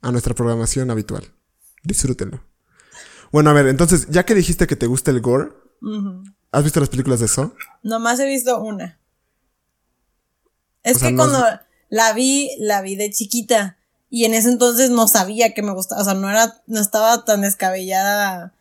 a 0.01 0.11
nuestra 0.11 0.33
programación 0.33 0.89
habitual. 0.89 1.33
Disfrútenlo. 1.83 2.43
Bueno, 3.31 3.49
a 3.49 3.53
ver, 3.53 3.67
entonces, 3.67 4.07
ya 4.09 4.25
que 4.25 4.35
dijiste 4.35 4.67
que 4.67 4.75
te 4.75 4.87
gusta 4.87 5.11
el 5.11 5.21
gore, 5.21 5.51
¿has 6.51 6.63
visto 6.63 6.79
las 6.79 6.89
películas 6.89 7.19
de 7.19 7.25
eso? 7.25 7.53
Nomás 7.83 8.19
he 8.19 8.25
visto 8.25 8.59
una. 8.61 8.99
Es 10.83 10.99
que 10.99 11.15
cuando 11.15 11.43
la 11.89 12.13
vi, 12.13 12.49
la 12.59 12.81
vi 12.81 12.95
de 12.95 13.11
chiquita. 13.11 13.77
Y 14.09 14.23
en 14.23 14.33
ese 14.33 14.49
entonces 14.49 14.89
no 14.89 15.07
sabía 15.07 15.53
que 15.53 15.61
me 15.61 15.73
gustaba. 15.73 16.01
O 16.01 16.05
sea, 16.05 16.13
no 16.13 16.29
era, 16.29 16.61
no 16.65 16.79
estaba 16.79 17.25
tan 17.25 17.41
descabellada 17.41 18.53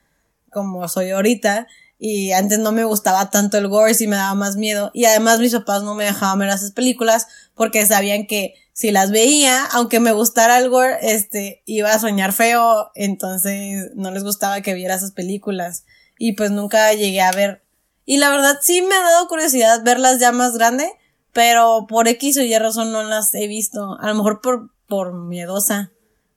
como 0.51 0.89
soy 0.89 1.11
ahorita. 1.11 1.69
Y 1.99 2.33
antes 2.33 2.59
no 2.59 2.73
me 2.73 2.85
gustaba 2.85 3.31
tanto 3.31 3.57
el 3.57 3.69
gore, 3.69 3.95
sí 3.95 4.07
me 4.07 4.17
daba 4.17 4.35
más 4.35 4.57
miedo. 4.57 4.91
Y 4.93 5.07
además 5.07 5.41
mis 5.41 5.53
papás 5.53 5.83
no 5.83 5.95
me 5.95 6.05
dejaban 6.05 6.39
ver 6.39 6.49
esas 6.51 6.73
películas 6.73 7.27
porque 7.55 7.87
sabían 7.87 8.27
que 8.27 8.55
si 8.73 8.91
las 8.91 9.11
veía, 9.11 9.65
aunque 9.73 10.01
me 10.01 10.13
gustara 10.13 10.59
el 10.59 10.69
gore, 10.69 10.99
este, 11.01 11.63
iba 11.65 11.95
a 11.95 11.99
soñar 11.99 12.35
feo, 12.35 12.91
entonces 12.95 13.91
no 13.95 14.11
les 14.11 14.23
gustaba 14.23 14.61
que 14.61 14.75
viera 14.75 14.95
esas 14.95 15.13
películas. 15.13 15.85
Y 16.19 16.33
pues 16.33 16.51
nunca 16.51 16.93
llegué 16.93 17.23
a 17.23 17.33
ver. 17.33 17.63
Y 18.05 18.19
la 18.19 18.29
verdad 18.29 18.59
sí 18.61 18.83
me 18.83 18.95
ha 18.95 19.03
dado 19.03 19.29
curiosidad 19.29 19.83
verlas 19.83 20.21
ya 20.21 20.31
más 20.31 20.53
grande, 20.59 20.93
pero 21.33 21.87
por 21.89 22.07
X 22.07 22.37
o 22.37 22.43
Y 22.43 22.57
razón 22.59 22.93
no 22.93 23.03
las 23.03 23.35
he 23.35 23.47
visto. 23.47 23.97
A 23.99 24.09
lo 24.09 24.15
mejor 24.15 24.43
por, 24.43 24.71
por 24.87 25.15
miedosa. 25.15 25.91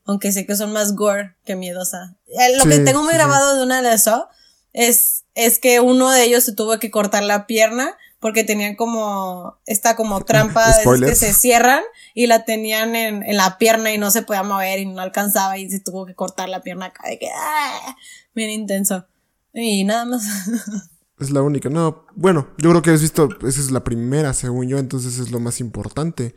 Aunque 0.06 0.32
sé 0.32 0.46
que 0.46 0.56
son 0.56 0.72
más 0.72 0.96
gore 0.96 1.36
que 1.44 1.58
miedosa. 1.58 2.16
Eh, 2.28 2.58
lo 2.58 2.64
que 2.66 2.80
tengo 2.80 3.04
muy 3.04 3.14
grabado 3.14 3.58
de 3.58 3.64
una 3.64 3.82
de 3.82 3.94
esas 3.94 4.24
es, 4.74 5.26
es 5.46 5.60
que 5.60 5.80
uno 5.80 6.12
de 6.12 6.24
ellos 6.24 6.44
se 6.44 6.54
tuvo 6.54 6.78
que 6.80 6.92
cortar 6.92 7.24
la 7.24 7.48
pierna 7.48 7.98
porque 8.20 8.44
tenían 8.44 8.76
como, 8.76 9.58
esta 9.66 9.96
como 9.96 10.22
trampa 10.26 10.66
que 10.84 11.16
se 11.16 11.34
cierran 11.34 11.84
y 12.14 12.28
la 12.28 12.46
tenían 12.46 12.96
en, 12.96 13.24
en, 13.24 13.38
la 13.38 13.58
pierna 13.58 13.94
y 13.94 13.98
no 13.98 14.12
se 14.12 14.22
podía 14.24 14.44
mover 14.44 14.80
y 14.80 14.86
no 14.86 15.02
alcanzaba 15.02 15.58
y 15.58 15.70
se 15.70 15.80
tuvo 15.80 16.06
que 16.06 16.16
cortar 16.16 16.50
la 16.50 16.62
pierna 16.62 16.88
acá 16.88 17.08
de 17.08 17.18
que, 17.18 17.30
¡ah! 17.34 17.96
bien 18.36 18.50
intenso. 18.50 19.06
Y 19.54 19.84
nada 19.84 20.06
más. 20.06 20.24
Es 21.20 21.32
la 21.32 21.42
única. 21.42 21.70
No, 21.70 22.06
bueno, 22.16 22.48
yo 22.58 22.70
creo 22.70 22.82
que 22.82 22.92
has 22.92 23.02
visto, 23.02 23.28
esa 23.46 23.60
es 23.60 23.72
la 23.72 23.84
primera, 23.84 24.34
según 24.34 24.70
yo, 24.70 24.78
entonces 24.78 25.20
es 25.20 25.32
lo 25.32 25.42
más 25.42 25.60
importante. 25.60 26.34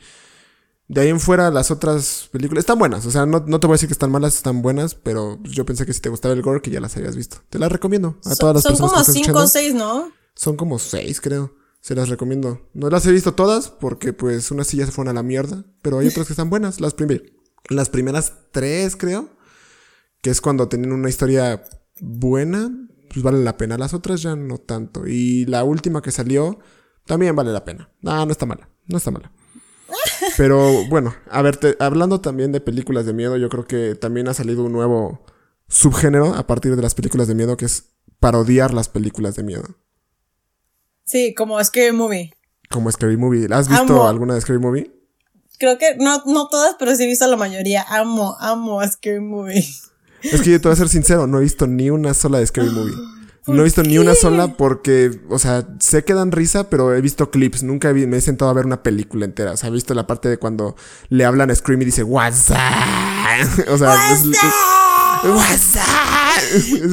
De 0.88 1.00
ahí 1.00 1.08
en 1.08 1.20
fuera, 1.20 1.50
las 1.50 1.70
otras 1.70 2.28
películas 2.32 2.62
están 2.62 2.78
buenas. 2.78 3.06
O 3.06 3.10
sea, 3.10 3.24
no, 3.24 3.44
no 3.46 3.60
te 3.60 3.66
voy 3.66 3.74
a 3.74 3.76
decir 3.76 3.88
que 3.88 3.94
están 3.94 4.10
malas, 4.10 4.34
están 4.34 4.62
buenas, 4.62 4.94
pero 4.94 5.38
yo 5.42 5.64
pensé 5.64 5.86
que 5.86 5.92
si 5.92 6.00
te 6.00 6.08
gustaba 6.08 6.34
el 6.34 6.42
gore, 6.42 6.60
que 6.60 6.70
ya 6.70 6.80
las 6.80 6.96
habías 6.96 7.16
visto. 7.16 7.38
Te 7.48 7.58
las 7.58 7.72
recomiendo 7.72 8.18
a 8.24 8.36
todas 8.36 8.56
las 8.56 8.64
personas. 8.64 8.78
Son 8.78 8.88
como 8.88 9.04
cinco 9.04 9.38
o 9.38 9.46
seis, 9.46 9.74
¿no? 9.74 10.10
Son 10.34 10.56
como 10.56 10.78
seis, 10.78 11.20
creo. 11.20 11.54
Se 11.80 11.94
las 11.94 12.08
recomiendo. 12.08 12.68
No 12.74 12.90
las 12.90 13.06
he 13.06 13.12
visto 13.12 13.34
todas 13.34 13.68
porque 13.70 14.12
pues 14.12 14.50
unas 14.50 14.66
sí 14.66 14.76
ya 14.76 14.86
se 14.86 14.92
fueron 14.92 15.16
a 15.16 15.20
la 15.20 15.22
mierda, 15.22 15.64
pero 15.82 15.98
hay 15.98 16.08
otras 16.08 16.26
que 16.26 16.32
están 16.32 16.50
buenas. 16.50 16.80
Las, 16.80 16.94
las 17.68 17.88
primeras 17.88 18.34
tres, 18.50 18.94
creo, 18.96 19.30
que 20.20 20.30
es 20.30 20.40
cuando 20.40 20.68
tienen 20.68 20.92
una 20.92 21.08
historia 21.08 21.64
buena, 22.00 22.70
pues 23.08 23.22
vale 23.22 23.42
la 23.42 23.56
pena. 23.56 23.78
Las 23.78 23.94
otras 23.94 24.22
ya 24.22 24.36
no 24.36 24.58
tanto. 24.58 25.06
Y 25.06 25.46
la 25.46 25.64
última 25.64 26.02
que 26.02 26.12
salió 26.12 26.58
también 27.06 27.34
vale 27.34 27.52
la 27.52 27.64
pena. 27.64 27.90
Ah, 28.04 28.24
no 28.26 28.32
está 28.32 28.46
mala, 28.46 28.68
no 28.86 28.98
está 28.98 29.10
mala. 29.10 29.32
Pero 30.36 30.84
bueno, 30.88 31.14
a 31.30 31.42
ver, 31.42 31.58
hablando 31.80 32.20
también 32.20 32.52
de 32.52 32.60
películas 32.60 33.06
de 33.06 33.12
miedo, 33.12 33.36
yo 33.36 33.48
creo 33.48 33.66
que 33.66 33.94
también 33.94 34.28
ha 34.28 34.34
salido 34.34 34.64
un 34.64 34.72
nuevo 34.72 35.24
subgénero 35.68 36.34
a 36.34 36.46
partir 36.46 36.76
de 36.76 36.82
las 36.82 36.94
películas 36.94 37.28
de 37.28 37.34
miedo 37.34 37.56
que 37.56 37.64
es 37.64 37.90
parodiar 38.20 38.72
las 38.72 38.88
películas 38.88 39.34
de 39.34 39.42
miedo. 39.42 39.64
Sí, 41.04 41.34
como 41.34 41.62
Scary 41.62 41.92
Movie. 41.92 42.32
Como 42.70 42.90
Scary 42.90 43.16
Movie. 43.16 43.48
¿Has 43.52 43.68
visto 43.68 44.06
alguna 44.06 44.34
de 44.34 44.40
Scary 44.40 44.58
Movie? 44.58 44.90
Creo 45.58 45.78
que 45.78 45.96
no, 45.96 46.22
no 46.26 46.48
todas, 46.48 46.76
pero 46.78 46.94
sí 46.96 47.04
he 47.04 47.06
visto 47.06 47.26
la 47.26 47.36
mayoría. 47.36 47.84
Amo, 47.88 48.36
amo 48.40 48.80
a 48.80 48.88
Scary 48.88 49.20
Movie. 49.20 49.64
Es 50.22 50.40
que 50.40 50.50
yo 50.50 50.60
te 50.60 50.68
voy 50.68 50.72
a 50.72 50.76
ser 50.76 50.88
sincero, 50.88 51.26
no 51.26 51.38
he 51.38 51.42
visto 51.42 51.66
ni 51.66 51.90
una 51.90 52.14
sola 52.14 52.38
de 52.38 52.46
Scary 52.46 52.70
Movie. 52.70 52.94
No 53.46 53.60
he 53.60 53.64
visto 53.64 53.82
ni 53.82 53.98
una 53.98 54.14
sola 54.14 54.56
porque, 54.56 55.10
o 55.28 55.38
sea, 55.38 55.66
sé 55.80 56.04
que 56.04 56.14
dan 56.14 56.30
risa, 56.30 56.70
pero 56.70 56.94
he 56.94 57.00
visto 57.00 57.30
clips. 57.30 57.62
Nunca 57.64 57.90
he 57.90 58.06
me 58.06 58.16
he 58.16 58.20
sentado 58.20 58.50
a 58.50 58.54
ver 58.54 58.66
una 58.66 58.82
película 58.84 59.24
entera. 59.24 59.52
O 59.52 59.56
sea, 59.56 59.68
he 59.68 59.72
visto 59.72 59.94
la 59.94 60.06
parte 60.06 60.28
de 60.28 60.36
cuando 60.38 60.76
le 61.08 61.24
hablan 61.24 61.50
a 61.50 61.54
Scream 61.54 61.82
y 61.82 61.86
dice, 61.86 62.02
What's 62.04 62.50
up? 62.50 62.56
O 63.68 63.78
sea, 63.78 64.12
es, 64.12 64.24
What's 65.24 65.76
up? 65.76 66.92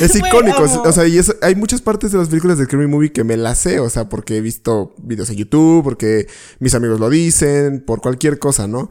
Es 0.00 0.16
icónico, 0.16 0.62
o 0.84 0.92
sea, 0.92 1.06
y 1.06 1.18
es- 1.18 1.36
hay 1.42 1.54
muchas 1.54 1.80
partes 1.80 2.12
de 2.12 2.18
las 2.18 2.28
películas 2.28 2.58
de 2.58 2.64
Screamy 2.64 2.86
Movie 2.86 3.12
que 3.12 3.24
me 3.24 3.36
las 3.36 3.58
sé, 3.58 3.78
o 3.80 3.88
sea, 3.90 4.08
porque 4.08 4.36
he 4.36 4.40
visto 4.40 4.94
videos 4.98 5.30
en 5.30 5.36
YouTube, 5.36 5.84
porque 5.84 6.26
mis 6.58 6.74
amigos 6.74 6.98
lo 7.00 7.10
dicen, 7.10 7.82
por 7.84 8.00
cualquier 8.00 8.38
cosa, 8.38 8.66
¿no? 8.66 8.90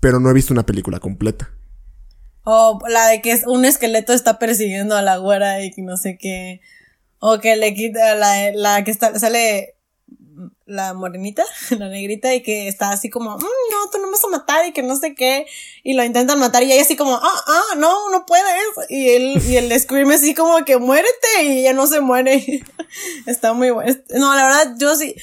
Pero 0.00 0.20
no 0.20 0.30
he 0.30 0.32
visto 0.32 0.52
una 0.52 0.66
película 0.66 1.00
completa. 1.00 1.50
O 2.44 2.78
la 2.88 3.06
de 3.06 3.22
que 3.22 3.40
un 3.46 3.64
esqueleto 3.64 4.12
está 4.12 4.38
persiguiendo 4.38 4.96
a 4.96 5.02
la 5.02 5.18
güera 5.18 5.62
y 5.62 5.70
que 5.70 5.82
no 5.82 5.96
sé 5.96 6.18
qué. 6.18 6.60
O 7.18 7.38
que 7.38 7.56
le 7.56 7.74
quita 7.74 8.14
la, 8.14 8.50
la 8.52 8.84
que 8.84 8.90
está, 8.90 9.16
sale 9.18 9.76
la 10.66 10.94
morenita, 10.94 11.44
la 11.78 11.88
negrita, 11.88 12.34
y 12.34 12.42
que 12.42 12.68
está 12.68 12.90
así 12.90 13.10
como, 13.10 13.36
"Mm, 13.36 13.40
no, 13.40 13.90
tú 13.90 13.98
no 13.98 14.06
me 14.06 14.12
vas 14.12 14.24
a 14.24 14.28
matar 14.28 14.66
y 14.66 14.72
que 14.72 14.82
no 14.82 14.96
sé 14.96 15.14
qué. 15.14 15.46
Y 15.82 15.94
lo 15.94 16.04
intentan 16.04 16.38
matar 16.38 16.62
y 16.62 16.72
ella 16.72 16.82
así 16.82 16.96
como, 16.96 17.14
ah, 17.14 17.44
ah, 17.46 17.74
no, 17.76 18.10
no 18.10 18.26
puedes. 18.26 18.44
Y 18.88 19.10
él, 19.10 19.42
y 19.46 19.56
el 19.56 19.78
Scream 19.78 20.10
así 20.10 20.34
como 20.34 20.64
que 20.64 20.78
muérete 20.78 21.42
y 21.44 21.60
ella 21.60 21.72
no 21.72 21.86
se 21.86 22.00
muere. 22.00 22.62
está 23.26 23.52
muy 23.52 23.70
bueno. 23.70 23.94
No, 24.10 24.34
la 24.34 24.44
verdad, 24.44 24.74
yo 24.78 24.96
sí, 24.96 25.14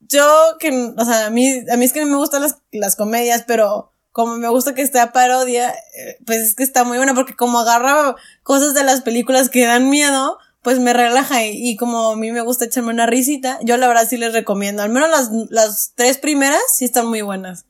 yo 0.00 0.56
que, 0.58 0.70
o 0.96 1.04
sea, 1.04 1.26
a 1.26 1.30
mí, 1.30 1.62
a 1.70 1.76
mí 1.76 1.84
es 1.84 1.92
que 1.92 2.04
me 2.04 2.16
gustan 2.16 2.42
las, 2.42 2.58
las 2.72 2.96
comedias, 2.96 3.44
pero 3.46 3.93
como 4.14 4.36
me 4.36 4.48
gusta 4.48 4.76
que 4.76 4.86
sea 4.86 5.10
parodia, 5.10 5.70
eh, 5.70 6.18
pues 6.24 6.38
es 6.38 6.54
que 6.54 6.62
está 6.62 6.84
muy 6.84 6.98
buena 6.98 7.14
porque 7.14 7.34
como 7.34 7.58
agarra 7.58 8.14
cosas 8.44 8.72
de 8.72 8.84
las 8.84 9.00
películas 9.00 9.48
que 9.48 9.66
dan 9.66 9.90
miedo, 9.90 10.38
pues 10.62 10.78
me 10.78 10.92
relaja 10.92 11.44
y, 11.44 11.68
y 11.68 11.74
como 11.76 12.12
a 12.12 12.16
mí 12.16 12.30
me 12.30 12.40
gusta 12.40 12.64
echarme 12.64 12.90
una 12.90 13.06
risita, 13.06 13.58
yo 13.62 13.76
la 13.76 13.88
verdad 13.88 14.06
sí 14.08 14.16
les 14.16 14.32
recomiendo. 14.32 14.84
Al 14.84 14.90
menos 14.90 15.10
las, 15.10 15.30
las 15.50 15.94
tres 15.96 16.18
primeras 16.18 16.62
sí 16.72 16.84
están 16.84 17.08
muy 17.08 17.22
buenas. 17.22 17.66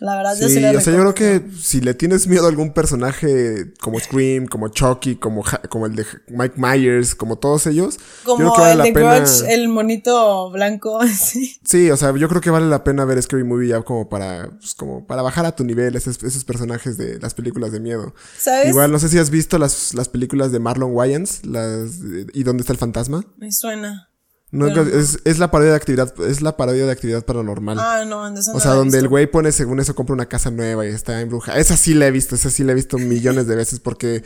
La 0.00 0.16
verdad, 0.16 0.34
yo 0.38 0.48
sí 0.48 0.54
Sí, 0.54 0.60
les 0.60 0.76
o 0.76 0.80
sea, 0.80 0.92
yo 0.94 1.00
creo 1.00 1.14
que 1.14 1.42
si 1.58 1.80
le 1.80 1.94
tienes 1.94 2.26
miedo 2.26 2.46
a 2.46 2.48
algún 2.48 2.72
personaje 2.72 3.72
como 3.80 4.00
Scream, 4.00 4.46
como 4.46 4.68
Chucky, 4.68 5.16
como, 5.16 5.42
Ja- 5.42 5.60
como 5.68 5.86
el 5.86 5.94
de 5.96 6.06
Mike 6.28 6.54
Myers, 6.56 7.14
como 7.14 7.36
todos 7.36 7.66
ellos, 7.66 7.96
yo 7.98 8.02
creo 8.36 8.36
Como 8.36 8.52
que 8.54 8.60
vale 8.60 8.72
el 8.72 8.78
la 8.78 8.84
de 8.84 8.92
pena. 8.92 9.16
Grudge, 9.18 9.52
el 9.52 9.68
monito 9.68 10.50
blanco, 10.50 11.00
sí. 11.06 11.56
Sí, 11.64 11.90
o 11.90 11.96
sea, 11.96 12.14
yo 12.16 12.28
creo 12.28 12.40
que 12.40 12.50
vale 12.50 12.66
la 12.68 12.82
pena 12.84 13.04
ver 13.04 13.22
Scary 13.22 13.44
Movie 13.44 13.68
ya 13.68 13.82
como 13.82 14.08
para, 14.08 14.50
pues, 14.58 14.74
como 14.74 15.06
para 15.06 15.22
bajar 15.22 15.46
a 15.46 15.54
tu 15.54 15.64
nivel 15.64 15.94
esos, 15.96 16.22
esos 16.22 16.44
personajes 16.44 16.96
de 16.96 17.18
las 17.18 17.34
películas 17.34 17.72
de 17.72 17.80
miedo. 17.80 18.14
¿Sabes? 18.38 18.68
Igual, 18.68 18.90
no 18.92 18.98
sé 18.98 19.08
si 19.08 19.18
has 19.18 19.30
visto 19.30 19.58
las, 19.58 19.94
las 19.94 20.08
películas 20.08 20.52
de 20.52 20.58
Marlon 20.60 20.92
Wayans, 20.94 21.44
las, 21.46 21.90
¿y 22.32 22.42
dónde 22.42 22.62
está 22.62 22.72
el 22.72 22.78
fantasma? 22.78 23.24
Me 23.36 23.52
suena. 23.52 24.09
No, 24.52 24.66
Pero 24.66 24.82
es, 24.82 25.20
es 25.24 25.38
la 25.38 25.50
parodia 25.52 25.70
de 25.70 25.76
actividad, 25.76 26.12
es 26.26 26.42
la 26.42 26.56
parodia 26.56 26.84
de 26.84 26.90
actividad 26.90 27.24
paranormal. 27.24 27.78
Ah, 27.78 28.04
no, 28.04 28.26
entonces 28.26 28.52
o 28.52 28.58
sea, 28.58 28.72
donde 28.72 28.98
el 28.98 29.06
güey 29.06 29.28
pone, 29.28 29.52
según 29.52 29.78
eso, 29.78 29.94
compra 29.94 30.14
una 30.14 30.26
casa 30.26 30.50
nueva 30.50 30.84
y 30.84 30.88
está 30.88 31.20
embrujada. 31.20 31.58
Esa 31.58 31.76
sí 31.76 31.94
la 31.94 32.08
he 32.08 32.10
visto, 32.10 32.34
esa 32.34 32.50
sí 32.50 32.64
la 32.64 32.72
he 32.72 32.74
visto 32.74 32.98
millones 32.98 33.46
de 33.46 33.54
veces 33.54 33.78
porque 33.78 34.24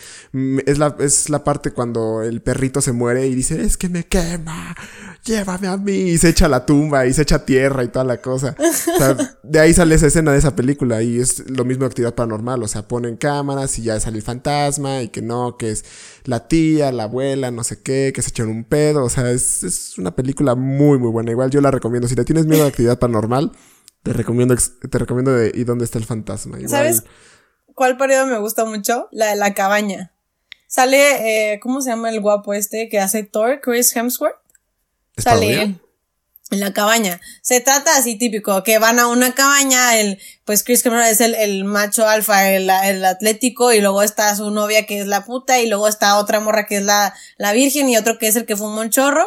es 0.64 0.78
la, 0.78 0.96
es 0.98 1.28
la 1.28 1.44
parte 1.44 1.72
cuando 1.72 2.22
el 2.22 2.40
perrito 2.40 2.80
se 2.80 2.92
muere 2.92 3.26
y 3.26 3.34
dice, 3.34 3.62
es 3.62 3.76
que 3.76 3.90
me 3.90 4.04
quema, 4.04 4.74
llévame 5.24 5.68
a 5.68 5.76
mí. 5.76 5.92
Y 5.92 6.16
se 6.16 6.30
echa 6.30 6.48
la 6.48 6.64
tumba 6.64 7.04
y 7.04 7.12
se 7.12 7.20
echa 7.20 7.44
tierra 7.44 7.84
y 7.84 7.88
toda 7.88 8.06
la 8.06 8.18
cosa. 8.18 8.56
O 8.58 8.98
sea, 8.98 9.36
de 9.42 9.60
ahí 9.60 9.74
sale 9.74 9.94
esa 9.94 10.06
escena 10.06 10.32
de 10.32 10.38
esa 10.38 10.56
película 10.56 11.02
y 11.02 11.18
es 11.18 11.50
lo 11.50 11.66
mismo 11.66 11.82
de 11.82 11.88
actividad 11.88 12.14
paranormal. 12.14 12.62
O 12.62 12.68
sea, 12.68 12.88
ponen 12.88 13.16
cámaras 13.16 13.78
y 13.78 13.82
ya 13.82 14.00
sale 14.00 14.16
el 14.16 14.22
fantasma 14.22 15.02
y 15.02 15.08
que 15.08 15.20
no, 15.20 15.58
que 15.58 15.70
es 15.70 15.84
la 16.24 16.48
tía, 16.48 16.92
la 16.92 17.04
abuela, 17.04 17.50
no 17.50 17.62
sé 17.62 17.82
qué, 17.82 18.12
que 18.14 18.22
se 18.22 18.30
echan 18.30 18.48
un 18.48 18.64
pedo. 18.64 19.04
O 19.04 19.10
sea, 19.10 19.30
es, 19.30 19.64
es 19.64 19.98
una 19.98 20.13
película 20.14 20.54
muy, 20.54 20.98
muy 20.98 21.10
buena. 21.10 21.30
Igual 21.30 21.50
yo 21.50 21.60
la 21.60 21.70
recomiendo. 21.70 22.08
Si 22.08 22.14
le 22.14 22.24
tienes 22.24 22.46
miedo 22.46 22.64
a 22.64 22.68
actividad 22.68 22.98
paranormal, 22.98 23.52
te 24.02 24.12
recomiendo, 24.12 24.54
te 24.56 24.98
recomiendo 24.98 25.32
de 25.32 25.52
¿Y 25.54 25.64
dónde 25.64 25.84
está 25.84 25.98
el 25.98 26.04
fantasma? 26.04 26.58
Igual, 26.58 26.70
¿Sabes 26.70 27.04
cuál 27.74 27.96
periodo 27.96 28.26
me 28.26 28.38
gusta 28.38 28.64
mucho? 28.64 29.08
La 29.12 29.28
de 29.28 29.36
la 29.36 29.54
cabaña. 29.54 30.12
Sale, 30.66 31.52
eh, 31.52 31.60
¿cómo 31.60 31.80
se 31.80 31.90
llama 31.90 32.10
el 32.10 32.20
guapo 32.20 32.54
este 32.54 32.88
que 32.88 32.98
hace 32.98 33.22
Thor? 33.22 33.60
Chris 33.60 33.94
Hemsworth. 33.94 34.36
¿Es 35.16 35.24
Sale 35.24 35.78
en 36.50 36.60
la 36.60 36.72
cabaña. 36.72 37.20
Se 37.42 37.60
trata 37.60 37.96
así 37.96 38.16
típico, 38.16 38.62
que 38.62 38.78
van 38.78 38.98
a 38.98 39.08
una 39.08 39.34
cabaña, 39.34 39.98
el, 39.98 40.18
pues 40.44 40.62
Chris 40.62 40.84
Hemsworth 40.84 41.10
es 41.10 41.20
el, 41.20 41.34
el 41.34 41.64
macho 41.64 42.06
alfa, 42.06 42.50
el, 42.50 42.70
el 42.70 43.04
atlético, 43.04 43.72
y 43.72 43.80
luego 43.80 44.02
está 44.02 44.34
su 44.36 44.50
novia 44.50 44.86
que 44.86 45.00
es 45.00 45.06
la 45.06 45.24
puta, 45.24 45.60
y 45.60 45.68
luego 45.68 45.88
está 45.88 46.18
otra 46.18 46.40
morra 46.40 46.66
que 46.66 46.76
es 46.76 46.84
la, 46.84 47.14
la 47.36 47.52
virgen, 47.52 47.88
y 47.88 47.96
otro 47.96 48.18
que 48.18 48.28
es 48.28 48.36
el 48.36 48.46
que 48.46 48.56
fuma 48.56 48.82
un 48.82 48.90
chorro. 48.90 49.26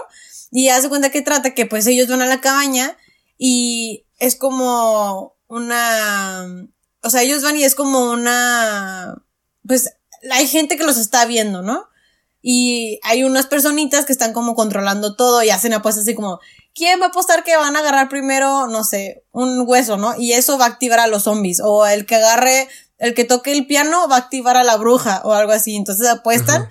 Y 0.51 0.69
hace 0.69 0.89
cuenta 0.89 1.11
que 1.11 1.21
trata 1.21 1.53
que 1.53 1.65
pues 1.65 1.87
ellos 1.87 2.07
van 2.07 2.21
a 2.21 2.25
la 2.25 2.41
cabaña 2.41 2.97
y 3.37 4.05
es 4.19 4.35
como 4.35 5.35
una, 5.47 6.67
o 7.01 7.09
sea, 7.09 7.21
ellos 7.21 7.43
van 7.43 7.57
y 7.57 7.63
es 7.63 7.75
como 7.75 8.11
una, 8.11 9.23
pues 9.67 9.93
hay 10.31 10.47
gente 10.47 10.77
que 10.77 10.83
los 10.83 10.97
está 10.97 11.25
viendo, 11.25 11.61
¿no? 11.61 11.87
Y 12.41 12.99
hay 13.03 13.23
unas 13.23 13.47
personitas 13.47 14.05
que 14.05 14.13
están 14.13 14.31
como 14.31 14.55
controlando 14.55 15.15
todo 15.15 15.43
y 15.43 15.49
hacen 15.49 15.73
apuestas 15.73 16.03
así 16.03 16.15
como, 16.15 16.39
¿quién 16.73 17.01
va 17.01 17.05
a 17.05 17.09
apostar 17.09 17.43
que 17.43 17.57
van 17.57 17.75
a 17.75 17.79
agarrar 17.79 18.07
primero, 18.07 18.67
no 18.67 18.83
sé, 18.83 19.25
un 19.31 19.65
hueso, 19.67 19.97
¿no? 19.97 20.15
Y 20.17 20.33
eso 20.33 20.57
va 20.57 20.65
a 20.65 20.69
activar 20.69 20.99
a 20.99 21.07
los 21.07 21.23
zombies. 21.23 21.59
O 21.63 21.85
el 21.85 22.05
que 22.05 22.15
agarre, 22.15 22.69
el 22.99 23.13
que 23.13 23.25
toque 23.25 23.51
el 23.51 23.67
piano 23.67 24.07
va 24.07 24.15
a 24.15 24.19
activar 24.19 24.55
a 24.55 24.63
la 24.63 24.77
bruja 24.77 25.21
o 25.25 25.33
algo 25.33 25.51
así. 25.51 25.75
Entonces 25.75 26.07
apuestan. 26.07 26.69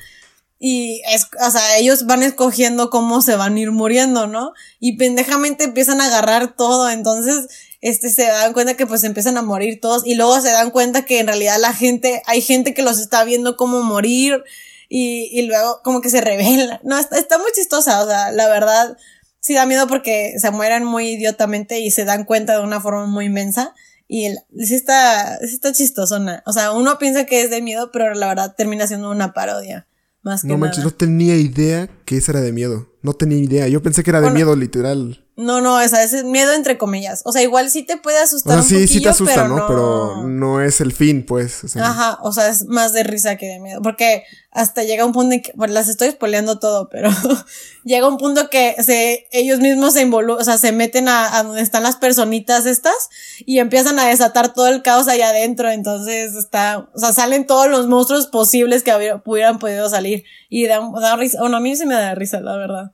Y 0.58 1.02
es, 1.12 1.26
o 1.46 1.50
sea, 1.50 1.76
ellos 1.76 2.06
van 2.06 2.22
escogiendo 2.22 2.88
cómo 2.88 3.20
se 3.20 3.36
van 3.36 3.56
a 3.56 3.60
ir 3.60 3.72
muriendo, 3.72 4.26
¿no? 4.26 4.52
Y 4.80 4.96
pendejamente 4.96 5.64
empiezan 5.64 6.00
a 6.00 6.06
agarrar 6.06 6.56
todo, 6.56 6.88
entonces, 6.88 7.46
este, 7.82 8.08
se 8.10 8.22
dan 8.26 8.54
cuenta 8.54 8.74
que 8.74 8.86
pues 8.86 9.04
empiezan 9.04 9.36
a 9.36 9.42
morir 9.42 9.80
todos 9.80 10.06
y 10.06 10.14
luego 10.14 10.40
se 10.40 10.50
dan 10.50 10.70
cuenta 10.70 11.04
que 11.04 11.20
en 11.20 11.26
realidad 11.26 11.58
la 11.60 11.74
gente, 11.74 12.22
hay 12.26 12.40
gente 12.40 12.72
que 12.72 12.82
los 12.82 12.98
está 12.98 13.22
viendo 13.24 13.56
cómo 13.56 13.82
morir 13.82 14.42
y, 14.88 15.28
y 15.38 15.42
luego 15.42 15.80
como 15.84 16.00
que 16.00 16.08
se 16.10 16.20
revela. 16.22 16.80
No, 16.84 16.98
está, 16.98 17.18
está 17.18 17.38
muy 17.38 17.50
chistosa, 17.54 18.02
o 18.02 18.06
sea, 18.06 18.32
la 18.32 18.48
verdad, 18.48 18.96
sí 19.40 19.52
da 19.54 19.66
miedo 19.66 19.86
porque 19.86 20.34
se 20.38 20.50
mueren 20.50 20.84
muy 20.84 21.08
idiotamente 21.10 21.80
y 21.80 21.90
se 21.90 22.04
dan 22.06 22.24
cuenta 22.24 22.54
de 22.56 22.62
una 22.64 22.80
forma 22.80 23.06
muy 23.06 23.26
inmensa. 23.26 23.74
Y 24.08 24.24
el- 24.26 24.38
sí 24.64 24.74
está, 24.74 25.36
sí 25.40 25.54
está 25.54 25.72
chistosona. 25.72 26.42
O 26.46 26.52
sea, 26.52 26.72
uno 26.72 26.96
piensa 26.98 27.26
que 27.26 27.42
es 27.42 27.50
de 27.50 27.60
miedo, 27.60 27.90
pero 27.92 28.14
la 28.14 28.28
verdad 28.28 28.54
termina 28.56 28.86
siendo 28.86 29.10
una 29.10 29.34
parodia. 29.34 29.86
Más 30.26 30.42
que 30.42 30.48
No 30.48 30.58
manches, 30.58 30.78
nada. 30.78 30.90
no 30.90 30.96
tenía 30.96 31.36
idea 31.36 31.88
que 32.04 32.16
esa 32.16 32.32
era 32.32 32.40
de 32.40 32.50
miedo. 32.50 32.88
No 33.00 33.12
tenía 33.12 33.38
idea. 33.38 33.68
Yo 33.68 33.80
pensé 33.80 34.02
que 34.02 34.10
era 34.10 34.18
de 34.18 34.24
Bueno, 34.24 34.34
miedo, 34.34 34.56
literal. 34.56 35.24
No, 35.38 35.60
no, 35.60 35.80
esa 35.82 36.02
es 36.02 36.24
miedo 36.24 36.54
entre 36.54 36.78
comillas. 36.78 37.20
O 37.26 37.32
sea, 37.32 37.42
igual 37.42 37.70
sí 37.70 37.82
te 37.82 37.98
puede 37.98 38.18
O 38.20 38.22
asustar 38.24 38.54
sea, 38.54 38.62
un 38.62 38.68
sí, 38.86 38.86
sí 38.94 39.02
te 39.02 39.10
asusta, 39.10 39.34
pero 39.34 39.48
¿no? 39.48 39.56
no... 39.58 39.66
Pero 39.68 40.28
no 40.28 40.62
es 40.62 40.80
el 40.80 40.92
fin, 40.92 41.26
pues. 41.26 41.62
o 41.62 41.68
sea, 41.68 41.86
Ajá, 41.90 42.18
o 42.22 42.32
sea, 42.32 42.48
es 42.48 42.64
más 42.64 42.94
de 42.94 43.02
risa 43.02 43.36
que 43.36 43.44
de 43.46 43.60
miedo. 43.60 43.82
Porque 43.82 44.24
hasta 44.50 44.82
llega 44.84 45.04
un 45.04 45.12
punto 45.12 45.34
en 45.34 45.42
que, 45.42 45.52
bueno, 45.54 45.74
las 45.74 45.88
estoy 45.88 46.10
spoileando 46.12 46.58
todo, 46.58 46.88
pero 46.88 47.10
llega 47.84 48.08
un 48.08 48.16
punto 48.16 48.48
que 48.48 48.74
se, 48.82 49.26
ellos 49.30 49.60
mismos 49.60 49.92
se 49.92 50.00
involucran, 50.00 50.40
o 50.40 50.44
sea, 50.44 50.56
se 50.56 50.72
meten 50.72 51.06
a, 51.08 51.38
a 51.38 51.42
donde 51.42 51.60
están 51.60 51.82
las 51.82 51.96
personitas 51.96 52.64
estas 52.64 53.10
y 53.44 53.58
empiezan 53.58 53.98
a 53.98 54.06
desatar 54.06 54.54
todo 54.54 54.68
el 54.68 54.80
caos 54.80 55.06
allá 55.06 55.28
adentro. 55.28 55.70
Entonces 55.70 56.34
está, 56.34 56.88
o 56.94 56.98
sea, 56.98 57.12
salen 57.12 57.46
todos 57.46 57.68
los 57.68 57.86
monstruos 57.88 58.26
posibles 58.28 58.82
que 58.82 58.94
hubiera- 58.96 59.22
hubieran 59.26 59.58
podido 59.58 59.88
salir. 59.90 60.24
Y 60.48 60.66
da, 60.66 60.80
da 60.98 61.16
risa, 61.16 61.40
bueno, 61.40 61.58
a 61.58 61.60
mí 61.60 61.76
sí 61.76 61.84
me 61.84 61.94
da 61.94 62.14
risa, 62.14 62.40
la 62.40 62.56
verdad. 62.56 62.92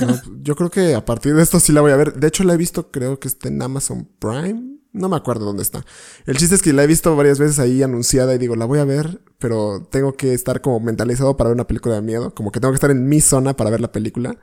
No, 0.00 0.20
yo 0.42 0.56
creo 0.56 0.70
que 0.70 0.94
a 0.94 1.04
partir 1.04 1.34
de 1.34 1.42
esto 1.42 1.60
sí 1.60 1.72
la 1.72 1.80
voy 1.80 1.92
a 1.92 1.96
ver. 1.96 2.14
De 2.14 2.28
hecho, 2.28 2.44
la 2.44 2.54
he 2.54 2.56
visto, 2.56 2.90
creo 2.90 3.18
que 3.18 3.28
está 3.28 3.48
en 3.48 3.60
Amazon 3.62 4.08
Prime. 4.18 4.78
No 4.92 5.08
me 5.08 5.16
acuerdo 5.16 5.46
dónde 5.46 5.62
está. 5.62 5.84
El 6.26 6.36
chiste 6.36 6.54
es 6.54 6.60
que 6.60 6.74
la 6.74 6.84
he 6.84 6.86
visto 6.86 7.16
varias 7.16 7.38
veces 7.38 7.58
ahí 7.58 7.82
anunciada 7.82 8.34
y 8.34 8.38
digo, 8.38 8.56
la 8.56 8.66
voy 8.66 8.78
a 8.78 8.84
ver, 8.84 9.22
pero 9.38 9.88
tengo 9.90 10.12
que 10.14 10.34
estar 10.34 10.60
como 10.60 10.80
mentalizado 10.80 11.34
para 11.38 11.48
ver 11.48 11.54
una 11.54 11.66
película 11.66 11.94
de 11.94 12.02
miedo. 12.02 12.34
Como 12.34 12.52
que 12.52 12.60
tengo 12.60 12.72
que 12.72 12.76
estar 12.76 12.90
en 12.90 13.08
mi 13.08 13.20
zona 13.22 13.56
para 13.56 13.70
ver 13.70 13.80
la 13.80 13.90
película. 13.90 14.36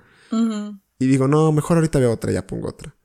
Y 1.00 1.06
digo, 1.08 1.28
no, 1.28 1.52
mejor 1.52 1.78
ahorita 1.78 2.00
veo 2.00 2.12
otra, 2.12 2.32
ya 2.32 2.48
pongo 2.48 2.68
otra. 2.70 2.96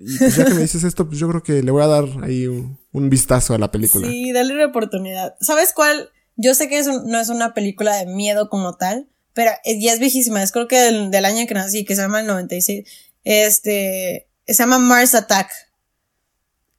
Y 0.00 0.18
pues 0.18 0.36
ya 0.36 0.44
que 0.44 0.54
me 0.54 0.60
dices 0.62 0.82
esto, 0.84 1.06
pues 1.06 1.18
yo 1.18 1.28
creo 1.28 1.42
que 1.42 1.62
le 1.62 1.70
voy 1.70 1.82
a 1.82 1.86
dar 1.86 2.04
ahí 2.22 2.46
un, 2.48 2.78
un 2.92 3.08
vistazo 3.08 3.54
a 3.54 3.58
la 3.58 3.70
película. 3.70 4.06
Sí, 4.08 4.32
dale 4.32 4.54
una 4.54 4.66
oportunidad. 4.66 5.34
¿Sabes 5.40 5.72
cuál? 5.72 6.10
Yo 6.36 6.54
sé 6.54 6.68
que 6.68 6.78
es 6.78 6.88
un- 6.88 7.06
no 7.06 7.18
es 7.20 7.28
una 7.30 7.54
película 7.54 7.96
de 7.96 8.06
miedo 8.06 8.48
como 8.50 8.74
tal, 8.76 9.08
pero 9.34 9.50
es- 9.64 9.82
ya 9.82 9.92
es 9.92 9.98
viejísima. 10.00 10.42
Es 10.42 10.52
creo 10.52 10.68
que 10.68 10.78
del, 10.78 11.10
del 11.10 11.24
año 11.24 11.46
que 11.46 11.54
nací, 11.54 11.84
que 11.84 11.94
se 11.96 12.02
llama 12.02 12.20
el 12.20 12.26
96. 12.26 12.84
Este, 13.24 14.28
se 14.46 14.54
llama 14.54 14.78
Mars 14.78 15.14
Attack. 15.14 15.50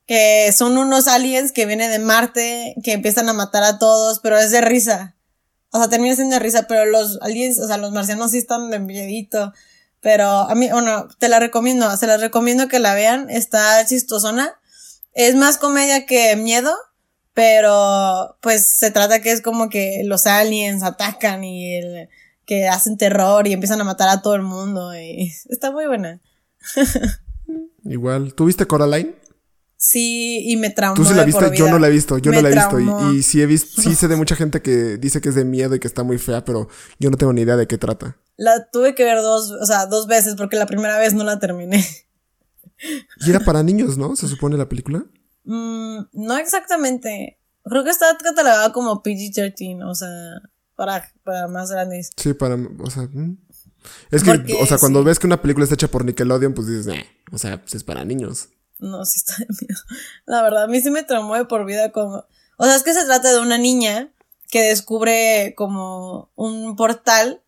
Que 0.08 0.52
son 0.58 0.78
unos 0.78 1.08
aliens 1.08 1.52
que 1.52 1.68
vienen 1.68 1.91
de 1.91 2.00
Marte, 2.00 2.76
que 2.84 2.93
empiezan 2.93 3.30
a 3.30 3.34
matar 3.34 3.64
a 3.64 3.78
todos, 3.78 4.20
pero 4.22 4.39
es 4.39 4.50
de 4.52 4.62
risa. 4.62 5.16
O 5.72 5.78
sea, 5.78 5.88
termina 5.88 6.16
siendo 6.16 6.34
de 6.34 6.39
risa, 6.39 6.66
pero 6.68 6.86
los 6.86 7.20
aliens, 7.22 7.60
o 7.60 7.68
sea, 7.68 7.78
los 7.78 7.91
marcianos 7.91 8.32
sí 8.32 8.39
están 8.39 8.72
de 8.72 8.80
miedito. 8.80 9.54
Pero 10.02 10.26
a 10.28 10.56
mí, 10.56 10.70
bueno, 10.72 11.08
te 11.20 11.28
la 11.30 11.39
recomiendo, 11.39 11.95
se 11.97 12.08
la 12.08 12.18
recomiendo 12.18 12.68
que 12.68 12.80
la 12.80 12.95
vean, 12.95 13.30
está 13.30 13.86
chistosona. 13.86 14.60
Es 15.14 15.36
más 15.36 15.58
comedia 15.58 16.06
que 16.06 16.36
miedo, 16.36 16.76
Pero, 17.34 18.38
pues 18.41 18.68
se 18.72 18.91
trata 18.91 19.22
que 19.22 19.32
es 19.32 19.41
como 19.41 19.70
que 19.70 20.02
los 20.06 20.26
aliens 20.28 20.84
atacan 20.84 21.43
y 21.43 21.76
el, 21.78 22.10
que 22.50 22.68
hacen 22.68 22.97
terror 22.97 23.45
y 23.45 23.54
empiezan 23.54 23.80
a 23.80 23.84
matar 23.84 24.10
a 24.10 24.24
todo 24.24 24.34
el 24.34 24.41
mundo. 24.41 24.91
Y 24.95 25.32
está 25.50 25.70
muy 25.70 25.86
buena. 25.86 26.20
Igual. 27.84 28.34
¿Tú 28.34 28.45
viste 28.45 28.66
Coraline? 28.66 29.14
Sí, 29.78 30.50
y 30.50 30.58
me 30.58 30.72
traumó. 30.72 30.95
Tú 30.95 31.06
sí 31.06 31.14
la 31.14 31.26
viste, 31.26 31.56
yo 31.56 31.70
no 31.70 31.78
la 31.78 31.89
he 31.89 31.91
visto, 31.91 32.18
yo 32.18 32.32
no 32.32 32.41
la 32.41 32.50
he 32.50 32.56
visto. 32.56 32.80
Y, 33.12 33.22
sí 33.22 33.43
he 33.43 33.45
visto, 33.45 33.80
sí 33.84 33.93
sé 33.93 34.08
de 34.08 34.16
mucha 34.18 34.36
gente 34.36 34.64
que 34.64 34.97
dice 34.97 35.22
que 35.22 35.30
es 35.30 35.36
de 35.36 35.45
miedo 35.45 35.76
y 35.76 35.80
que 35.80 35.88
está 35.88 36.02
muy 36.02 36.18
fea, 36.18 36.43
pero 36.43 36.70
yo 36.97 37.12
no 37.12 37.18
tengo 37.18 37.34
ni 37.34 37.41
idea 37.41 37.56
de 37.56 37.68
qué 37.68 37.78
trata. 37.78 38.18
La 38.36 38.72
tuve 38.72 38.95
que 38.95 39.04
ver 39.04 39.22
dos, 39.22 39.52
o 39.52 39.66
sea, 39.68 39.86
dos 39.86 40.08
veces 40.08 40.34
porque 40.36 40.58
la 40.58 40.66
primera 40.66 40.97
vez 40.97 41.14
no 41.14 41.24
la 41.24 41.38
terminé. 41.38 41.86
Y 43.26 43.30
era 43.30 43.41
para 43.41 43.62
niños, 43.62 43.97
¿no? 43.97 44.16
Se 44.16 44.28
supone 44.28 44.58
la 44.58 44.70
película. 44.70 45.06
Mm, 45.43 46.00
no 46.14 46.38
exactamente. 46.38 47.38
Creo 47.64 47.84
que 47.84 47.91
está 47.91 48.18
catalogada 48.18 48.72
como 48.72 49.04
PG-13, 49.04 49.88
o 49.88 49.93
sea, 49.93 50.10
para, 50.80 51.11
para 51.25 51.49
más 51.49 51.69
grandes. 51.69 52.11
Sí, 52.15 52.34
para, 52.34 52.55
o 52.55 52.89
sea, 52.89 53.09
es 54.11 54.23
que, 54.23 54.32
o 54.61 54.65
sea, 54.65 54.77
cuando 54.77 55.03
ves 55.03 55.19
que 55.19 55.27
una 55.27 55.41
película 55.41 55.65
está 55.65 55.75
hecha 55.75 55.89
por 55.89 56.05
Nickelodeon, 56.05 56.53
pues 56.53 56.67
dices, 56.67 56.88
eh, 56.88 57.05
o 57.34 57.38
sea, 57.38 57.59
pues 57.59 57.75
es 57.75 57.84
para 57.84 58.05
niños. 58.05 58.47
No, 58.80 59.03
sí 59.03 59.17
está 59.17 59.36
de 59.39 59.47
miedo. 59.59 59.82
La 60.25 60.41
verdad, 60.41 60.63
a 60.63 60.67
mí 60.67 60.80
sí 60.80 60.89
me 60.89 61.03
traumó 61.03 61.36
de 61.36 61.43
por 61.43 61.65
vida 61.65 61.91
como... 61.91 62.23
O 62.55 62.63
sea, 62.63 62.75
es 62.75 62.84
que 62.84 62.93
se 62.93 63.03
trata 63.03 63.34
de 63.34 63.41
una 63.41 63.57
niña 63.57 64.13
que 64.49 64.61
descubre 64.61 65.53
como 65.57 66.32
un 66.36 66.77
portal 66.77 67.41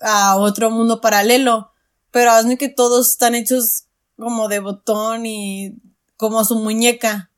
a 0.00 0.36
otro 0.36 0.70
mundo 0.70 1.00
paralelo. 1.00 1.72
Pero 2.10 2.30
hazme 2.30 2.58
que 2.58 2.68
todos 2.68 3.10
están 3.10 3.34
hechos 3.34 3.86
como 4.18 4.48
de 4.48 4.58
botón 4.58 5.24
y 5.24 5.80
como 6.18 6.44
su 6.44 6.56
muñeca. 6.56 7.30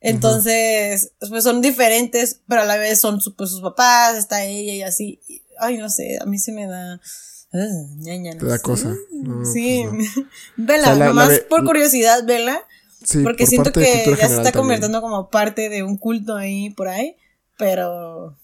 Entonces, 0.00 1.12
pues 1.28 1.44
son 1.44 1.60
diferentes, 1.60 2.40
pero 2.48 2.62
a 2.62 2.64
la 2.64 2.76
vez 2.76 3.00
son 3.00 3.20
pues, 3.36 3.50
sus 3.50 3.60
papás, 3.60 4.16
está 4.16 4.44
ella 4.44 4.72
y 4.72 4.82
así. 4.82 5.20
Ay, 5.58 5.76
no 5.76 5.90
sé, 5.90 6.18
a 6.20 6.26
mí 6.26 6.38
se 6.38 6.52
me 6.52 6.66
da... 6.66 7.00
Ñaña, 7.52 8.38
Te 8.38 8.46
da 8.46 8.60
cosa. 8.60 8.94
sí. 9.52 9.84
Pues 9.90 10.26
vela, 10.56 10.94
nomás 10.94 11.40
por 11.48 11.64
curiosidad, 11.64 12.24
vela. 12.24 12.62
Sí, 13.02 13.22
porque 13.22 13.46
siento 13.46 13.72
que 13.72 14.04
ya 14.18 14.28
se 14.28 14.36
está 14.36 14.52
convirtiendo 14.52 15.00
como 15.00 15.30
parte 15.30 15.68
de 15.68 15.82
un 15.82 15.96
culto 15.96 16.36
ahí 16.36 16.70
por 16.70 16.88
ahí. 16.88 17.16
Pero 17.58 18.38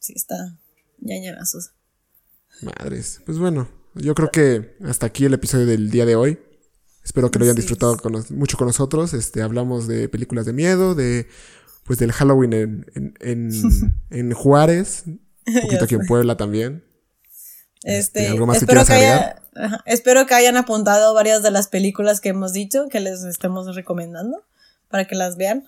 sí 0.00 0.14
está 0.16 0.58
ñañanazos. 1.00 1.70
Madres. 2.60 3.20
Pues 3.24 3.38
bueno, 3.38 3.68
yo 3.94 4.14
creo 4.14 4.30
que 4.30 4.76
hasta 4.84 5.06
aquí 5.06 5.24
el 5.24 5.34
episodio 5.34 5.66
del 5.66 5.90
día 5.90 6.04
de 6.04 6.16
hoy. 6.16 6.38
Espero 7.08 7.30
que 7.30 7.38
lo 7.38 7.46
hayan 7.46 7.56
disfrutado 7.56 7.96
mucho 8.28 8.58
con 8.58 8.66
nosotros. 8.66 9.14
Este, 9.14 9.40
hablamos 9.40 9.88
de 9.88 10.10
películas 10.10 10.44
de 10.44 10.52
miedo, 10.52 10.94
de 10.94 11.26
pues 11.84 11.98
del 11.98 12.12
Halloween 12.12 12.52
en, 12.52 12.86
en, 12.94 13.14
en, 13.20 13.50
en 14.10 14.32
Juárez, 14.34 15.04
un 15.06 15.18
poquito 15.62 15.84
aquí 15.84 15.94
en 15.94 16.06
Puebla 16.06 16.36
también. 16.36 16.84
Este, 17.82 18.20
este, 18.20 18.28
¿algo 18.28 18.46
más 18.46 18.58
espero 18.58 18.84
que, 18.84 19.22
espero 19.86 20.26
que 20.26 20.34
hayan 20.34 20.58
apuntado 20.58 21.14
varias 21.14 21.42
de 21.42 21.50
las 21.50 21.68
películas 21.68 22.20
que 22.20 22.28
hemos 22.28 22.52
dicho, 22.52 22.88
que 22.90 23.00
les 23.00 23.24
estemos 23.24 23.74
recomendando, 23.74 24.44
para 24.90 25.06
que 25.06 25.14
las 25.14 25.38
vean. 25.38 25.64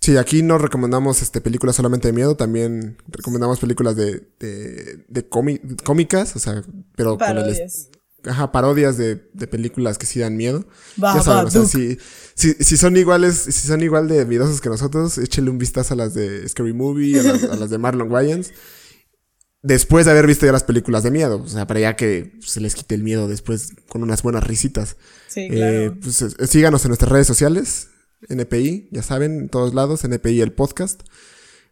Sí, 0.00 0.16
aquí 0.16 0.42
no 0.42 0.58
recomendamos 0.58 1.22
este, 1.22 1.40
películas 1.40 1.76
solamente 1.76 2.08
de 2.08 2.12
miedo, 2.12 2.36
también 2.36 2.96
recomendamos 3.06 3.60
películas 3.60 3.94
de, 3.94 4.26
de, 4.40 5.04
de 5.06 5.28
cómicas, 5.28 6.34
o 6.34 6.40
sea, 6.40 6.64
pero 6.96 7.16
parodias. 7.18 7.86
con 7.86 7.94
el, 7.94 8.01
ajá, 8.26 8.52
parodias 8.52 8.96
de, 8.96 9.28
de, 9.32 9.46
películas 9.46 9.98
que 9.98 10.06
sí 10.06 10.20
dan 10.20 10.36
miedo. 10.36 10.66
ya 10.96 11.22
saben, 11.22 11.46
o 11.46 11.50
sea, 11.50 11.64
si, 11.64 11.98
si, 12.34 12.52
si, 12.54 12.76
son 12.76 12.96
iguales, 12.96 13.36
si 13.36 13.66
son 13.66 13.82
igual 13.82 14.08
de 14.08 14.24
miedosos 14.26 14.60
que 14.60 14.68
nosotros, 14.68 15.18
échale 15.18 15.50
un 15.50 15.58
vistazo 15.58 15.94
a 15.94 15.96
las 15.96 16.14
de 16.14 16.48
Scary 16.48 16.72
Movie, 16.72 17.20
a 17.20 17.22
las, 17.22 17.44
a 17.44 17.56
las 17.56 17.70
de 17.70 17.78
Marlon 17.78 18.10
Wayans 18.10 18.52
después 19.62 20.04
de 20.04 20.12
haber 20.12 20.26
visto 20.26 20.44
ya 20.44 20.52
las 20.52 20.64
películas 20.64 21.02
de 21.02 21.10
miedo. 21.10 21.40
O 21.42 21.48
sea, 21.48 21.66
para 21.66 21.80
ya 21.80 21.96
que 21.96 22.32
se 22.40 22.60
les 22.60 22.74
quite 22.74 22.94
el 22.94 23.02
miedo 23.02 23.28
después 23.28 23.72
con 23.88 24.02
unas 24.02 24.22
buenas 24.22 24.44
risitas. 24.44 24.96
Sí, 25.28 25.48
claro. 25.48 25.78
Eh, 25.78 25.90
pues, 25.90 26.22
eh, 26.22 26.46
síganos 26.46 26.84
en 26.84 26.88
nuestras 26.88 27.10
redes 27.10 27.26
sociales, 27.26 27.88
NPI, 28.28 28.88
ya 28.90 29.02
saben, 29.02 29.40
en 29.40 29.48
todos 29.48 29.74
lados, 29.74 30.04
NPI 30.04 30.40
el 30.40 30.52
podcast. 30.52 31.02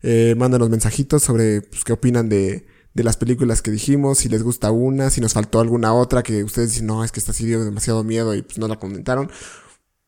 Eh, 0.02 0.34
mándanos 0.38 0.70
mensajitos 0.70 1.22
sobre 1.22 1.60
pues, 1.60 1.84
qué 1.84 1.92
opinan 1.92 2.30
de, 2.30 2.66
de 2.94 3.04
las 3.04 3.16
películas 3.16 3.62
que 3.62 3.70
dijimos, 3.70 4.18
si 4.18 4.28
les 4.28 4.42
gusta 4.42 4.70
una, 4.70 5.10
si 5.10 5.20
nos 5.20 5.34
faltó 5.34 5.60
alguna 5.60 5.94
otra 5.94 6.22
que 6.22 6.44
ustedes 6.44 6.70
dicen, 6.70 6.86
no, 6.86 7.04
es 7.04 7.12
que 7.12 7.20
esta 7.20 7.32
sí 7.32 7.46
dio 7.46 7.64
demasiado 7.64 8.04
miedo 8.04 8.34
y 8.34 8.42
pues 8.42 8.58
no 8.58 8.68
la 8.68 8.78
comentaron 8.78 9.30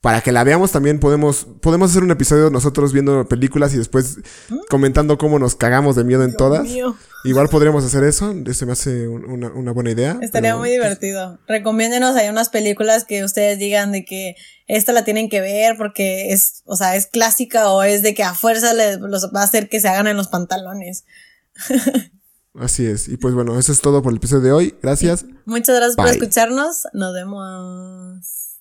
para 0.02 0.20
que 0.20 0.32
la 0.32 0.42
veamos 0.42 0.72
también 0.72 0.98
podemos, 0.98 1.46
podemos 1.60 1.92
hacer 1.92 2.02
un 2.02 2.10
episodio 2.10 2.50
nosotros 2.50 2.92
viendo 2.92 3.26
películas 3.28 3.72
y 3.72 3.78
después 3.78 4.18
¿Mm? 4.48 4.58
comentando 4.68 5.16
cómo 5.16 5.38
nos 5.38 5.54
cagamos 5.54 5.94
de 5.94 6.02
miedo 6.02 6.24
en 6.24 6.36
todas. 6.36 6.66
Igual 7.24 7.48
podríamos 7.48 7.84
hacer 7.84 8.02
eso, 8.02 8.34
eso 8.44 8.66
me 8.66 8.72
hace 8.72 9.06
una, 9.06 9.52
una 9.52 9.70
buena 9.70 9.92
idea. 9.92 10.18
Estaría 10.20 10.56
muy 10.56 10.70
pues, 10.70 10.80
divertido. 10.80 11.38
Recomiéndenos 11.46 12.16
ahí 12.16 12.28
unas 12.28 12.48
películas 12.48 13.04
que 13.04 13.22
ustedes 13.22 13.60
digan 13.60 13.92
de 13.92 14.04
que 14.04 14.34
esta 14.66 14.92
la 14.92 15.04
tienen 15.04 15.28
que 15.28 15.40
ver 15.40 15.76
porque 15.78 16.32
es, 16.32 16.62
o 16.64 16.74
sea, 16.74 16.96
es 16.96 17.06
clásica 17.06 17.70
o 17.70 17.84
es 17.84 18.02
de 18.02 18.12
que 18.12 18.24
a 18.24 18.34
fuerza 18.34 18.74
les 18.74 18.98
los 18.98 19.30
va 19.32 19.42
a 19.42 19.44
hacer 19.44 19.68
que 19.68 19.78
se 19.78 19.86
hagan 19.86 20.08
en 20.08 20.16
los 20.16 20.26
pantalones. 20.26 21.04
Así 22.54 22.86
es. 22.86 23.08
Y 23.08 23.16
pues 23.16 23.34
bueno, 23.34 23.58
eso 23.58 23.72
es 23.72 23.80
todo 23.80 24.02
por 24.02 24.12
el 24.12 24.18
episodio 24.18 24.42
de 24.42 24.52
hoy. 24.52 24.74
Gracias. 24.82 25.24
Muchas 25.46 25.76
gracias 25.76 25.96
por 25.96 26.08
escucharnos. 26.08 26.82
Nos 26.92 27.14
vemos. 27.14 28.51